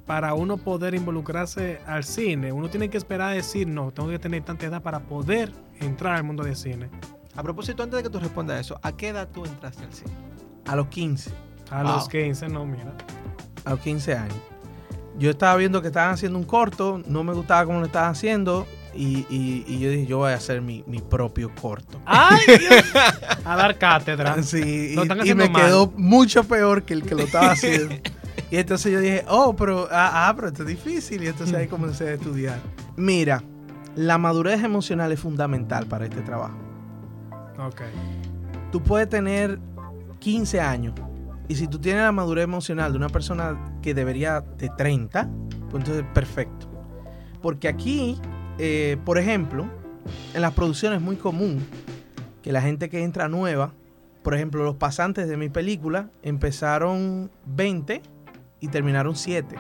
para 0.05 0.35
uno 0.35 0.59
poder 0.59 0.95
involucrarse 0.95 1.81
al 1.87 2.05
cine? 2.05 2.53
Uno 2.53 2.69
tiene 2.69 2.91
que 2.91 2.99
esperar 2.99 3.31
a 3.31 3.35
decir, 3.35 3.67
no, 3.67 3.91
tengo 3.91 4.11
que 4.11 4.19
tener 4.19 4.43
tanta 4.45 4.67
edad 4.67 4.83
para 4.83 5.01
poder 5.01 5.51
entrar 5.81 6.17
al 6.17 6.25
mundo 6.25 6.43
del 6.45 6.57
cine. 6.57 6.91
A 7.37 7.43
propósito, 7.43 7.83
antes 7.83 7.97
de 7.99 8.03
que 8.03 8.11
tú 8.11 8.19
respondas 8.19 8.61
eso, 8.61 8.79
¿a 8.83 8.93
qué 8.93 9.09
edad 9.09 9.29
tú 9.33 9.45
entraste 9.47 9.85
al 9.85 9.93
cine? 9.95 10.11
A 10.67 10.77
los 10.77 10.89
15. 10.89 11.31
A 11.71 11.83
Wow. 11.83 11.93
los 11.95 12.09
15, 12.09 12.49
no, 12.49 12.67
mira. 12.67 12.93
a 13.65 13.71
los 13.71 13.81
15 13.81 14.15
años. 14.15 14.37
Yo 15.19 15.31
estaba 15.31 15.57
viendo 15.57 15.81
que 15.81 15.89
estaban 15.89 16.13
haciendo 16.15 16.39
un 16.39 16.45
corto, 16.45 17.01
no 17.07 17.25
me 17.25 17.33
gustaba 17.33 17.65
cómo 17.65 17.81
lo 17.81 17.87
estaban 17.87 18.11
haciendo 18.13 18.67
y, 18.95 19.27
y- 19.31 19.65
y 19.67 19.79
yo 19.79 19.91
dije, 19.91 20.07
yo 20.07 20.19
voy 20.19 20.33
a 20.33 20.37
hacer 20.37 20.61
mi, 20.61 20.85
mi 20.87 21.01
propio 21.01 21.51
corto. 21.61 21.99
¡Ay, 22.05 22.41
Dios! 22.47 22.85
A 23.45 23.57
dar 23.57 23.79
cátedra. 23.79 24.43
Sí, 24.43 24.95
Lo 24.95 25.03
y, 25.05 25.09
están 25.09 25.27
y 25.27 25.35
me 25.35 25.49
mal. 25.49 25.63
quedó 25.67 25.93
mucho 25.97 26.45
peor 26.45 26.83
que 26.83 26.95
el 26.95 27.03
que 27.03 27.15
lo 27.15 27.23
estaba 27.25 27.53
haciendo. 27.53 27.95
y 28.51 28.57
entonces 28.57 28.93
yo 28.93 29.01
dije, 29.01 29.25
oh, 29.29 29.55
pero, 29.57 29.89
ah, 29.91 30.29
ah, 30.29 30.33
pero 30.37 30.49
esto 30.49 30.63
es 30.65 30.69
difícil. 30.69 31.23
Y 31.23 31.29
entonces 31.29 31.55
ahí 31.57 31.67
comencé 31.67 32.09
a 32.09 32.13
estudiar. 32.15 32.59
Mira, 32.97 33.43
la 33.95 34.19
madurez 34.19 34.63
emocional 34.63 35.13
es 35.13 35.21
fundamental 35.21 35.87
para 35.87 36.05
este 36.05 36.21
trabajo. 36.21 36.57
Ok. 37.59 37.81
Tú 38.73 38.83
puedes 38.83 39.09
tener 39.09 39.59
15 40.19 40.61
años 40.61 40.95
Y 41.49 41.55
si 41.55 41.69
tú 41.69 41.79
tienes 41.79 42.03
la 42.03 42.13
madurez 42.13 42.45
emocional 42.45 42.93
de 42.93 42.99
una 42.99 43.09
persona 43.09 43.79
que 43.83 43.95
debería 43.95 44.41
de 44.41 44.69
30, 44.77 45.29
pues 45.71 45.85
entonces 45.85 46.05
perfecto. 46.13 46.69
Porque 47.41 47.69
aquí, 47.69 48.19
eh, 48.59 48.97
por 49.05 49.19
ejemplo, 49.19 49.67
en 50.35 50.43
las 50.43 50.53
producciones 50.53 50.99
es 50.99 51.05
muy 51.05 51.17
común 51.17 51.65
que 52.43 52.53
la 52.53 52.63
gente 52.63 52.89
que 52.89 53.03
entra 53.03 53.29
nueva, 53.29 53.73
por 54.23 54.35
ejemplo, 54.35 54.65
los 54.65 54.77
pasantes 54.77 55.29
de 55.29 55.37
mi 55.37 55.49
película 55.49 56.11
empezaron 56.23 57.31
20 57.45 58.03
y 58.61 58.69
terminaron 58.69 59.15
7. 59.15 59.55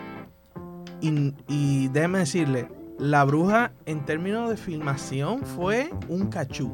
Y, 1.00 1.34
y 1.46 1.88
déjeme 1.88 2.18
decirle, 2.18 2.68
La 2.98 3.22
Bruja 3.24 3.72
en 3.84 4.04
términos 4.04 4.50
de 4.50 4.56
filmación 4.56 5.44
fue 5.44 5.90
un 6.08 6.28
cachú. 6.28 6.72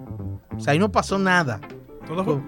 O 0.56 0.60
sea, 0.60 0.72
ahí 0.72 0.78
no 0.78 0.90
pasó 0.90 1.18
nada. 1.18 1.60
Todo 2.06 2.42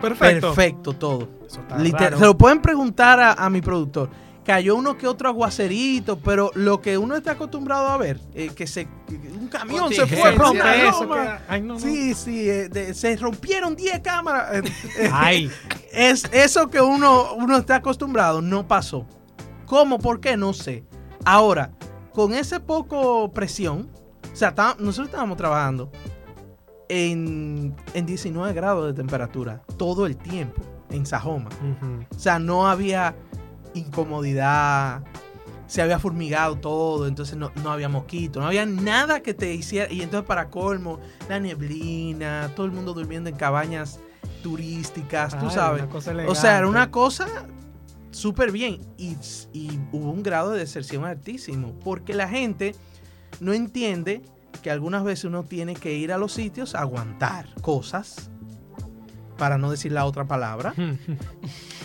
perfecto. 0.00 0.48
Perfecto 0.54 0.92
todo. 0.94 1.28
Eso 1.46 1.60
está 1.60 1.78
Liter- 1.78 2.00
raro. 2.00 2.18
Se 2.18 2.24
lo 2.24 2.36
pueden 2.38 2.60
preguntar 2.62 3.20
a, 3.20 3.32
a 3.32 3.50
mi 3.50 3.60
productor. 3.60 4.08
Cayó 4.44 4.74
uno 4.76 4.96
que 4.96 5.06
otro 5.06 5.28
aguacerito, 5.28 6.18
pero 6.18 6.50
lo 6.54 6.80
que 6.80 6.96
uno 6.96 7.14
está 7.14 7.32
acostumbrado 7.32 7.88
a 7.88 7.98
ver, 7.98 8.18
eh, 8.34 8.48
que 8.54 8.66
se 8.66 8.88
un 9.38 9.48
camión 9.48 9.92
se 9.92 10.06
fue, 10.06 10.32
rompe, 10.32 10.88
eso, 10.88 11.08
que- 11.08 11.38
ay, 11.48 11.60
no, 11.60 11.74
no. 11.74 11.78
Sí, 11.80 12.14
sí, 12.14 12.48
eh, 12.48 12.68
de- 12.68 12.94
se 12.94 13.16
rompieron 13.16 13.76
10 13.76 14.00
cámaras. 14.00 14.62
Ay, 15.12 15.50
es 15.92 16.24
eso 16.32 16.68
que 16.68 16.80
uno, 16.80 17.34
uno 17.34 17.58
está 17.58 17.76
acostumbrado, 17.76 18.40
no 18.40 18.66
pasó. 18.66 19.06
¿Cómo? 19.66 19.98
¿Por 19.98 20.20
qué? 20.20 20.36
No 20.36 20.52
sé. 20.54 20.84
Ahora, 21.24 21.70
con 22.12 22.32
ese 22.32 22.58
poco 22.60 23.30
presión, 23.32 23.88
o 24.32 24.36
sea, 24.36 24.54
nosotros 24.78 25.08
estábamos 25.08 25.36
trabajando 25.36 25.92
en, 26.90 27.74
en 27.94 28.06
19 28.06 28.52
grados 28.52 28.86
de 28.88 28.92
temperatura 28.92 29.62
todo 29.76 30.06
el 30.06 30.16
tiempo 30.16 30.60
en 30.90 31.06
Sajoma. 31.06 31.48
O 32.10 32.18
sea, 32.18 32.40
no 32.40 32.68
había 32.68 33.14
incomodidad, 33.74 35.02
se 35.68 35.82
había 35.82 36.00
formigado 36.00 36.56
todo, 36.56 37.06
entonces 37.06 37.36
no, 37.36 37.52
no 37.62 37.70
había 37.70 37.88
mosquitos, 37.88 38.42
no 38.42 38.48
había 38.48 38.66
nada 38.66 39.20
que 39.20 39.34
te 39.34 39.54
hiciera. 39.54 39.90
Y 39.92 40.02
entonces, 40.02 40.26
para 40.26 40.50
colmo, 40.50 40.98
la 41.28 41.38
neblina, 41.38 42.50
todo 42.56 42.66
el 42.66 42.72
mundo 42.72 42.92
durmiendo 42.92 43.30
en 43.30 43.36
cabañas 43.36 44.00
turísticas, 44.42 45.38
tú 45.38 45.48
sabes. 45.48 45.82
una 45.82 45.92
cosa 45.92 46.12
O 46.26 46.34
sea, 46.34 46.58
era 46.58 46.66
una 46.66 46.90
cosa 46.90 47.46
súper 48.10 48.50
bien. 48.50 48.80
Y, 48.98 49.16
y 49.52 49.78
hubo 49.92 50.10
un 50.10 50.24
grado 50.24 50.50
de 50.50 50.58
deserción 50.58 51.04
altísimo. 51.04 51.72
Porque 51.84 52.14
la 52.14 52.28
gente 52.28 52.74
no 53.38 53.52
entiende 53.52 54.22
que 54.62 54.70
algunas 54.70 55.04
veces 55.04 55.24
uno 55.26 55.44
tiene 55.44 55.74
que 55.74 55.94
ir 55.94 56.12
a 56.12 56.18
los 56.18 56.32
sitios 56.32 56.74
a 56.74 56.80
aguantar 56.80 57.46
cosas. 57.60 58.30
Para 59.38 59.56
no 59.56 59.70
decir 59.70 59.92
la 59.92 60.04
otra 60.04 60.26
palabra. 60.26 60.74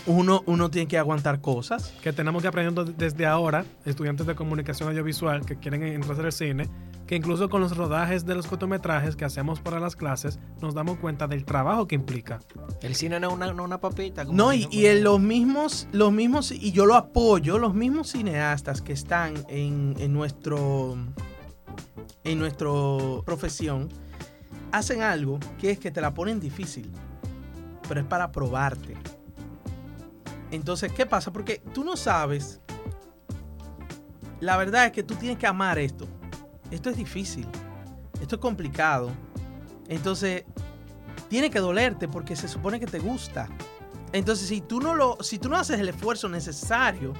Uno, 0.07 0.43
uno 0.45 0.69
tiene 0.69 0.87
que 0.87 0.99
aguantar 0.99 1.41
cosas. 1.41 1.91
que 2.03 2.13
tenemos 2.13 2.43
que 2.43 2.47
aprender 2.47 2.95
desde 2.95 3.25
ahora, 3.25 3.65
estudiantes 3.85 4.27
de 4.27 4.35
comunicación 4.35 4.89
audiovisual 4.89 5.43
que 5.43 5.57
quieren 5.57 5.81
entrar 5.81 6.23
al 6.23 6.31
cine, 6.31 6.69
que 7.07 7.15
incluso 7.15 7.49
con 7.49 7.61
los 7.61 7.75
rodajes 7.75 8.25
de 8.25 8.35
los 8.35 8.45
cortometrajes 8.45 9.15
que 9.15 9.25
hacemos 9.25 9.59
para 9.61 9.79
las 9.79 9.95
clases, 9.95 10.39
nos 10.61 10.75
damos 10.75 10.97
cuenta 10.97 11.27
del 11.27 11.43
trabajo 11.43 11.87
que 11.87 11.95
implica. 11.95 12.39
El 12.81 12.93
cine 12.93 13.19
no 13.19 13.29
es 13.29 13.33
una, 13.33 13.53
no 13.53 13.63
una 13.63 13.79
papita. 13.79 14.25
como 14.25 14.37
No, 14.37 14.53
y, 14.53 14.67
y 14.69 14.85
en 14.85 15.03
los 15.03 15.19
mismos, 15.19 15.87
los 15.91 16.11
mismos, 16.11 16.51
y 16.51 16.71
yo 16.71 16.85
lo 16.85 16.95
apoyo, 16.95 17.57
los 17.57 17.73
mismos 17.73 18.11
cineastas 18.11 18.81
que 18.81 18.93
están 18.93 19.33
en, 19.49 19.95
en 19.97 20.13
nuestro 20.13 20.97
en 22.23 22.39
nuestra 22.39 22.69
profesión 23.25 23.89
hacen 24.71 25.01
algo 25.01 25.39
que 25.59 25.71
es 25.71 25.79
que 25.79 25.91
te 25.91 26.01
la 26.01 26.13
ponen 26.13 26.39
difícil, 26.39 26.91
pero 27.87 28.01
es 28.01 28.05
para 28.05 28.31
probarte. 28.31 28.95
Entonces, 30.51 30.91
¿qué 30.91 31.05
pasa? 31.05 31.31
Porque 31.31 31.61
tú 31.73 31.83
no 31.83 31.95
sabes. 31.97 32.61
La 34.39 34.57
verdad 34.57 34.85
es 34.85 34.91
que 34.91 35.03
tú 35.03 35.15
tienes 35.15 35.37
que 35.37 35.47
amar 35.47 35.79
esto. 35.79 36.07
Esto 36.71 36.89
es 36.89 36.97
difícil. 36.97 37.47
Esto 38.21 38.35
es 38.35 38.41
complicado. 38.41 39.11
Entonces, 39.87 40.43
tiene 41.29 41.49
que 41.49 41.59
dolerte 41.59 42.07
porque 42.07 42.35
se 42.35 42.47
supone 42.47 42.79
que 42.79 42.85
te 42.85 42.99
gusta. 42.99 43.47
Entonces, 44.13 44.47
si 44.47 44.61
tú 44.61 44.79
no 44.79 44.93
lo, 44.95 45.17
si 45.21 45.39
tú 45.39 45.49
no 45.49 45.57
haces 45.57 45.79
el 45.79 45.89
esfuerzo 45.89 46.29
necesario 46.29 47.13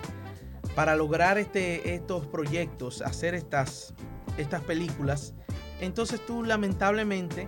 para 0.75 0.95
lograr 0.95 1.37
este, 1.37 1.95
estos 1.95 2.25
proyectos, 2.27 3.01
hacer 3.01 3.33
estas, 3.33 3.93
estas 4.37 4.61
películas, 4.63 5.33
entonces 5.79 6.25
tú 6.25 6.43
lamentablemente 6.43 7.47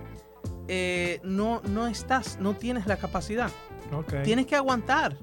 eh, 0.68 1.20
no, 1.24 1.62
no 1.64 1.86
estás, 1.86 2.38
no 2.40 2.54
tienes 2.54 2.86
la 2.86 2.96
capacidad. 2.96 3.50
Tienes 4.22 4.46
que 4.46 4.54
aguantar. 4.54 5.16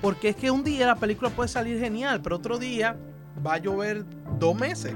Porque 0.00 0.30
es 0.30 0.36
que 0.36 0.50
un 0.50 0.64
día 0.64 0.86
la 0.86 0.96
película 0.96 1.30
puede 1.30 1.48
salir 1.48 1.78
genial, 1.78 2.20
pero 2.20 2.36
otro 2.36 2.58
día 2.58 2.96
va 3.46 3.54
a 3.54 3.58
llover 3.58 4.04
dos 4.38 4.56
meses. 4.56 4.94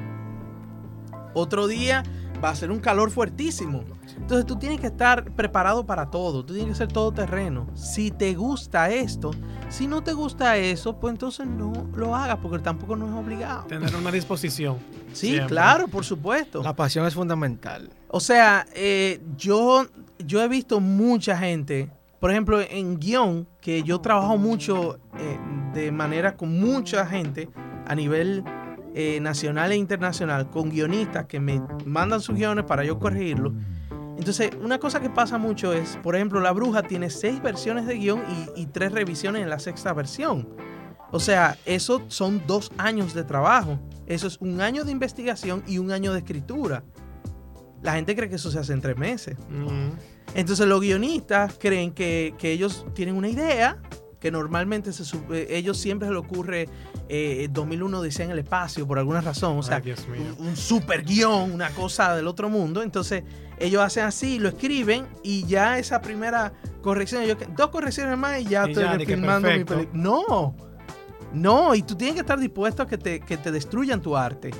Otro 1.33 1.69
día 1.69 2.03
va 2.43 2.51
a 2.51 2.55
ser 2.55 2.71
un 2.71 2.81
calor 2.81 3.11
fuertísimo. 3.11 3.85
Entonces 4.17 4.47
tú 4.47 4.57
tienes 4.57 4.81
que 4.81 4.87
estar 4.87 5.31
preparado 5.33 5.85
para 5.85 6.11
todo. 6.11 6.45
Tú 6.45 6.55
tienes 6.55 6.73
que 6.73 6.79
ser 6.79 6.89
todo 6.89 7.13
terreno. 7.13 7.67
Si 7.75 8.11
te 8.11 8.35
gusta 8.35 8.91
esto, 8.91 9.31
si 9.69 9.87
no 9.87 10.03
te 10.03 10.13
gusta 10.13 10.57
eso, 10.57 10.99
pues 10.99 11.13
entonces 11.13 11.47
no 11.47 11.73
lo 11.95 12.15
hagas 12.15 12.39
porque 12.39 12.59
tampoco 12.59 12.97
no 12.97 13.07
es 13.07 13.13
obligado. 13.13 13.65
Tener 13.65 13.95
una 13.95 14.11
disposición. 14.11 14.79
Sí, 15.13 15.29
Siempre. 15.29 15.47
claro, 15.47 15.89
por 15.89 16.05
supuesto. 16.05 16.63
La 16.63 16.75
pasión 16.75 17.07
es 17.07 17.15
fundamental. 17.15 17.91
O 18.09 18.21
sea, 18.21 18.67
eh, 18.75 19.21
yo, 19.37 19.87
yo 20.19 20.43
he 20.43 20.49
visto 20.49 20.81
mucha 20.81 21.37
gente, 21.37 21.91
por 22.21 22.31
ejemplo, 22.31 22.61
en 22.61 22.99
guion, 22.99 23.47
que 23.61 23.83
yo 23.83 24.01
trabajo 24.01 24.37
mucho 24.39 24.99
eh, 25.19 25.39
de 25.75 25.91
manera 25.93 26.37
con 26.37 26.59
mucha 26.59 27.07
gente 27.07 27.49
a 27.87 27.95
nivel 27.95 28.45
eh, 28.99 29.21
nacional 29.21 29.73
e 29.73 29.77
internacional, 29.77 30.49
con 30.49 30.71
guionistas 30.71 31.27
que 31.27 31.39
me 31.39 31.61
mandan 31.85 32.23
sus 32.23 32.35
guiones 32.35 32.65
para 32.65 32.83
yo 32.83 32.99
corregirlos. 32.99 33.53
Entonces, 34.17 34.53
una 34.63 34.79
cosa 34.79 35.01
que 35.01 35.11
pasa 35.11 35.37
mucho 35.37 35.75
es, 35.75 35.99
por 36.03 36.17
ejemplo, 36.17 36.41
La 36.41 36.51
Bruja 36.53 36.83
tiene 36.83 37.11
seis 37.11 37.43
versiones 37.43 37.85
de 37.85 37.99
guion 37.99 38.23
y, 38.57 38.63
y 38.63 38.67
tres 38.67 38.93
revisiones 38.93 39.43
en 39.43 39.51
la 39.51 39.59
sexta 39.59 39.93
versión. 39.93 40.49
O 41.13 41.21
sea, 41.21 41.59
eso 41.67 42.03
son 42.09 42.43
dos 42.47 42.73
años 42.79 43.13
de 43.13 43.23
trabajo. 43.23 43.79
Eso 44.07 44.27
es 44.27 44.39
un 44.41 44.63
año 44.63 44.83
de 44.83 44.93
investigación 44.93 45.63
y 45.67 45.77
un 45.77 45.93
año 45.93 46.15
de 46.15 46.21
escritura. 46.21 46.83
La 47.83 47.97
gente 47.97 48.17
cree 48.17 48.31
que 48.31 48.37
eso 48.37 48.51
se 48.51 48.59
hace 48.59 48.73
en 48.73 48.81
tres 48.81 48.97
meses. 48.97 49.37
Entonces 50.35 50.67
los 50.67 50.81
guionistas 50.81 51.59
creen 51.61 51.93
que, 51.93 52.35
que 52.39 52.51
ellos 52.51 52.87
tienen 52.95 53.15
una 53.15 53.29
idea, 53.29 53.79
que 54.21 54.31
normalmente 54.31 54.93
se, 54.93 55.05
su- 55.05 55.23
eh, 55.33 55.47
ellos 55.51 55.77
siempre 55.79 56.09
se 56.09 56.13
le 56.13 56.19
ocurre 56.19 56.69
eh, 57.09 57.49
2001 57.51 58.03
dice 58.03 58.23
en 58.25 58.31
el 58.31 58.39
espacio 58.39 58.87
por 58.87 58.99
alguna 58.99 59.21
razón, 59.21 59.59
o 59.59 59.63
sea, 59.63 59.77
Ay, 59.77 59.83
un, 60.39 60.47
un 60.49 60.57
super 60.57 61.05
guion, 61.05 61.53
una 61.53 61.71
cosa 61.71 62.15
del 62.17 62.27
otro 62.27 62.49
mundo. 62.49 62.83
Entonces 62.83 63.23
ellos 63.59 63.83
hacen 63.83 64.05
así, 64.05 64.39
lo 64.39 64.49
escriben 64.49 65.07
y 65.23 65.45
ya 65.47 65.79
esa 65.79 66.01
primera 66.01 66.53
corrección, 66.83 67.23
ellos, 67.23 67.39
dos 67.57 67.69
correcciones 67.71 68.17
más 68.19 68.41
y 68.41 68.45
ya 68.47 68.67
Y 68.67 68.71
estoy 68.71 68.83
ya, 68.85 68.91
filmando 69.07 69.49
mi 69.49 69.55
película. 69.77 70.01
No, 70.03 70.55
no, 71.33 71.75
y 71.75 71.83
tú 71.83 71.95
tienes 71.95 72.15
que 72.15 72.21
estar 72.21 72.39
dispuesto 72.39 72.83
a 72.83 72.87
que 72.87 72.97
te, 72.99 73.21
que 73.21 73.37
te 73.37 73.51
destruyan 73.53 74.01
tu 74.01 74.17
arte. 74.17 74.51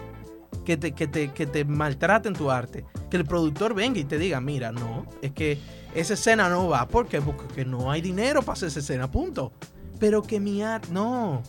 Que 0.67 0.77
te, 0.77 0.93
que, 0.93 1.07
te, 1.07 1.33
que 1.33 1.47
te 1.47 1.65
maltraten 1.65 2.35
tu 2.35 2.51
arte. 2.51 2.85
Que 3.09 3.17
el 3.17 3.25
productor 3.25 3.73
venga 3.73 4.01
y 4.01 4.05
te 4.05 4.19
diga, 4.19 4.41
mira, 4.41 4.73
no, 4.73 5.07
es 5.23 5.31
que 5.31 5.59
esa 5.95 6.15
escena 6.15 6.49
no 6.49 6.69
va. 6.69 6.89
¿Por 6.89 7.07
qué? 7.07 7.23
Porque 7.23 7.65
no 7.65 7.91
hay 7.91 8.01
dinero 8.01 8.43
para 8.43 8.55
hacer 8.55 8.69
esa 8.69 8.81
escena, 8.81 9.09
punto. 9.09 9.53
Pero 10.01 10.23
que 10.23 10.41
mi 10.41 10.63
arte, 10.63 10.89
no. 10.91 11.43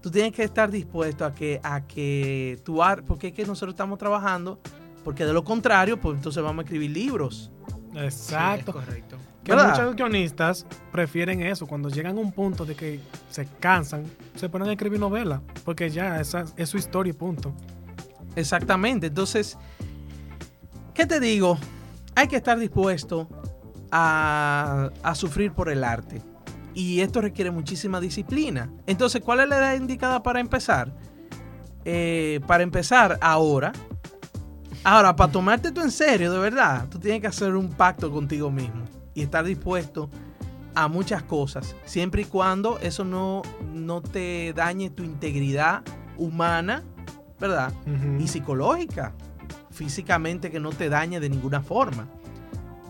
Tú 0.00 0.10
tienes 0.10 0.32
que 0.32 0.42
estar 0.42 0.72
dispuesto 0.72 1.24
a 1.24 1.32
que, 1.32 1.60
a 1.62 1.86
que 1.86 2.60
tu 2.64 2.82
arte, 2.82 3.04
porque 3.06 3.28
es 3.28 3.32
que 3.32 3.46
nosotros 3.46 3.74
estamos 3.74 3.96
trabajando, 3.98 4.58
porque 5.04 5.24
de 5.24 5.32
lo 5.32 5.44
contrario, 5.44 6.00
pues 6.00 6.16
entonces 6.16 6.42
vamos 6.42 6.62
a 6.62 6.64
escribir 6.64 6.90
libros. 6.90 7.52
Exacto. 7.94 8.72
Sí, 8.72 8.78
es 8.78 8.84
correcto. 8.84 9.16
Que 9.44 9.52
¿Verdad? 9.52 9.70
muchos 9.70 9.96
guionistas 9.96 10.66
prefieren 10.90 11.42
eso. 11.42 11.66
Cuando 11.66 11.88
llegan 11.88 12.16
a 12.18 12.20
un 12.20 12.32
punto 12.32 12.64
de 12.64 12.74
que 12.74 13.00
se 13.30 13.46
cansan, 13.60 14.04
se 14.34 14.48
ponen 14.48 14.68
a 14.68 14.72
escribir 14.72 15.00
novelas. 15.00 15.40
Porque 15.64 15.90
ya 15.90 16.20
esa 16.20 16.44
es 16.56 16.68
su 16.68 16.76
historia 16.76 17.10
y 17.10 17.14
punto. 17.14 17.54
Exactamente. 18.36 19.08
Entonces, 19.08 19.58
¿qué 20.94 21.06
te 21.06 21.20
digo? 21.20 21.58
Hay 22.14 22.28
que 22.28 22.36
estar 22.36 22.58
dispuesto 22.58 23.28
a, 23.90 24.90
a 25.02 25.14
sufrir 25.14 25.52
por 25.52 25.68
el 25.68 25.84
arte. 25.84 26.22
Y 26.74 27.00
esto 27.00 27.20
requiere 27.20 27.50
muchísima 27.50 28.00
disciplina. 28.00 28.70
Entonces, 28.86 29.20
¿cuál 29.22 29.40
es 29.40 29.48
la 29.48 29.58
edad 29.58 29.74
indicada 29.74 30.22
para 30.22 30.40
empezar? 30.40 30.92
Eh, 31.84 32.40
para 32.46 32.62
empezar, 32.62 33.18
ahora. 33.20 33.72
Ahora, 34.84 35.14
para 35.14 35.30
tomarte 35.30 35.70
tú 35.70 35.80
en 35.80 35.90
serio, 35.90 36.32
de 36.32 36.38
verdad, 36.38 36.88
tú 36.88 36.98
tienes 36.98 37.20
que 37.20 37.26
hacer 37.26 37.54
un 37.54 37.68
pacto 37.68 38.10
contigo 38.10 38.50
mismo 38.50 38.84
y 39.14 39.22
estar 39.22 39.44
dispuesto 39.44 40.10
a 40.74 40.88
muchas 40.88 41.22
cosas, 41.22 41.76
siempre 41.84 42.22
y 42.22 42.24
cuando 42.24 42.78
eso 42.78 43.04
no, 43.04 43.42
no 43.74 44.00
te 44.00 44.54
dañe 44.54 44.88
tu 44.88 45.04
integridad 45.04 45.82
humana, 46.16 46.82
¿verdad? 47.42 47.72
Y 48.20 48.28
psicológica. 48.28 49.12
Físicamente 49.70 50.50
que 50.50 50.60
no 50.60 50.70
te 50.70 50.88
dañe 50.88 51.18
de 51.20 51.28
ninguna 51.28 51.60
forma. 51.60 52.06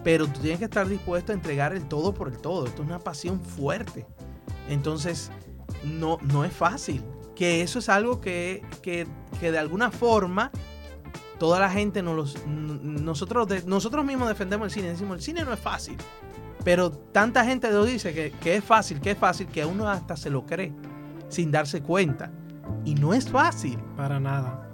Pero 0.05 0.27
tú 0.27 0.41
tienes 0.41 0.59
que 0.59 0.67
estar 0.67 0.87
dispuesto 0.89 1.33
a 1.33 1.35
entregar 1.35 1.73
el 1.75 1.89
todo 1.89 2.13
por 2.13 2.29
el 2.29 2.37
todo. 2.39 2.67
Esto 2.67 2.83
es 2.83 2.89
una 2.89 2.99
pasión 2.99 3.41
fuerte. 3.41 4.07
Entonces, 4.69 5.31
no, 5.85 6.19
no 6.23 6.45
es 6.45 6.53
fácil. 6.53 7.03
Que 7.35 7.63
eso 7.63 7.79
es 7.79 7.89
algo 7.89 8.21
que, 8.21 8.63
que, 8.83 9.07
que 9.41 9.51
de 9.51 9.59
alguna 9.59 9.91
forma 9.91 10.51
toda 11.39 11.59
la 11.59 11.71
gente 11.71 12.03
nos 12.03 12.15
los, 12.17 12.47
nosotros, 12.47 13.49
de- 13.49 13.63
nosotros 13.65 14.05
mismos 14.05 14.29
defendemos 14.29 14.67
el 14.67 14.71
cine. 14.73 14.89
Decimos, 14.89 15.17
el 15.17 15.23
cine 15.23 15.45
no 15.45 15.53
es 15.53 15.61
fácil. 15.61 15.97
Pero 16.65 16.91
tanta 16.93 17.45
gente 17.45 17.71
lo 17.73 17.85
dice 17.85 18.13
que, 18.13 18.33
que 18.33 18.57
es 18.57 18.65
fácil, 18.65 19.01
que 19.01 19.13
es 19.13 19.19
fácil, 19.19 19.47
que 19.47 19.63
a 19.63 19.67
uno 19.67 19.89
hasta 19.89 20.17
se 20.17 20.31
lo 20.31 20.45
cree 20.47 20.73
sin 21.29 21.51
darse 21.51 21.81
cuenta. 21.81 22.31
Y 22.85 22.95
no 22.95 23.15
es 23.15 23.29
fácil. 23.31 23.79
Para 23.97 24.19
nada. 24.21 24.69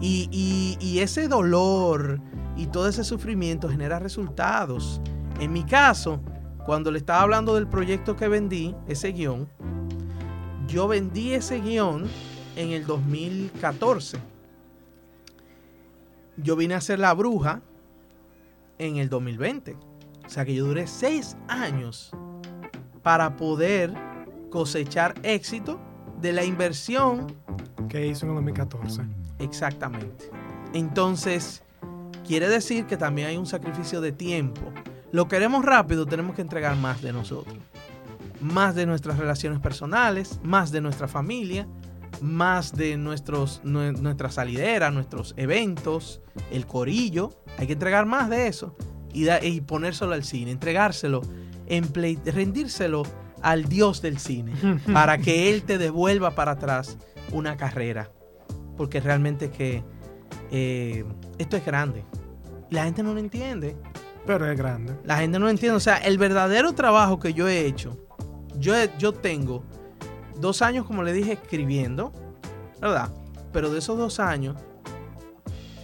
Y, 0.00 0.28
y- 0.32 0.76
y 0.84 0.98
ese 1.00 1.28
dolor 1.28 2.20
y 2.56 2.66
todo 2.66 2.88
ese 2.88 3.04
sufrimiento 3.04 3.68
genera 3.68 3.98
resultados. 3.98 5.00
En 5.40 5.52
mi 5.52 5.64
caso, 5.64 6.20
cuando 6.66 6.90
le 6.90 6.98
estaba 6.98 7.22
hablando 7.22 7.54
del 7.54 7.66
proyecto 7.68 8.16
que 8.16 8.28
vendí, 8.28 8.74
ese 8.88 9.12
guion, 9.12 9.48
yo 10.66 10.88
vendí 10.88 11.32
ese 11.32 11.60
guion 11.60 12.04
en 12.56 12.70
el 12.70 12.86
2014. 12.86 14.18
Yo 16.36 16.56
vine 16.56 16.74
a 16.74 16.78
hacer 16.78 16.98
La 16.98 17.12
Bruja 17.14 17.62
en 18.78 18.96
el 18.96 19.08
2020. 19.08 19.76
O 20.26 20.28
sea 20.30 20.44
que 20.44 20.54
yo 20.54 20.64
duré 20.66 20.86
seis 20.86 21.36
años 21.48 22.10
para 23.02 23.36
poder 23.36 23.92
cosechar 24.50 25.14
éxito 25.22 25.78
de 26.24 26.32
la 26.32 26.42
inversión 26.44 27.26
¿Qué 27.88 28.06
hizo 28.06 28.24
en 28.24 28.30
el 28.30 28.36
2014? 28.36 29.02
Exactamente. 29.38 30.30
Entonces, 30.72 31.62
quiere 32.26 32.48
decir 32.48 32.86
que 32.86 32.96
también 32.96 33.28
hay 33.28 33.36
un 33.36 33.46
sacrificio 33.46 34.00
de 34.00 34.10
tiempo. 34.10 34.62
Lo 35.12 35.28
queremos 35.28 35.64
rápido, 35.64 36.06
tenemos 36.06 36.34
que 36.34 36.42
entregar 36.42 36.76
más 36.76 37.02
de 37.02 37.12
nosotros. 37.12 37.56
Más 38.40 38.74
de 38.74 38.86
nuestras 38.86 39.18
relaciones 39.18 39.60
personales, 39.60 40.40
más 40.42 40.72
de 40.72 40.80
nuestra 40.80 41.06
familia, 41.08 41.68
más 42.20 42.74
de 42.74 42.96
nuestros, 42.96 43.60
nue- 43.64 43.96
nuestra 43.98 44.30
salidera, 44.30 44.90
nuestros 44.90 45.34
eventos, 45.36 46.20
el 46.50 46.66
corillo. 46.66 47.30
Hay 47.58 47.66
que 47.66 47.74
entregar 47.74 48.06
más 48.06 48.28
de 48.30 48.48
eso 48.48 48.74
y, 49.12 49.24
da- 49.24 49.44
y 49.44 49.60
ponérselo 49.60 50.14
al 50.14 50.24
cine, 50.24 50.50
entregárselo, 50.50 51.20
rendírselo 52.24 53.02
al 53.44 53.66
Dios 53.66 54.00
del 54.00 54.18
cine 54.18 54.54
para 54.92 55.18
que 55.18 55.50
Él 55.50 55.64
te 55.64 55.76
devuelva 55.76 56.34
para 56.34 56.52
atrás 56.52 56.96
una 57.30 57.58
carrera. 57.58 58.10
Porque 58.76 59.00
realmente 59.00 59.50
que 59.50 59.84
eh, 60.50 61.04
esto 61.38 61.58
es 61.58 61.64
grande. 61.64 62.04
Y 62.70 62.74
la 62.74 62.84
gente 62.84 63.02
no 63.02 63.12
lo 63.12 63.20
entiende. 63.20 63.76
Pero 64.26 64.50
es 64.50 64.56
grande. 64.56 64.96
La 65.04 65.18
gente 65.18 65.38
no 65.38 65.44
lo 65.44 65.50
entiende. 65.50 65.76
O 65.76 65.80
sea, 65.80 65.98
el 65.98 66.16
verdadero 66.16 66.72
trabajo 66.72 67.20
que 67.20 67.34
yo 67.34 67.46
he 67.46 67.66
hecho, 67.66 67.98
yo, 68.58 68.72
yo 68.98 69.12
tengo 69.12 69.62
dos 70.40 70.62
años, 70.62 70.86
como 70.86 71.02
le 71.02 71.12
dije, 71.12 71.32
escribiendo, 71.32 72.12
¿verdad? 72.80 73.10
Pero 73.52 73.70
de 73.70 73.78
esos 73.78 73.98
dos 73.98 74.20
años, 74.20 74.56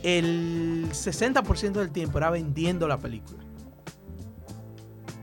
el 0.02 0.88
60% 0.90 1.72
del 1.72 1.92
tiempo 1.92 2.16
era 2.16 2.30
vendiendo 2.30 2.88
la 2.88 2.98
película. 2.98 3.44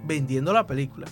Vendiendo 0.06 0.54
la 0.54 0.68
película 0.68 1.08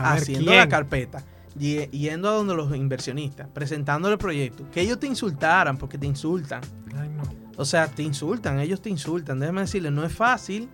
A 0.00 0.12
haciendo 0.14 0.52
la 0.52 0.68
carpeta, 0.68 1.24
y- 1.58 1.86
yendo 1.88 2.28
a 2.28 2.32
donde 2.32 2.54
los 2.54 2.74
inversionistas, 2.76 3.48
presentándole 3.48 4.14
el 4.14 4.18
proyecto, 4.18 4.64
que 4.70 4.80
ellos 4.80 4.98
te 4.98 5.06
insultaran, 5.06 5.76
porque 5.78 5.98
te 5.98 6.06
insultan. 6.06 6.60
Ay, 6.98 7.08
no. 7.08 7.22
O 7.56 7.64
sea, 7.64 7.86
te 7.88 8.02
insultan, 8.02 8.60
ellos 8.60 8.82
te 8.82 8.90
insultan. 8.90 9.40
Déjame 9.40 9.62
decirles, 9.62 9.90
no 9.92 10.04
es 10.04 10.12
fácil. 10.12 10.68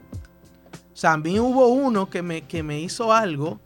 O 0.93 0.97
sea, 0.97 1.13
a 1.13 1.17
mí 1.17 1.39
hubo 1.39 1.69
uno 1.69 2.11
que 2.11 2.23
me, 2.23 2.43
que 2.43 2.63
me 2.63 2.81
hizo 2.81 3.13
algo 3.13 3.61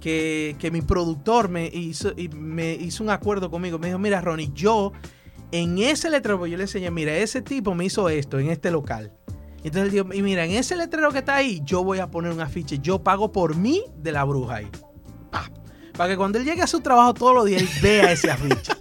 que, 0.00 0.56
que 0.58 0.70
mi 0.70 0.80
productor 0.82 1.48
me 1.48 1.66
hizo, 1.66 2.12
y 2.16 2.28
me 2.28 2.72
hizo 2.74 3.04
un 3.04 3.10
acuerdo 3.10 3.50
conmigo. 3.50 3.78
Me 3.78 3.88
dijo, 3.88 3.98
mira, 3.98 4.20
Ronnie, 4.20 4.50
yo 4.54 4.92
en 5.52 5.78
ese 5.78 6.10
letrero, 6.10 6.46
yo 6.46 6.56
le 6.56 6.64
enseñé, 6.64 6.90
mira, 6.90 7.14
ese 7.16 7.42
tipo 7.42 7.74
me 7.74 7.84
hizo 7.84 8.08
esto 8.08 8.38
en 8.38 8.48
este 8.50 8.70
local. 8.70 9.12
Entonces 9.58 9.82
él 9.84 9.90
dijo, 9.92 10.12
y 10.12 10.20
mira, 10.22 10.44
en 10.44 10.50
ese 10.52 10.74
letrero 10.76 11.10
que 11.12 11.18
está 11.18 11.36
ahí, 11.36 11.60
yo 11.64 11.84
voy 11.84 11.98
a 11.98 12.10
poner 12.10 12.32
un 12.32 12.40
afiche. 12.40 12.78
Yo 12.80 13.02
pago 13.02 13.30
por 13.32 13.56
mí 13.56 13.82
de 13.98 14.12
la 14.12 14.24
bruja 14.24 14.56
ahí. 14.56 14.68
Pa. 15.94 15.98
Para 15.98 16.10
que 16.10 16.16
cuando 16.16 16.38
él 16.38 16.44
llegue 16.44 16.62
a 16.62 16.66
su 16.66 16.80
trabajo 16.80 17.14
todos 17.14 17.34
los 17.34 17.46
días, 17.46 17.62
él 17.62 17.68
vea 17.82 18.12
ese 18.12 18.30
afiche. 18.30 18.72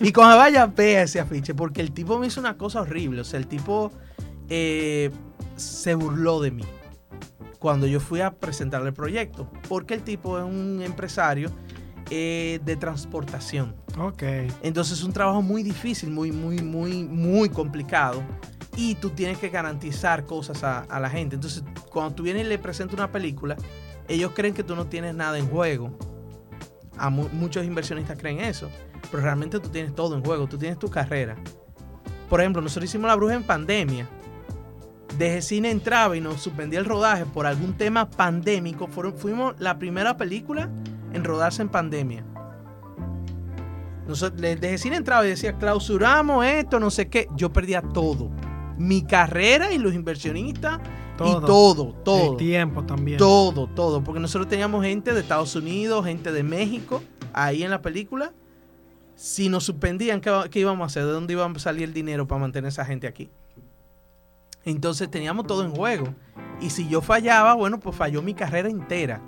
Y 0.00 0.12
cuando 0.12 0.38
vaya, 0.38 0.66
vea 0.66 1.02
ese 1.02 1.20
afiche. 1.20 1.54
Porque 1.54 1.82
el 1.82 1.92
tipo 1.92 2.18
me 2.18 2.26
hizo 2.26 2.40
una 2.40 2.56
cosa 2.56 2.80
horrible. 2.80 3.20
O 3.20 3.24
sea, 3.24 3.38
el 3.38 3.46
tipo 3.46 3.92
eh, 4.48 5.10
se 5.56 5.94
burló 5.94 6.40
de 6.40 6.50
mí 6.50 6.64
cuando 7.58 7.86
yo 7.86 8.00
fui 8.00 8.22
a 8.22 8.30
presentarle 8.30 8.88
el 8.88 8.94
proyecto. 8.94 9.50
Porque 9.68 9.94
el 9.94 10.02
tipo 10.02 10.38
es 10.38 10.44
un 10.44 10.80
empresario 10.82 11.50
eh, 12.08 12.60
de 12.64 12.76
transportación. 12.76 13.76
Ok. 13.98 14.22
Entonces 14.62 14.98
es 14.98 15.04
un 15.04 15.12
trabajo 15.12 15.42
muy 15.42 15.62
difícil, 15.62 16.10
muy, 16.10 16.32
muy, 16.32 16.62
muy, 16.62 17.04
muy 17.04 17.50
complicado. 17.50 18.22
Y 18.76 18.94
tú 18.94 19.10
tienes 19.10 19.36
que 19.36 19.50
garantizar 19.50 20.24
cosas 20.24 20.64
a, 20.64 20.80
a 20.80 20.98
la 20.98 21.10
gente. 21.10 21.34
Entonces, 21.34 21.62
cuando 21.90 22.14
tú 22.14 22.22
vienes 22.22 22.46
y 22.46 22.48
le 22.48 22.58
presentas 22.58 22.94
una 22.94 23.12
película, 23.12 23.56
ellos 24.08 24.32
creen 24.34 24.54
que 24.54 24.62
tú 24.62 24.74
no 24.74 24.86
tienes 24.86 25.14
nada 25.14 25.38
en 25.38 25.46
juego. 25.46 25.92
A 26.98 27.10
mu- 27.10 27.28
muchos 27.32 27.64
inversionistas 27.64 28.18
creen 28.18 28.40
eso. 28.40 28.70
Pero 29.10 29.22
realmente 29.22 29.58
tú 29.60 29.68
tienes 29.68 29.94
todo 29.94 30.16
en 30.16 30.24
juego. 30.24 30.46
Tú 30.46 30.58
tienes 30.58 30.78
tu 30.78 30.88
carrera. 30.90 31.36
Por 32.28 32.40
ejemplo, 32.40 32.62
nosotros 32.62 32.84
hicimos 32.90 33.08
La 33.08 33.16
Bruja 33.16 33.34
en 33.34 33.42
pandemia. 33.42 34.08
Desde 35.18 35.42
cine 35.42 35.70
entraba 35.70 36.16
y 36.16 36.20
nos 36.20 36.40
suspendía 36.40 36.78
el 36.78 36.84
rodaje 36.84 37.26
por 37.26 37.46
algún 37.46 37.74
tema 37.74 38.08
pandémico. 38.08 38.86
Fuimos 38.86 39.54
la 39.58 39.78
primera 39.78 40.16
película 40.16 40.68
en 41.12 41.24
rodarse 41.24 41.62
en 41.62 41.68
pandemia. 41.68 42.24
Nosotros, 44.06 44.40
desde 44.40 44.78
cine 44.78 44.96
entraba 44.96 45.24
y 45.26 45.30
decía, 45.30 45.56
clausuramos 45.56 46.44
esto, 46.44 46.80
no 46.80 46.90
sé 46.90 47.08
qué. 47.08 47.28
Yo 47.36 47.52
perdía 47.52 47.82
todo. 47.82 48.30
Mi 48.78 49.02
carrera 49.02 49.72
y 49.72 49.78
los 49.78 49.94
inversionistas 49.94 50.80
Todo. 51.24 51.38
y 51.40 51.46
todo, 51.46 51.92
todo. 52.04 52.30
El 52.32 52.36
tiempo 52.36 52.84
también. 52.84 53.18
Todo, 53.18 53.66
todo. 53.68 54.02
Porque 54.02 54.20
nosotros 54.20 54.48
teníamos 54.48 54.84
gente 54.84 55.12
de 55.14 55.20
Estados 55.20 55.54
Unidos, 55.56 56.04
gente 56.04 56.32
de 56.32 56.42
México, 56.42 57.02
ahí 57.32 57.62
en 57.62 57.70
la 57.70 57.80
película. 57.82 58.32
Si 59.14 59.48
nos 59.48 59.64
suspendían, 59.64 60.20
¿qué, 60.20 60.32
qué 60.50 60.60
íbamos 60.60 60.82
a 60.82 60.86
hacer? 60.86 61.04
¿De 61.04 61.12
dónde 61.12 61.32
iba 61.34 61.44
a 61.44 61.58
salir 61.58 61.84
el 61.84 61.92
dinero 61.92 62.26
para 62.26 62.40
mantener 62.40 62.66
a 62.66 62.68
esa 62.70 62.84
gente 62.84 63.06
aquí? 63.06 63.30
Entonces 64.64 65.10
teníamos 65.10 65.46
todo 65.46 65.64
en 65.64 65.70
juego. 65.70 66.06
Y 66.60 66.70
si 66.70 66.88
yo 66.88 67.00
fallaba, 67.00 67.54
bueno, 67.54 67.78
pues 67.80 67.96
falló 67.96 68.22
mi 68.22 68.34
carrera 68.34 68.68
entera. 68.68 69.20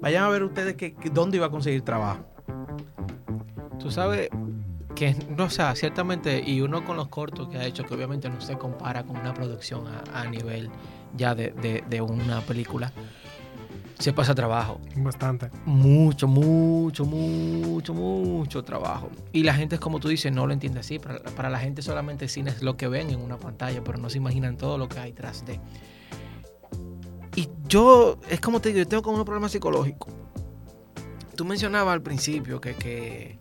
Vayan 0.00 0.24
a 0.24 0.28
ver 0.28 0.42
ustedes 0.44 0.74
que, 0.76 0.94
que- 0.94 1.10
dónde 1.10 1.36
iba 1.38 1.46
a 1.46 1.50
conseguir 1.50 1.82
trabajo. 1.82 2.24
Tú 3.78 3.90
sabes 3.90 4.28
que, 4.96 5.14
no 5.36 5.44
o 5.44 5.50
sea, 5.50 5.76
ciertamente, 5.76 6.42
y 6.44 6.60
uno 6.60 6.84
con 6.84 6.96
los 6.96 7.06
cortos 7.08 7.48
que 7.48 7.58
ha 7.58 7.64
hecho, 7.64 7.84
que 7.84 7.94
obviamente 7.94 8.28
no 8.28 8.40
se 8.40 8.58
compara 8.58 9.04
con 9.04 9.16
una 9.16 9.32
producción 9.32 9.84
a, 9.86 10.02
a 10.22 10.24
nivel 10.28 10.68
ya 11.16 11.36
de, 11.36 11.50
de- 11.52 11.84
de 11.88 12.00
una 12.00 12.40
película, 12.40 12.92
se 13.98 14.12
pasa 14.12 14.34
trabajo. 14.34 14.80
Bastante. 14.96 15.50
Mucho, 15.64 16.26
mucho, 16.28 17.04
mucho, 17.06 17.94
mucho 17.94 18.62
trabajo. 18.64 19.08
Y 19.32 19.42
la 19.44 19.54
gente, 19.54 19.78
como 19.78 20.00
tú 20.00 20.08
dices, 20.08 20.32
no 20.32 20.46
lo 20.46 20.52
entiende 20.52 20.80
así. 20.80 20.98
Para, 20.98 21.20
para 21.22 21.48
la 21.48 21.58
gente 21.58 21.80
solamente 21.80 22.28
cine 22.28 22.50
es 22.50 22.62
lo 22.62 22.76
que 22.76 22.88
ven 22.88 23.08
en 23.10 23.20
una 23.22 23.38
pantalla, 23.38 23.82
pero 23.84 23.96
no 23.98 24.10
se 24.10 24.18
imaginan 24.18 24.56
todo 24.58 24.76
lo 24.76 24.88
que 24.88 24.98
hay 24.98 25.12
tras 25.12 25.46
de. 25.46 25.60
Y 27.36 27.48
yo, 27.68 28.18
es 28.28 28.40
como 28.40 28.60
te 28.60 28.68
digo, 28.70 28.80
yo 28.80 28.88
tengo 28.88 29.02
como 29.02 29.18
un 29.18 29.24
problema 29.24 29.48
psicológico. 29.48 30.08
Tú 31.34 31.44
mencionabas 31.44 31.92
al 31.94 32.02
principio 32.02 32.60
que, 32.60 32.74
que 32.74 33.38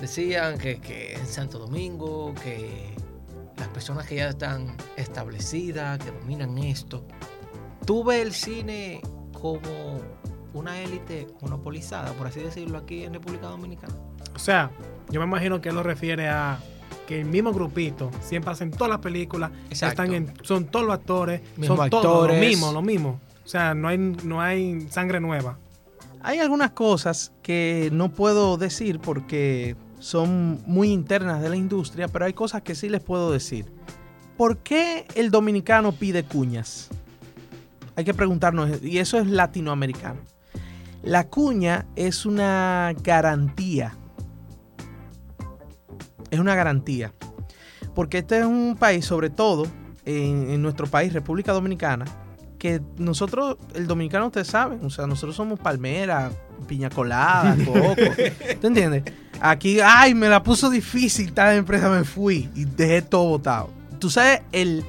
decían 0.00 0.58
que, 0.58 0.80
que 0.80 1.14
en 1.14 1.26
Santo 1.26 1.58
Domingo, 1.58 2.34
que 2.42 2.94
las 3.56 3.68
personas 3.68 4.06
que 4.06 4.16
ya 4.16 4.28
están 4.28 4.76
establecidas, 4.96 5.98
que 5.98 6.10
dominan 6.10 6.56
esto, 6.58 7.04
tú 7.84 8.04
ves 8.04 8.22
el 8.22 8.32
cine 8.32 9.02
como 9.32 10.00
una 10.54 10.80
élite 10.80 11.28
monopolizada, 11.40 12.12
por 12.14 12.26
así 12.26 12.40
decirlo, 12.40 12.78
aquí 12.78 13.04
en 13.04 13.14
República 13.14 13.46
Dominicana. 13.48 13.94
O 14.34 14.38
sea, 14.38 14.70
yo 15.10 15.20
me 15.20 15.26
imagino 15.26 15.60
que 15.60 15.68
él 15.68 15.74
lo 15.74 15.82
refiere 15.82 16.28
a 16.28 16.58
que 17.06 17.20
el 17.20 17.26
mismo 17.26 17.52
grupito 17.52 18.10
siempre 18.20 18.52
hacen 18.52 18.70
todas 18.70 18.88
las 18.88 19.00
películas, 19.00 19.50
Exacto. 19.68 20.02
están 20.02 20.14
en, 20.14 20.32
son 20.42 20.66
todos 20.66 20.86
los 20.86 20.94
actores, 20.94 21.40
Mismos 21.56 21.78
son 21.78 21.90
todos 21.90 22.04
lo 22.04 22.10
actores. 22.22 22.40
mismo, 22.40 22.72
lo 22.72 22.82
mismo. 22.82 23.20
O 23.44 23.48
sea, 23.48 23.74
no 23.74 23.88
hay, 23.88 23.98
no 23.98 24.40
hay 24.40 24.86
sangre 24.90 25.20
nueva. 25.20 25.58
Hay 26.22 26.38
algunas 26.38 26.70
cosas 26.72 27.32
que 27.42 27.88
no 27.92 28.10
puedo 28.12 28.56
decir 28.56 29.00
porque 29.00 29.74
son 30.00 30.60
muy 30.66 30.90
internas 30.90 31.40
de 31.40 31.48
la 31.48 31.56
industria, 31.56 32.08
pero 32.08 32.24
hay 32.24 32.32
cosas 32.32 32.62
que 32.62 32.74
sí 32.74 32.88
les 32.88 33.00
puedo 33.00 33.30
decir. 33.30 33.66
¿Por 34.36 34.58
qué 34.58 35.06
el 35.14 35.30
dominicano 35.30 35.92
pide 35.92 36.24
cuñas? 36.24 36.88
Hay 37.94 38.04
que 38.04 38.14
preguntarnos, 38.14 38.82
y 38.82 38.98
eso 38.98 39.18
es 39.18 39.26
latinoamericano. 39.26 40.20
La 41.02 41.28
cuña 41.28 41.86
es 41.96 42.26
una 42.26 42.94
garantía. 43.02 43.94
Es 46.30 46.40
una 46.40 46.54
garantía. 46.54 47.12
Porque 47.94 48.18
este 48.18 48.38
es 48.38 48.46
un 48.46 48.76
país, 48.78 49.04
sobre 49.04 49.28
todo 49.30 49.66
en, 50.04 50.50
en 50.50 50.62
nuestro 50.62 50.86
país, 50.86 51.12
República 51.12 51.52
Dominicana, 51.52 52.06
que 52.58 52.80
nosotros, 52.96 53.56
el 53.74 53.86
dominicano, 53.86 54.26
ustedes 54.26 54.46
saben, 54.46 54.84
o 54.84 54.90
sea, 54.90 55.06
nosotros 55.06 55.34
somos 55.34 55.58
palmera, 55.58 56.30
piña 56.68 56.90
colada, 56.90 57.56
coco. 57.64 57.94
¿Tú 58.60 58.66
entiendes? 58.66 59.02
Aquí, 59.40 59.80
ay, 59.80 60.14
me 60.14 60.28
la 60.28 60.42
puso 60.42 60.68
difícil 60.68 61.32
tal 61.32 61.56
empresa, 61.56 61.88
me 61.88 62.04
fui 62.04 62.50
y 62.54 62.66
dejé 62.66 63.00
todo 63.00 63.24
botado. 63.24 63.70
Tú 63.98 64.10
sabes 64.10 64.42
el 64.52 64.84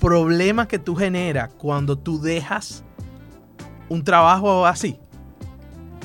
problema 0.00 0.68
que 0.68 0.78
tú 0.78 0.94
generas 0.94 1.50
cuando 1.56 1.96
tú 1.96 2.20
dejas 2.20 2.84
un 3.88 4.04
trabajo 4.04 4.66
así. 4.66 4.98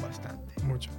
Bastante. 0.02 0.64
Mucho. 0.64 0.90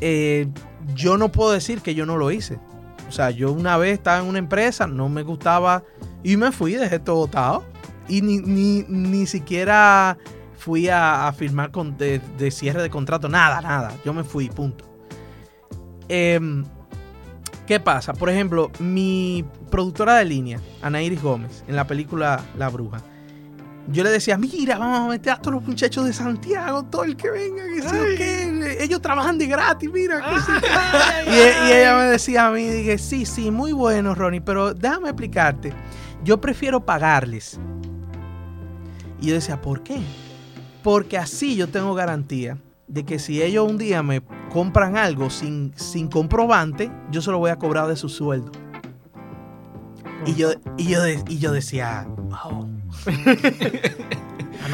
Eh, 0.00 0.48
yo 0.94 1.18
no 1.18 1.30
puedo 1.30 1.52
decir 1.52 1.82
que 1.82 1.94
yo 1.94 2.06
no 2.06 2.16
lo 2.16 2.30
hice. 2.30 2.58
O 3.06 3.12
sea, 3.12 3.30
yo 3.30 3.52
una 3.52 3.76
vez 3.76 3.94
estaba 3.94 4.20
en 4.20 4.26
una 4.26 4.38
empresa, 4.38 4.86
no 4.86 5.10
me 5.10 5.22
gustaba 5.22 5.82
y 6.22 6.38
me 6.38 6.52
fui, 6.52 6.74
dejé 6.74 6.98
todo 6.98 7.16
botado. 7.16 7.64
Y 8.08 8.22
ni, 8.22 8.38
ni, 8.38 8.84
ni 8.88 9.26
siquiera 9.26 10.16
fui 10.56 10.88
a, 10.88 11.28
a 11.28 11.32
firmar 11.32 11.70
con, 11.70 11.98
de, 11.98 12.20
de 12.38 12.50
cierre 12.50 12.82
de 12.82 12.88
contrato, 12.88 13.28
nada, 13.28 13.60
nada. 13.60 13.92
Yo 14.06 14.14
me 14.14 14.24
fui, 14.24 14.48
punto. 14.48 14.87
Em, 16.08 16.64
¿Qué 17.66 17.78
pasa? 17.80 18.14
Por 18.14 18.30
ejemplo, 18.30 18.70
mi 18.78 19.44
productora 19.70 20.16
de 20.16 20.24
línea, 20.24 20.58
Ana 20.80 21.02
Iris 21.02 21.20
Gómez, 21.22 21.64
en 21.68 21.76
la 21.76 21.86
película 21.86 22.40
La 22.56 22.70
Bruja, 22.70 23.02
yo 23.90 24.02
le 24.04 24.10
decía, 24.10 24.38
mira, 24.38 24.78
vamos 24.78 25.00
a 25.00 25.06
meter 25.08 25.34
a 25.34 25.36
todos 25.36 25.54
los 25.56 25.66
muchachos 25.66 26.06
de 26.06 26.12
Santiago, 26.14 26.84
todo 26.84 27.04
el 27.04 27.14
que 27.16 27.30
venga, 27.30 27.62
que 27.64 27.82
sí 27.82 27.88
o 27.88 28.16
qué, 28.16 28.78
ellos 28.80 29.02
trabajan 29.02 29.36
de 29.38 29.46
gratis, 29.48 29.90
mira. 29.92 30.18
que 30.20 30.40
sí". 30.40 30.52
y, 31.26 31.34
e- 31.34 31.68
y 31.68 31.72
ella 31.72 31.96
me 31.96 32.04
decía 32.04 32.46
a 32.46 32.50
mí, 32.50 32.64
dije, 32.66 32.96
sí, 32.96 33.26
sí, 33.26 33.50
muy 33.50 33.72
bueno, 33.72 34.14
Ronnie, 34.14 34.40
pero 34.40 34.72
déjame 34.72 35.08
explicarte, 35.10 35.72
yo 36.24 36.40
prefiero 36.40 36.80
pagarles. 36.84 37.58
Y 39.20 39.26
yo 39.26 39.34
decía, 39.34 39.60
¿por 39.60 39.82
qué? 39.82 40.00
Porque 40.82 41.18
así 41.18 41.54
yo 41.56 41.68
tengo 41.68 41.94
garantía 41.94 42.56
de 42.88 43.04
que 43.04 43.18
si 43.18 43.42
ellos 43.42 43.68
un 43.70 43.78
día 43.78 44.02
me 44.02 44.22
compran 44.50 44.96
algo 44.96 45.30
sin, 45.30 45.72
sin 45.76 46.08
comprobante, 46.08 46.90
yo 47.10 47.20
se 47.22 47.30
lo 47.30 47.38
voy 47.38 47.50
a 47.50 47.56
cobrar 47.56 47.86
de 47.86 47.96
su 47.96 48.08
sueldo. 48.08 48.50
Y 50.26 50.34
yo, 50.34 50.50
y 50.76 50.88
yo, 50.88 51.02
de- 51.02 51.22
y 51.28 51.38
yo 51.38 51.52
decía, 51.52 52.06
wow. 52.08 52.68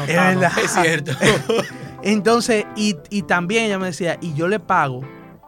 Es 0.07 0.15
verdad. 0.15 0.51
Es 0.63 0.71
cierto. 0.71 1.11
Entonces, 2.03 2.65
y, 2.75 2.95
y 3.09 3.23
también 3.23 3.65
ella 3.65 3.79
me 3.79 3.87
decía, 3.87 4.17
y 4.21 4.33
yo 4.33 4.47
le 4.47 4.59
pago 4.59 5.01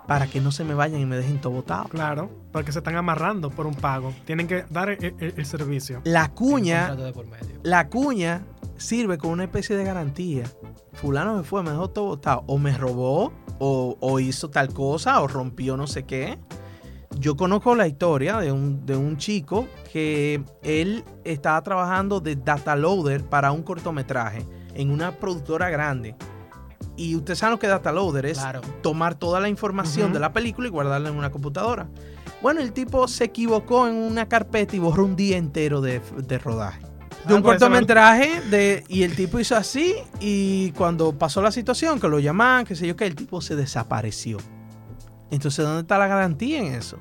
para 0.07 0.27
que 0.27 0.39
no 0.39 0.51
se 0.51 0.63
me 0.63 0.73
vayan 0.73 1.01
y 1.01 1.05
me 1.05 1.17
dejen 1.17 1.39
todo 1.41 1.53
botado. 1.53 1.85
Claro, 1.89 2.29
porque 2.51 2.71
se 2.71 2.79
están 2.79 2.95
amarrando 2.95 3.49
por 3.49 3.67
un 3.67 3.75
pago. 3.75 4.13
Tienen 4.25 4.47
que 4.47 4.63
dar 4.69 4.89
el, 4.89 5.03
el- 5.19 5.33
el 5.35 5.45
servicio. 5.45 6.01
La 6.05 6.29
cuña, 6.29 6.95
por 7.13 7.25
medio. 7.27 7.59
la 7.63 7.87
cuña 7.89 8.41
sirve 8.77 9.17
como 9.17 9.33
una 9.33 9.43
especie 9.43 9.75
de 9.75 9.83
garantía. 9.83 10.45
Fulano 10.93 11.35
me 11.37 11.43
fue, 11.43 11.63
me 11.63 11.71
dejó 11.71 11.89
todo 11.89 12.05
botado. 12.05 12.43
O 12.47 12.57
me 12.57 12.77
robó, 12.77 13.31
o, 13.59 13.97
o 13.99 14.19
hizo 14.19 14.49
tal 14.49 14.73
cosa, 14.73 15.21
o 15.21 15.27
rompió 15.27 15.75
no 15.77 15.87
sé 15.87 16.03
qué. 16.03 16.39
Yo 17.19 17.35
conozco 17.35 17.73
la 17.75 17.87
historia 17.87 18.37
de 18.37 18.51
un, 18.51 18.85
de 18.85 18.95
un 18.95 19.17
chico 19.17 19.67
que 19.91 20.43
él 20.61 21.03
estaba 21.23 21.61
trabajando 21.63 22.19
de 22.19 22.35
data 22.35 22.75
loader 22.75 23.23
para 23.23 23.51
un 23.51 23.63
cortometraje 23.63 24.45
en 24.75 24.91
una 24.91 25.11
productora 25.13 25.69
grande. 25.69 26.15
Y 26.95 27.15
usted 27.15 27.35
sabe 27.35 27.53
lo 27.53 27.59
que 27.59 27.67
data 27.67 27.91
loader 27.91 28.25
es 28.27 28.37
Claro. 28.39 28.61
tomar 28.81 29.15
toda 29.15 29.39
la 29.39 29.49
información 29.49 30.13
de 30.13 30.19
la 30.19 30.33
película 30.33 30.67
y 30.67 30.71
guardarla 30.71 31.09
en 31.09 31.15
una 31.15 31.31
computadora. 31.31 31.87
Bueno, 32.41 32.61
el 32.61 32.71
tipo 32.73 33.07
se 33.07 33.23
equivocó 33.25 33.87
en 33.87 33.95
una 33.95 34.27
carpeta 34.27 34.75
y 34.75 34.79
borró 34.79 35.05
un 35.05 35.15
día 35.15 35.37
entero 35.37 35.81
de, 35.81 36.01
de 36.17 36.37
rodaje. 36.37 36.81
De 37.25 37.33
un 37.33 37.41
cortometraje 37.41 38.41
de, 38.49 38.83
y 38.87 39.03
el 39.03 39.15
tipo 39.15 39.39
hizo 39.39 39.55
así 39.55 39.95
y 40.19 40.71
cuando 40.71 41.11
pasó 41.17 41.41
la 41.41 41.51
situación, 41.51 41.99
que 41.99 42.07
lo 42.07 42.19
llamaban, 42.19 42.65
qué 42.65 42.75
sé 42.75 42.87
yo, 42.87 42.95
que 42.95 43.05
el 43.05 43.15
tipo 43.15 43.41
se 43.41 43.55
desapareció. 43.55 44.37
Entonces, 45.29 45.65
¿dónde 45.65 45.81
está 45.81 45.97
la 45.97 46.07
garantía 46.07 46.59
en 46.59 46.67
eso? 46.73 46.99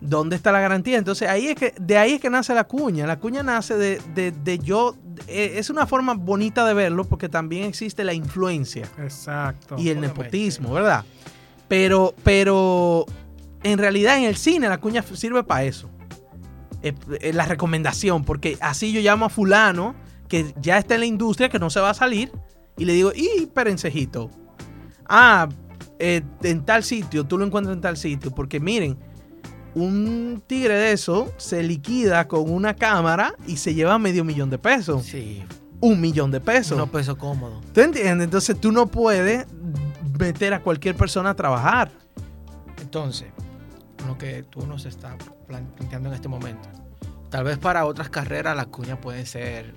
¿Dónde 0.00 0.36
está 0.36 0.50
la 0.50 0.60
garantía? 0.60 0.96
Entonces, 0.96 1.28
ahí 1.28 1.48
es 1.48 1.56
que, 1.56 1.74
de 1.78 1.98
ahí 1.98 2.12
es 2.14 2.20
que 2.22 2.30
nace 2.30 2.54
la 2.54 2.64
cuña. 2.64 3.06
La 3.06 3.18
cuña 3.18 3.42
nace 3.42 3.76
de, 3.76 4.00
de- 4.14 4.32
de 4.32 4.58
yo. 4.58 4.96
eh, 5.28 5.52
es 5.56 5.68
una 5.68 5.86
forma 5.86 6.14
bonita 6.14 6.64
de 6.64 6.72
verlo 6.72 7.04
porque 7.04 7.28
también 7.28 7.64
existe 7.64 8.02
la 8.02 8.14
influencia 8.14 8.88
Exacto. 8.98 9.76
y 9.78 9.90
el 9.90 10.00
nepotismo, 10.00 10.72
¿verdad? 10.72 11.04
Pero, 11.68 12.14
pero 12.24 13.04
en 13.62 13.76
realidad 13.78 14.16
en 14.16 14.24
el 14.24 14.36
cine 14.36 14.70
la 14.70 14.78
cuña 14.78 15.02
sirve 15.02 15.42
para 15.44 15.64
eso. 15.64 15.89
Es, 16.82 16.94
es 17.20 17.34
la 17.34 17.44
recomendación, 17.46 18.24
porque 18.24 18.56
así 18.60 18.92
yo 18.92 19.00
llamo 19.00 19.26
a 19.26 19.28
fulano 19.28 19.94
que 20.28 20.54
ya 20.60 20.78
está 20.78 20.94
en 20.94 21.00
la 21.00 21.06
industria, 21.06 21.48
que 21.48 21.58
no 21.58 21.70
se 21.70 21.80
va 21.80 21.90
a 21.90 21.94
salir, 21.94 22.30
y 22.76 22.84
le 22.84 22.92
digo, 22.94 23.12
y 23.14 23.46
perencejito, 23.46 24.30
ah, 25.06 25.48
eh, 25.98 26.22
en 26.42 26.64
tal 26.64 26.84
sitio, 26.84 27.24
tú 27.24 27.36
lo 27.36 27.44
encuentras 27.44 27.74
en 27.74 27.80
tal 27.82 27.96
sitio, 27.96 28.30
porque 28.30 28.60
miren, 28.60 28.96
un 29.74 30.42
tigre 30.46 30.74
de 30.74 30.92
eso 30.92 31.32
se 31.36 31.62
liquida 31.62 32.26
con 32.26 32.50
una 32.50 32.74
cámara 32.74 33.34
y 33.46 33.56
se 33.58 33.74
lleva 33.74 33.98
medio 33.98 34.24
millón 34.24 34.50
de 34.50 34.58
pesos. 34.58 35.04
Sí, 35.04 35.44
Un 35.80 36.00
millón 36.00 36.30
de 36.30 36.40
pesos. 36.40 36.72
unos 36.72 36.90
pesos 36.90 37.16
cómodos. 37.16 37.64
¿Tú 37.72 37.80
entiendes? 37.80 38.24
Entonces 38.24 38.58
tú 38.60 38.72
no 38.72 38.86
puedes 38.86 39.46
meter 40.18 40.54
a 40.54 40.60
cualquier 40.62 40.96
persona 40.96 41.30
a 41.30 41.34
trabajar. 41.34 41.90
Entonces, 42.80 43.28
lo 44.06 44.16
que 44.18 44.42
tú 44.42 44.66
nos 44.66 44.86
estás 44.86 45.14
planteando 45.50 46.08
en 46.08 46.14
este 46.14 46.28
momento, 46.28 46.68
tal 47.28 47.44
vez 47.44 47.58
para 47.58 47.84
otras 47.84 48.08
carreras 48.08 48.56
las 48.56 48.66
cuñas 48.66 48.98
pueden 48.98 49.26
ser 49.26 49.74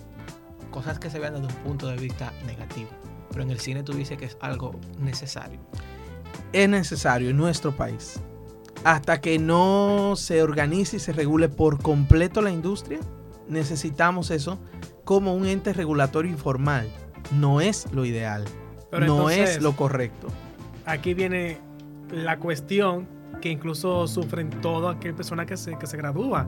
cosas 0.71 0.99
que 0.99 1.09
se 1.09 1.19
vean 1.19 1.34
desde 1.34 1.47
un 1.47 1.63
punto 1.63 1.88
de 1.88 1.97
vista 1.97 2.32
negativo, 2.45 2.89
pero 3.30 3.43
en 3.43 3.51
el 3.51 3.59
cine 3.59 3.84
tú 3.84 3.93
dices 3.93 4.17
que 4.17 4.26
es 4.26 4.38
algo 4.41 4.80
necesario. 4.99 5.59
Es 6.51 6.69
necesario 6.69 7.30
en 7.30 7.38
nuestro 7.38 7.76
país. 7.76 8.19
Hasta 8.84 9.21
que 9.21 9.39
no 9.39 10.13
se 10.15 10.43
organice 10.43 10.97
y 10.97 10.99
se 10.99 11.13
regule 11.13 11.49
por 11.49 11.82
completo 11.82 12.41
la 12.41 12.51
industria, 12.51 12.99
necesitamos 13.47 14.30
eso 14.30 14.59
como 15.03 15.34
un 15.34 15.45
ente 15.47 15.74
regulatorio 15.74 16.32
informal. 16.32 16.88
No 17.32 17.61
es 17.61 17.91
lo 17.91 18.05
ideal. 18.05 18.45
Pero 18.91 19.05
no 19.05 19.30
entonces, 19.30 19.57
es 19.57 19.63
lo 19.63 19.76
correcto. 19.76 20.28
Aquí 20.86 21.13
viene 21.13 21.57
la 22.11 22.38
cuestión 22.38 23.07
que 23.41 23.49
incluso 23.49 24.07
sufren 24.07 24.49
todas 24.49 24.95
aquellas 24.95 25.15
personas 25.17 25.45
que 25.45 25.57
se, 25.57 25.77
que 25.77 25.88
se 25.88 25.97
gradúa, 25.97 26.47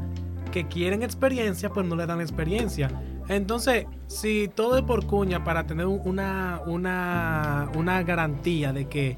que 0.51 0.67
quieren 0.67 1.03
experiencia, 1.03 1.69
pues 1.69 1.85
no 1.85 1.95
le 1.95 2.05
dan 2.05 2.21
experiencia. 2.21 2.89
Entonces, 3.27 3.85
si 4.07 4.49
todo 4.53 4.77
es 4.77 4.83
por 4.83 5.05
cuña 5.05 5.43
para 5.43 5.65
tener 5.65 5.85
un- 5.87 6.01
una, 6.05 6.61
una, 6.65 7.69
una 7.75 8.03
garantía 8.03 8.71
de 8.71 8.87
que, 8.87 9.17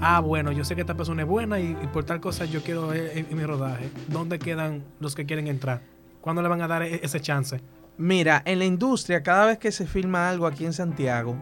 ah, 0.00 0.20
bueno, 0.20 0.52
yo 0.52 0.64
sé 0.64 0.74
que 0.74 0.82
esta 0.82 0.94
persona 0.96 1.22
es 1.22 1.28
buena 1.28 1.58
y, 1.58 1.74
por 1.92 2.04
tal 2.04 2.20
cosa 2.20 2.44
yo 2.44 2.62
quiero 2.62 2.92
en, 2.92 3.26
en 3.30 3.36
mi 3.36 3.44
rodaje, 3.44 3.88
¿dónde 4.08 4.38
quedan 4.38 4.84
los 5.00 5.14
que 5.14 5.26
quieren 5.26 5.46
entrar? 5.48 5.80
¿Cuándo 6.20 6.42
le 6.42 6.48
van 6.48 6.60
a 6.62 6.68
dar 6.68 6.82
e- 6.82 7.00
ese 7.02 7.20
chance? 7.20 7.60
Mira, 7.98 8.42
en 8.44 8.58
la 8.58 8.66
industria, 8.66 9.22
cada 9.22 9.46
vez 9.46 9.58
que 9.58 9.72
se 9.72 9.86
filma 9.86 10.28
algo 10.28 10.46
aquí 10.46 10.66
en 10.66 10.72
Santiago, 10.74 11.34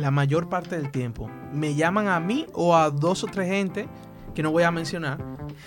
la 0.00 0.12
mayor 0.12 0.48
parte 0.48 0.76
del 0.76 0.90
tiempo, 0.92 1.28
me 1.52 1.74
llaman 1.74 2.06
a 2.06 2.20
mí 2.20 2.46
o 2.52 2.76
a 2.76 2.90
dos 2.90 3.24
o 3.24 3.26
tres 3.26 3.48
gente 3.48 3.88
que 4.40 4.42
no 4.42 4.52
voy 4.52 4.62
a 4.62 4.70
mencionar 4.70 5.18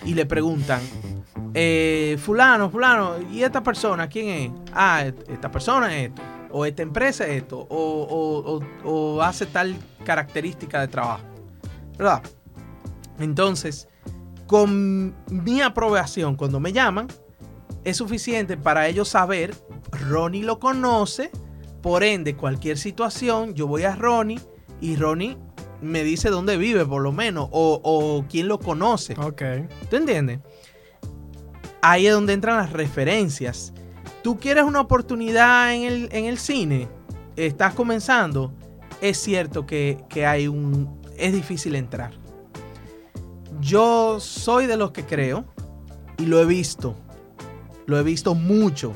y 0.03 0.15
le 0.15 0.25
preguntan, 0.25 0.81
eh, 1.53 2.17
fulano, 2.19 2.71
fulano, 2.71 3.17
¿y 3.31 3.43
esta 3.43 3.61
persona 3.61 4.07
quién 4.09 4.29
es? 4.29 4.51
Ah, 4.73 5.03
et- 5.05 5.29
esta 5.29 5.51
persona 5.51 5.95
es 5.95 6.09
esto, 6.09 6.23
o 6.49 6.65
esta 6.65 6.81
empresa 6.81 7.23
es 7.27 7.43
esto, 7.43 7.67
o- 7.69 8.59
o 8.83 9.21
hace 9.21 9.45
tal 9.45 9.75
característica 10.03 10.81
de 10.81 10.87
trabajo, 10.87 11.23
¿verdad? 11.99 12.23
Entonces, 13.19 13.87
con 14.47 15.13
mi 15.29 15.61
aprobación, 15.61 16.35
cuando 16.35 16.59
me 16.59 16.73
llaman, 16.73 17.05
es 17.83 17.97
suficiente 17.97 18.57
para 18.57 18.87
ellos 18.87 19.07
saber, 19.09 19.53
Ronnie 20.09 20.41
lo 20.41 20.57
conoce, 20.59 21.29
por 21.83 22.03
ende, 22.03 22.35
cualquier 22.35 22.79
situación, 22.79 23.53
yo 23.53 23.67
voy 23.67 23.83
a 23.83 23.95
Ronnie 23.95 24.39
y 24.81 24.95
Ronnie 24.95 25.37
me 25.83 26.03
dice 26.03 26.29
dónde 26.29 26.57
vive, 26.57 26.85
por 26.85 27.01
lo 27.01 27.11
menos, 27.11 27.49
o, 27.51 27.79
o 27.83 28.25
quién 28.29 28.47
lo 28.47 28.59
conoce. 28.59 29.13
Ok. 29.19 29.41
¿Tú 29.89 29.97
entiendes? 29.97 30.39
Ahí 31.81 32.07
es 32.07 32.13
donde 32.13 32.33
entran 32.33 32.57
las 32.57 32.71
referencias. 32.71 33.73
Tú 34.23 34.39
quieres 34.39 34.63
una 34.63 34.79
oportunidad 34.79 35.73
en 35.75 35.83
el, 35.83 36.09
en 36.13 36.25
el 36.25 36.37
cine, 36.37 36.87
estás 37.35 37.73
comenzando, 37.73 38.53
es 39.01 39.17
cierto 39.17 39.65
que, 39.65 39.97
que 40.07 40.25
hay 40.25 40.47
un... 40.47 41.01
es 41.17 41.33
difícil 41.33 41.75
entrar. 41.75 42.13
Yo 43.59 44.21
soy 44.21 44.65
de 44.65 44.77
los 44.77 44.91
que 44.91 45.05
creo, 45.05 45.43
y 46.17 46.25
lo 46.25 46.39
he 46.39 46.45
visto, 46.45 46.95
lo 47.85 47.99
he 47.99 48.03
visto 48.03 48.33
mucho. 48.33 48.93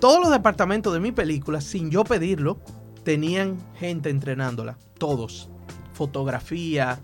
Todos 0.00 0.20
los 0.20 0.30
departamentos 0.30 0.92
de 0.92 1.00
mi 1.00 1.12
película, 1.12 1.62
sin 1.62 1.90
yo 1.90 2.04
pedirlo, 2.04 2.58
tenían 3.04 3.56
gente 3.78 4.10
entrenándola. 4.10 4.76
Todos. 4.98 5.48
Fotografía, 5.94 7.00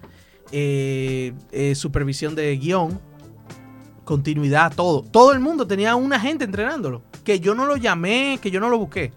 eh, 0.52 1.32
eh, 1.52 1.74
supervisión 1.74 2.34
de 2.34 2.56
guion, 2.56 3.00
continuidad, 4.04 4.74
todo. 4.74 5.02
Todo 5.02 5.32
el 5.32 5.40
mundo 5.40 5.66
tenía 5.66 5.94
una 5.94 6.20
gente 6.20 6.44
entrenándolo. 6.44 7.02
Que 7.24 7.40
yo 7.40 7.54
no 7.54 7.66
lo 7.66 7.76
llamé, 7.76 8.38
que 8.42 8.50
yo 8.50 8.60
no 8.60 8.68
lo 8.68 8.78
busqué. 8.78 9.12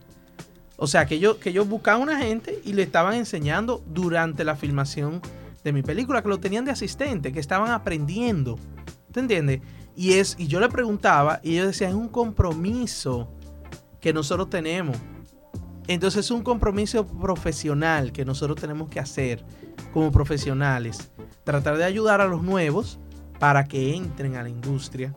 O 0.78 0.88
sea, 0.88 1.06
que 1.06 1.20
yo, 1.20 1.40
que 1.40 1.58
buscaba 1.62 1.98
una 1.98 2.20
gente 2.20 2.60
y 2.64 2.74
le 2.74 2.84
estaban 2.84 3.16
enseñando 3.16 3.84
durante 3.88 4.44
la 4.44 4.56
filmación 4.56 5.22
de 5.64 5.72
mi 5.72 5.82
película, 5.82 6.22
que 6.22 6.30
lo 6.30 6.40
tenían 6.40 6.66
de 6.66 6.72
asistente, 6.72 7.32
que 7.32 7.40
estaban 7.40 7.72
aprendiendo. 7.72 8.60
¿Te 9.12 9.20
entiendes? 9.20 9.62
Y, 9.96 10.14
es, 10.14 10.36
y 10.38 10.48
yo 10.48 10.60
le 10.60 10.70
preguntaba 10.70 11.40
y 11.44 11.54
ellos 11.54 11.68
decían, 11.68 11.92
es 11.92 11.96
un 11.96 12.10
compromiso 12.10 13.30
que 14.02 14.12
nosotros 14.12 14.50
tenemos. 14.50 14.98
Entonces 15.88 16.26
es 16.26 16.32
un 16.32 16.44
compromiso 16.44 17.06
profesional 17.06 18.12
que 18.12 18.24
nosotros 18.24 18.60
tenemos 18.60 18.90
que 18.90 19.00
hacer 19.00 19.44
como 19.92 20.12
profesionales. 20.12 21.12
Tratar 21.44 21.78
de 21.78 21.84
ayudar 21.84 22.22
a 22.22 22.28
los 22.28 22.42
nuevos 22.42 23.00
para 23.40 23.66
que 23.66 23.96
entren 23.96 24.36
a 24.36 24.44
la 24.44 24.50
industria 24.50 25.14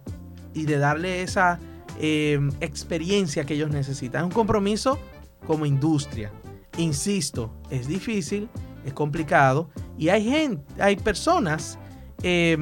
y 0.54 0.64
de 0.64 0.78
darle 0.78 1.22
esa 1.22 1.60
eh, 2.00 2.40
experiencia 2.60 3.44
que 3.44 3.54
ellos 3.54 3.70
necesitan. 3.70 4.22
Es 4.22 4.26
un 4.26 4.32
compromiso 4.32 4.98
como 5.46 5.66
industria. 5.66 6.32
Insisto, 6.78 7.54
es 7.70 7.86
difícil, 7.86 8.48
es 8.84 8.92
complicado 8.92 9.70
y 9.96 10.08
hay 10.08 10.24
gente, 10.24 10.82
hay 10.82 10.96
personas, 10.96 11.78
eh, 12.22 12.56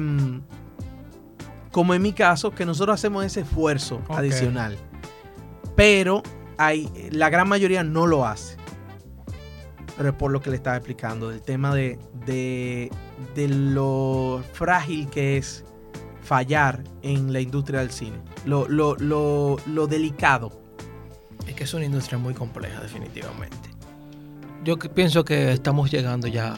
como 1.71 1.93
en 1.93 2.01
mi 2.01 2.13
caso, 2.13 2.51
que 2.51 2.65
nosotros 2.65 2.93
hacemos 2.93 3.25
ese 3.25 3.41
esfuerzo 3.41 4.01
adicional. 4.09 4.77
Pero 5.75 6.23
hay, 6.57 6.89
la 7.11 7.29
gran 7.29 7.47
mayoría 7.47 7.83
no 7.83 8.07
lo 8.07 8.25
hace. 8.25 8.57
Pero 9.97 10.09
es 10.09 10.15
por 10.15 10.31
lo 10.31 10.41
que 10.41 10.49
le 10.49 10.57
estaba 10.57 10.75
explicando, 10.75 11.29
del 11.29 11.41
tema 11.41 11.73
de, 11.73 11.97
de, 12.25 12.91
de 13.33 13.47
lo 13.47 14.43
frágil 14.53 15.09
que 15.09 15.37
es 15.37 15.63
fallar 16.21 16.83
en 17.01 17.31
la 17.31 17.39
industria 17.39 17.79
del 17.79 17.91
cine. 17.91 18.17
Lo, 18.45 18.67
lo, 18.67 18.95
lo, 18.97 19.57
lo 19.67 19.87
delicado. 19.87 20.51
Es 21.47 21.55
que 21.55 21.63
es 21.63 21.73
una 21.73 21.85
industria 21.85 22.17
muy 22.17 22.33
compleja, 22.33 22.81
definitivamente. 22.81 23.69
Yo 24.65 24.77
pienso 24.77 25.23
que 25.23 25.51
estamos 25.53 25.91
llegando 25.91 26.27
ya, 26.27 26.53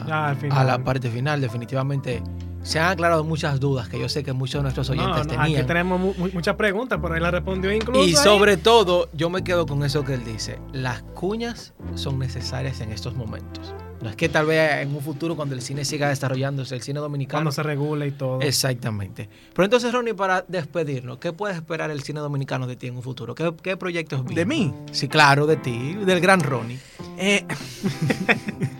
a 0.50 0.64
la 0.64 0.82
parte 0.82 1.10
final. 1.10 1.40
Definitivamente 1.40 2.22
se 2.62 2.78
han 2.78 2.90
aclarado 2.92 3.24
muchas 3.24 3.58
dudas 3.60 3.88
que 3.88 3.98
yo 3.98 4.08
sé 4.08 4.22
que 4.24 4.32
muchos 4.32 4.58
de 4.58 4.62
nuestros 4.62 4.90
oyentes 4.90 5.26
no, 5.26 5.32
aquí 5.40 5.52
tenían. 5.52 5.66
tenemos 5.66 6.00
mu- 6.00 6.14
mu- 6.18 6.30
muchas 6.32 6.56
preguntas, 6.56 6.98
pero 7.00 7.14
él 7.16 7.22
la 7.22 7.30
respondió 7.30 7.72
incluso. 7.72 8.00
Y 8.04 8.08
ahí. 8.10 8.16
sobre 8.16 8.56
todo, 8.56 9.08
yo 9.14 9.30
me 9.30 9.42
quedo 9.44 9.66
con 9.66 9.82
eso 9.84 10.04
que 10.04 10.14
él 10.14 10.24
dice. 10.24 10.58
Las 10.72 11.02
cuñas 11.02 11.72
son 11.94 12.18
necesarias 12.18 12.80
en 12.80 12.92
estos 12.92 13.14
momentos. 13.14 13.74
No 14.00 14.08
es 14.08 14.14
que 14.14 14.28
tal 14.28 14.46
vez 14.46 14.82
en 14.82 14.94
un 14.94 15.00
futuro, 15.02 15.34
cuando 15.34 15.56
el 15.56 15.60
cine 15.60 15.84
siga 15.84 16.08
desarrollándose, 16.08 16.72
el 16.76 16.82
cine 16.82 17.00
dominicano. 17.00 17.38
cuando 17.38 17.50
se 17.50 17.64
regula 17.64 18.06
y 18.06 18.12
todo. 18.12 18.40
Exactamente. 18.42 19.28
Pero 19.52 19.64
entonces, 19.64 19.92
Ronnie, 19.92 20.14
para 20.14 20.44
despedirnos, 20.46 21.18
¿qué 21.18 21.32
puedes 21.32 21.56
esperar 21.56 21.90
el 21.90 22.02
cine 22.04 22.20
dominicano 22.20 22.68
de 22.68 22.76
ti 22.76 22.86
en 22.86 22.96
un 22.96 23.02
futuro? 23.02 23.34
¿Qué, 23.34 23.52
qué 23.60 23.76
proyectos 23.76 24.24
¿De 24.24 24.46
mí? 24.46 24.72
Sí, 24.92 25.08
claro, 25.08 25.46
de 25.48 25.56
ti, 25.56 25.94
del 25.94 26.20
gran 26.20 26.40
Ronnie. 26.40 26.78
Eh, 27.18 27.44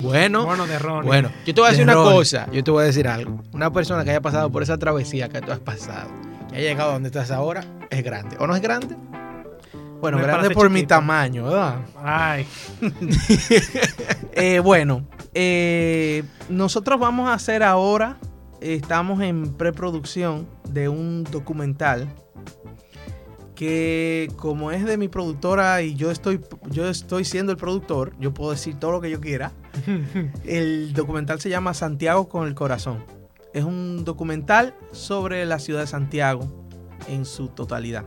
Bueno, 0.00 0.46
Bueno, 0.46 0.66
de 0.66 0.78
Ronnie. 0.78 1.06
bueno, 1.06 1.30
yo 1.46 1.54
te 1.54 1.60
voy 1.60 1.68
a 1.68 1.70
decir 1.70 1.86
De 1.86 1.92
una 1.92 2.02
Ronnie. 2.02 2.12
cosa, 2.18 2.48
yo 2.52 2.64
te 2.64 2.70
voy 2.70 2.82
a 2.82 2.86
decir 2.86 3.06
algo. 3.08 3.40
Una 3.52 3.72
persona 3.72 4.02
que 4.04 4.10
haya 4.10 4.20
pasado 4.20 4.50
por 4.50 4.62
esa 4.62 4.78
travesía 4.78 5.28
que 5.28 5.40
tú 5.40 5.52
has 5.52 5.58
pasado, 5.58 6.08
que 6.50 6.56
haya 6.56 6.70
llegado 6.70 6.90
a 6.90 6.92
donde 6.94 7.08
estás 7.08 7.30
ahora, 7.30 7.64
es 7.90 8.02
grande. 8.02 8.36
¿O 8.38 8.46
no 8.46 8.54
es 8.56 8.62
grande? 8.62 8.96
bueno, 10.00 10.16
grande 10.16 10.50
por 10.50 10.70
mi 10.70 10.84
tamaño, 10.84 11.44
¿verdad? 11.44 11.76
Ay, 12.02 12.46
Eh, 14.32 14.60
bueno, 14.60 15.04
eh, 15.34 16.22
nosotros 16.48 16.98
vamos 16.98 17.28
a 17.28 17.34
hacer 17.34 17.62
ahora, 17.62 18.16
estamos 18.62 19.20
en 19.20 19.52
preproducción 19.54 20.46
de 20.70 20.88
un 20.88 21.24
documental 21.24 22.08
que 23.60 24.32
como 24.38 24.70
es 24.70 24.86
de 24.86 24.96
mi 24.96 25.08
productora 25.08 25.82
y 25.82 25.94
yo 25.94 26.10
estoy, 26.10 26.40
yo 26.70 26.88
estoy 26.88 27.26
siendo 27.26 27.52
el 27.52 27.58
productor, 27.58 28.14
yo 28.18 28.32
puedo 28.32 28.52
decir 28.52 28.76
todo 28.76 28.90
lo 28.90 29.02
que 29.02 29.10
yo 29.10 29.20
quiera. 29.20 29.52
El 30.46 30.94
documental 30.94 31.42
se 31.42 31.50
llama 31.50 31.74
Santiago 31.74 32.26
con 32.26 32.46
el 32.48 32.54
corazón. 32.54 33.04
Es 33.52 33.64
un 33.64 34.06
documental 34.06 34.74
sobre 34.92 35.44
la 35.44 35.58
ciudad 35.58 35.80
de 35.80 35.88
Santiago 35.88 36.50
en 37.06 37.26
su 37.26 37.48
totalidad. 37.48 38.06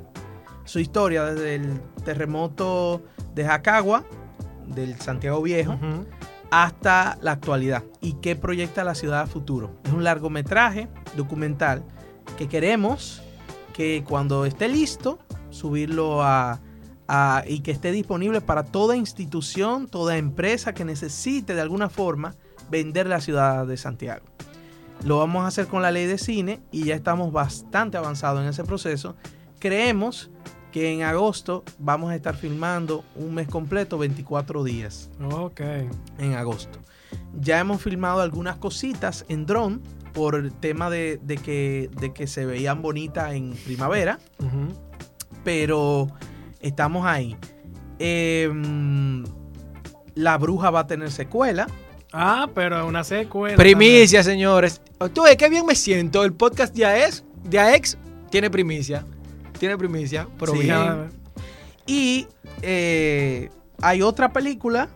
Su 0.65 0.79
historia 0.79 1.25
desde 1.25 1.53
el 1.53 1.79
terremoto 2.03 3.03
de 3.35 3.45
Jacagua, 3.45 4.05
del 4.65 4.99
Santiago 5.01 5.39
Viejo, 5.43 5.77
hasta 6.49 7.19
la 7.21 7.33
actualidad 7.33 7.83
y 8.01 8.13
qué 8.13 8.35
proyecta 8.35 8.83
la 8.83 8.95
ciudad 8.95 9.21
a 9.21 9.27
futuro. 9.27 9.69
Es 9.83 9.91
un 9.91 10.03
largometraje 10.03 10.87
documental 11.15 11.83
que 12.39 12.49
queremos 12.49 13.21
que 13.73 14.03
cuando 14.07 14.45
esté 14.45 14.67
listo, 14.69 15.19
subirlo 15.53 16.21
a, 16.23 16.59
a- 17.07 17.43
y 17.47 17.59
que 17.61 17.71
esté 17.71 17.91
disponible 17.91 18.41
para 18.41 18.63
toda 18.63 18.95
institución, 18.97 19.87
toda 19.87 20.17
empresa 20.17 20.73
que 20.73 20.85
necesite 20.85 21.55
de 21.55 21.61
alguna 21.61 21.89
forma 21.89 22.35
vender 22.69 23.07
la 23.07 23.21
ciudad 23.21 23.65
de 23.67 23.77
Santiago. 23.77 24.25
Lo 25.05 25.17
vamos 25.19 25.43
a 25.43 25.47
hacer 25.47 25.67
con 25.67 25.81
la 25.81 25.91
ley 25.91 26.05
de 26.05 26.17
cine 26.17 26.61
y 26.71 26.85
ya 26.85 26.95
estamos 26.95 27.31
bastante 27.31 27.97
avanzados 27.97 28.41
en 28.41 28.47
ese 28.47 28.63
proceso. 28.63 29.15
Creemos 29.59 30.29
que 30.71 30.91
en 30.93 31.03
agosto 31.03 31.63
vamos 31.77 32.11
a 32.11 32.15
estar 32.15 32.35
filmando 32.35 33.03
un 33.15 33.33
mes 33.35 33.47
completo, 33.47 33.97
24 33.97 34.63
días 34.63 35.09
Ok. 35.31 35.61
en 36.17 36.33
agosto. 36.33 36.79
Ya 37.39 37.59
hemos 37.59 37.81
filmado 37.81 38.21
algunas 38.21 38.55
cositas 38.57 39.25
en 39.27 39.45
dron 39.45 39.81
por 40.13 40.35
el 40.35 40.51
tema 40.53 40.89
de, 40.89 41.19
de 41.23 41.37
que, 41.37 41.89
de 41.99 42.13
que 42.13 42.25
se 42.27 42.45
veían 42.45 42.81
bonitas 42.81 43.33
en 43.33 43.53
primavera. 43.65 44.19
Pero 45.43 46.07
estamos 46.59 47.05
ahí. 47.05 47.35
Em, 47.99 49.23
la 50.15 50.37
bruja 50.37 50.69
va 50.69 50.81
a 50.81 50.87
tener 50.87 51.11
secuela. 51.11 51.67
Ah, 52.11 52.47
pero 52.53 52.85
una 52.87 53.03
secuela. 53.03 53.57
Primicia, 53.57 54.23
señores. 54.23 54.81
Tú 55.13 55.23
ves 55.23 55.35
qué 55.35 55.49
bien 55.49 55.65
me 55.65 55.75
siento. 55.75 56.23
El 56.23 56.33
podcast 56.33 56.75
de 56.75 56.85
AEX, 56.85 57.23
de 57.43 57.59
AEX 57.59 57.97
tiene 58.29 58.49
primicia. 58.49 59.05
Tiene 59.59 59.77
primicia, 59.77 60.27
pero 60.39 60.53
Sí. 60.53 60.69
Y 61.85 62.27
eh, 62.61 63.49
hay 63.81 64.01
otra 64.01 64.31
película 64.31 64.89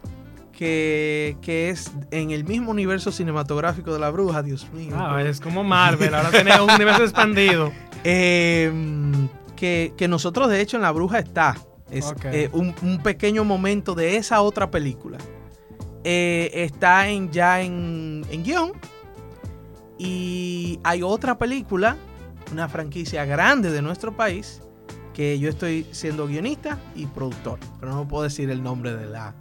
que, 0.53 1.37
que 1.41 1.69
es 1.69 1.91
en 2.11 2.31
el 2.31 2.45
mismo 2.45 2.71
universo 2.71 3.11
cinematográfico 3.11 3.93
de 3.93 3.99
la 3.99 4.09
bruja, 4.09 4.41
Dios 4.41 4.67
mío. 4.73 4.95
Ah, 4.95 5.21
es 5.21 5.39
como 5.41 5.63
Marvel. 5.63 6.13
Ahora 6.15 6.31
tiene 6.31 6.59
un 6.61 6.71
universo 6.71 7.03
expandido. 7.03 7.71
Em, 8.03 9.27
que, 9.57 9.93
que 9.97 10.07
nosotros, 10.07 10.47
de 10.49 10.61
hecho, 10.61 10.77
en 10.77 10.83
La 10.83 10.91
Bruja 10.91 11.19
está. 11.19 11.57
Es 11.91 12.13
eh, 12.25 12.49
un, 12.53 12.73
un 12.81 13.01
pequeño 13.03 13.43
momento 13.43 13.93
de 13.95 14.15
esa 14.15 14.41
otra 14.41 14.71
película. 14.71 15.17
Eh, 16.05 16.49
está 16.53 17.09
en, 17.09 17.29
ya 17.31 17.59
en, 17.61 18.25
en 18.31 18.43
guion. 18.43 18.71
Y 19.97 20.79
hay 20.83 21.01
otra 21.01 21.37
película, 21.37 21.97
una 22.51 22.69
franquicia 22.69 23.25
grande 23.25 23.71
de 23.71 23.81
nuestro 23.81 24.15
país, 24.15 24.61
que 25.13 25.39
yo 25.39 25.49
estoy 25.49 25.87
siendo 25.91 26.27
guionista 26.27 26.77
y 26.95 27.05
productor. 27.07 27.59
Pero 27.79 27.93
no 27.95 28.07
puedo 28.07 28.23
decir 28.23 28.49
el 28.51 28.61
nombre 28.61 28.95
de 28.95 29.07
la, 29.07 29.33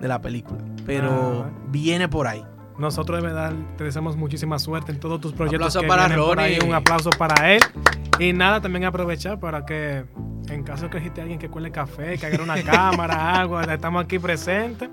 de 0.00 0.08
la 0.08 0.20
película. 0.20 0.60
Pero 0.84 1.44
Ah. 1.46 1.50
viene 1.68 2.08
por 2.08 2.26
ahí. 2.26 2.44
Nosotros 2.80 3.20
de 3.20 3.26
verdad 3.28 3.52
te 3.76 3.84
deseamos 3.84 4.16
muchísima 4.16 4.58
suerte 4.58 4.90
en 4.90 4.98
todos 4.98 5.20
tus 5.20 5.34
proyectos. 5.34 5.76
Aplauso 5.76 5.80
que 5.82 5.86
para 5.86 6.06
vienen 6.06 6.24
por 6.24 6.40
ahí. 6.40 6.54
Ronnie. 6.54 6.68
Un 6.70 6.74
aplauso 6.74 7.10
para 7.10 7.52
él. 7.52 7.60
Y 8.18 8.32
nada, 8.32 8.62
también 8.62 8.86
aprovechar 8.86 9.38
para 9.38 9.66
que 9.66 10.04
en 10.48 10.62
caso 10.62 10.88
que 10.88 10.96
existe 10.96 11.20
alguien 11.20 11.38
que 11.38 11.50
cuele 11.50 11.70
café, 11.70 12.16
que 12.16 12.24
haga 12.24 12.42
una 12.42 12.62
cámara, 12.64 13.38
algo, 13.38 13.60
estamos 13.60 14.02
aquí 14.02 14.18
presentes. 14.18 14.88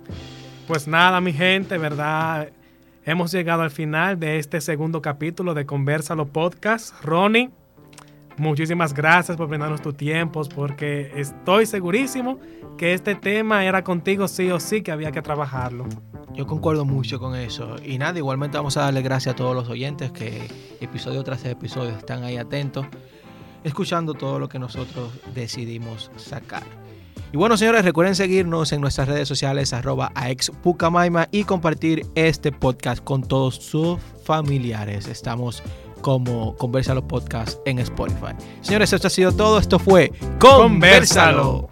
Pues 0.67 0.85
nada, 0.85 1.21
mi 1.21 1.31
gente, 1.31 1.77
¿verdad? 1.77 2.49
Hemos 3.05 3.31
llegado 3.31 3.61
al 3.61 3.71
final 3.71 4.19
de 4.19 4.38
este 4.38 4.59
segundo 4.59 5.01
capítulo 5.01 5.53
de 5.53 5.65
Conversalo 5.65 6.25
Podcast. 6.25 6.93
Ronnie, 7.05 7.51
muchísimas 8.38 8.93
gracias 8.93 9.38
por 9.38 9.47
brindarnos 9.47 9.81
tus 9.81 9.95
tiempos, 9.95 10.49
porque 10.49 11.11
estoy 11.15 11.65
segurísimo 11.65 12.39
que 12.77 12.93
este 12.93 13.15
tema 13.15 13.65
era 13.65 13.83
contigo 13.83 14.27
sí 14.27 14.49
o 14.51 14.59
sí 14.59 14.81
que 14.81 14.91
había 14.91 15.11
que 15.11 15.21
trabajarlo. 15.21 15.85
Yo 16.33 16.45
concuerdo 16.45 16.85
mucho 16.85 17.19
con 17.19 17.35
eso. 17.35 17.75
Y 17.83 17.97
nada, 17.97 18.17
igualmente 18.17 18.57
vamos 18.57 18.77
a 18.77 18.81
darle 18.81 19.01
gracias 19.01 19.33
a 19.33 19.35
todos 19.35 19.55
los 19.55 19.69
oyentes 19.69 20.11
que 20.11 20.47
episodio 20.79 21.23
tras 21.23 21.43
episodio 21.45 21.91
están 21.91 22.23
ahí 22.23 22.38
atentos, 22.38 22.85
escuchando 23.63 24.13
todo 24.13 24.38
lo 24.38 24.47
que 24.47 24.59
nosotros 24.59 25.11
decidimos 25.33 26.11
sacar. 26.15 26.63
Y 27.33 27.38
bueno, 27.38 27.57
señores, 27.57 27.83
recuerden 27.83 28.15
seguirnos 28.15 28.71
en 28.71 28.79
nuestras 28.79 29.07
redes 29.07 29.27
sociales, 29.27 29.73
arroba 29.73 30.11
aexpucamaima, 30.15 31.27
y 31.31 31.43
compartir 31.43 32.05
este 32.15 32.51
podcast 32.51 33.03
con 33.03 33.21
todos 33.21 33.55
sus 33.55 33.99
familiares. 34.23 35.07
Estamos 35.07 35.61
como 36.01 36.55
Conversalo 36.55 37.07
Podcast 37.07 37.59
en 37.65 37.79
Spotify. 37.79 38.33
Señores, 38.61 38.93
esto 38.93 39.07
ha 39.07 39.11
sido 39.11 39.31
todo. 39.31 39.59
Esto 39.59 39.79
fue. 39.79 40.11
Conversalo. 40.39 41.67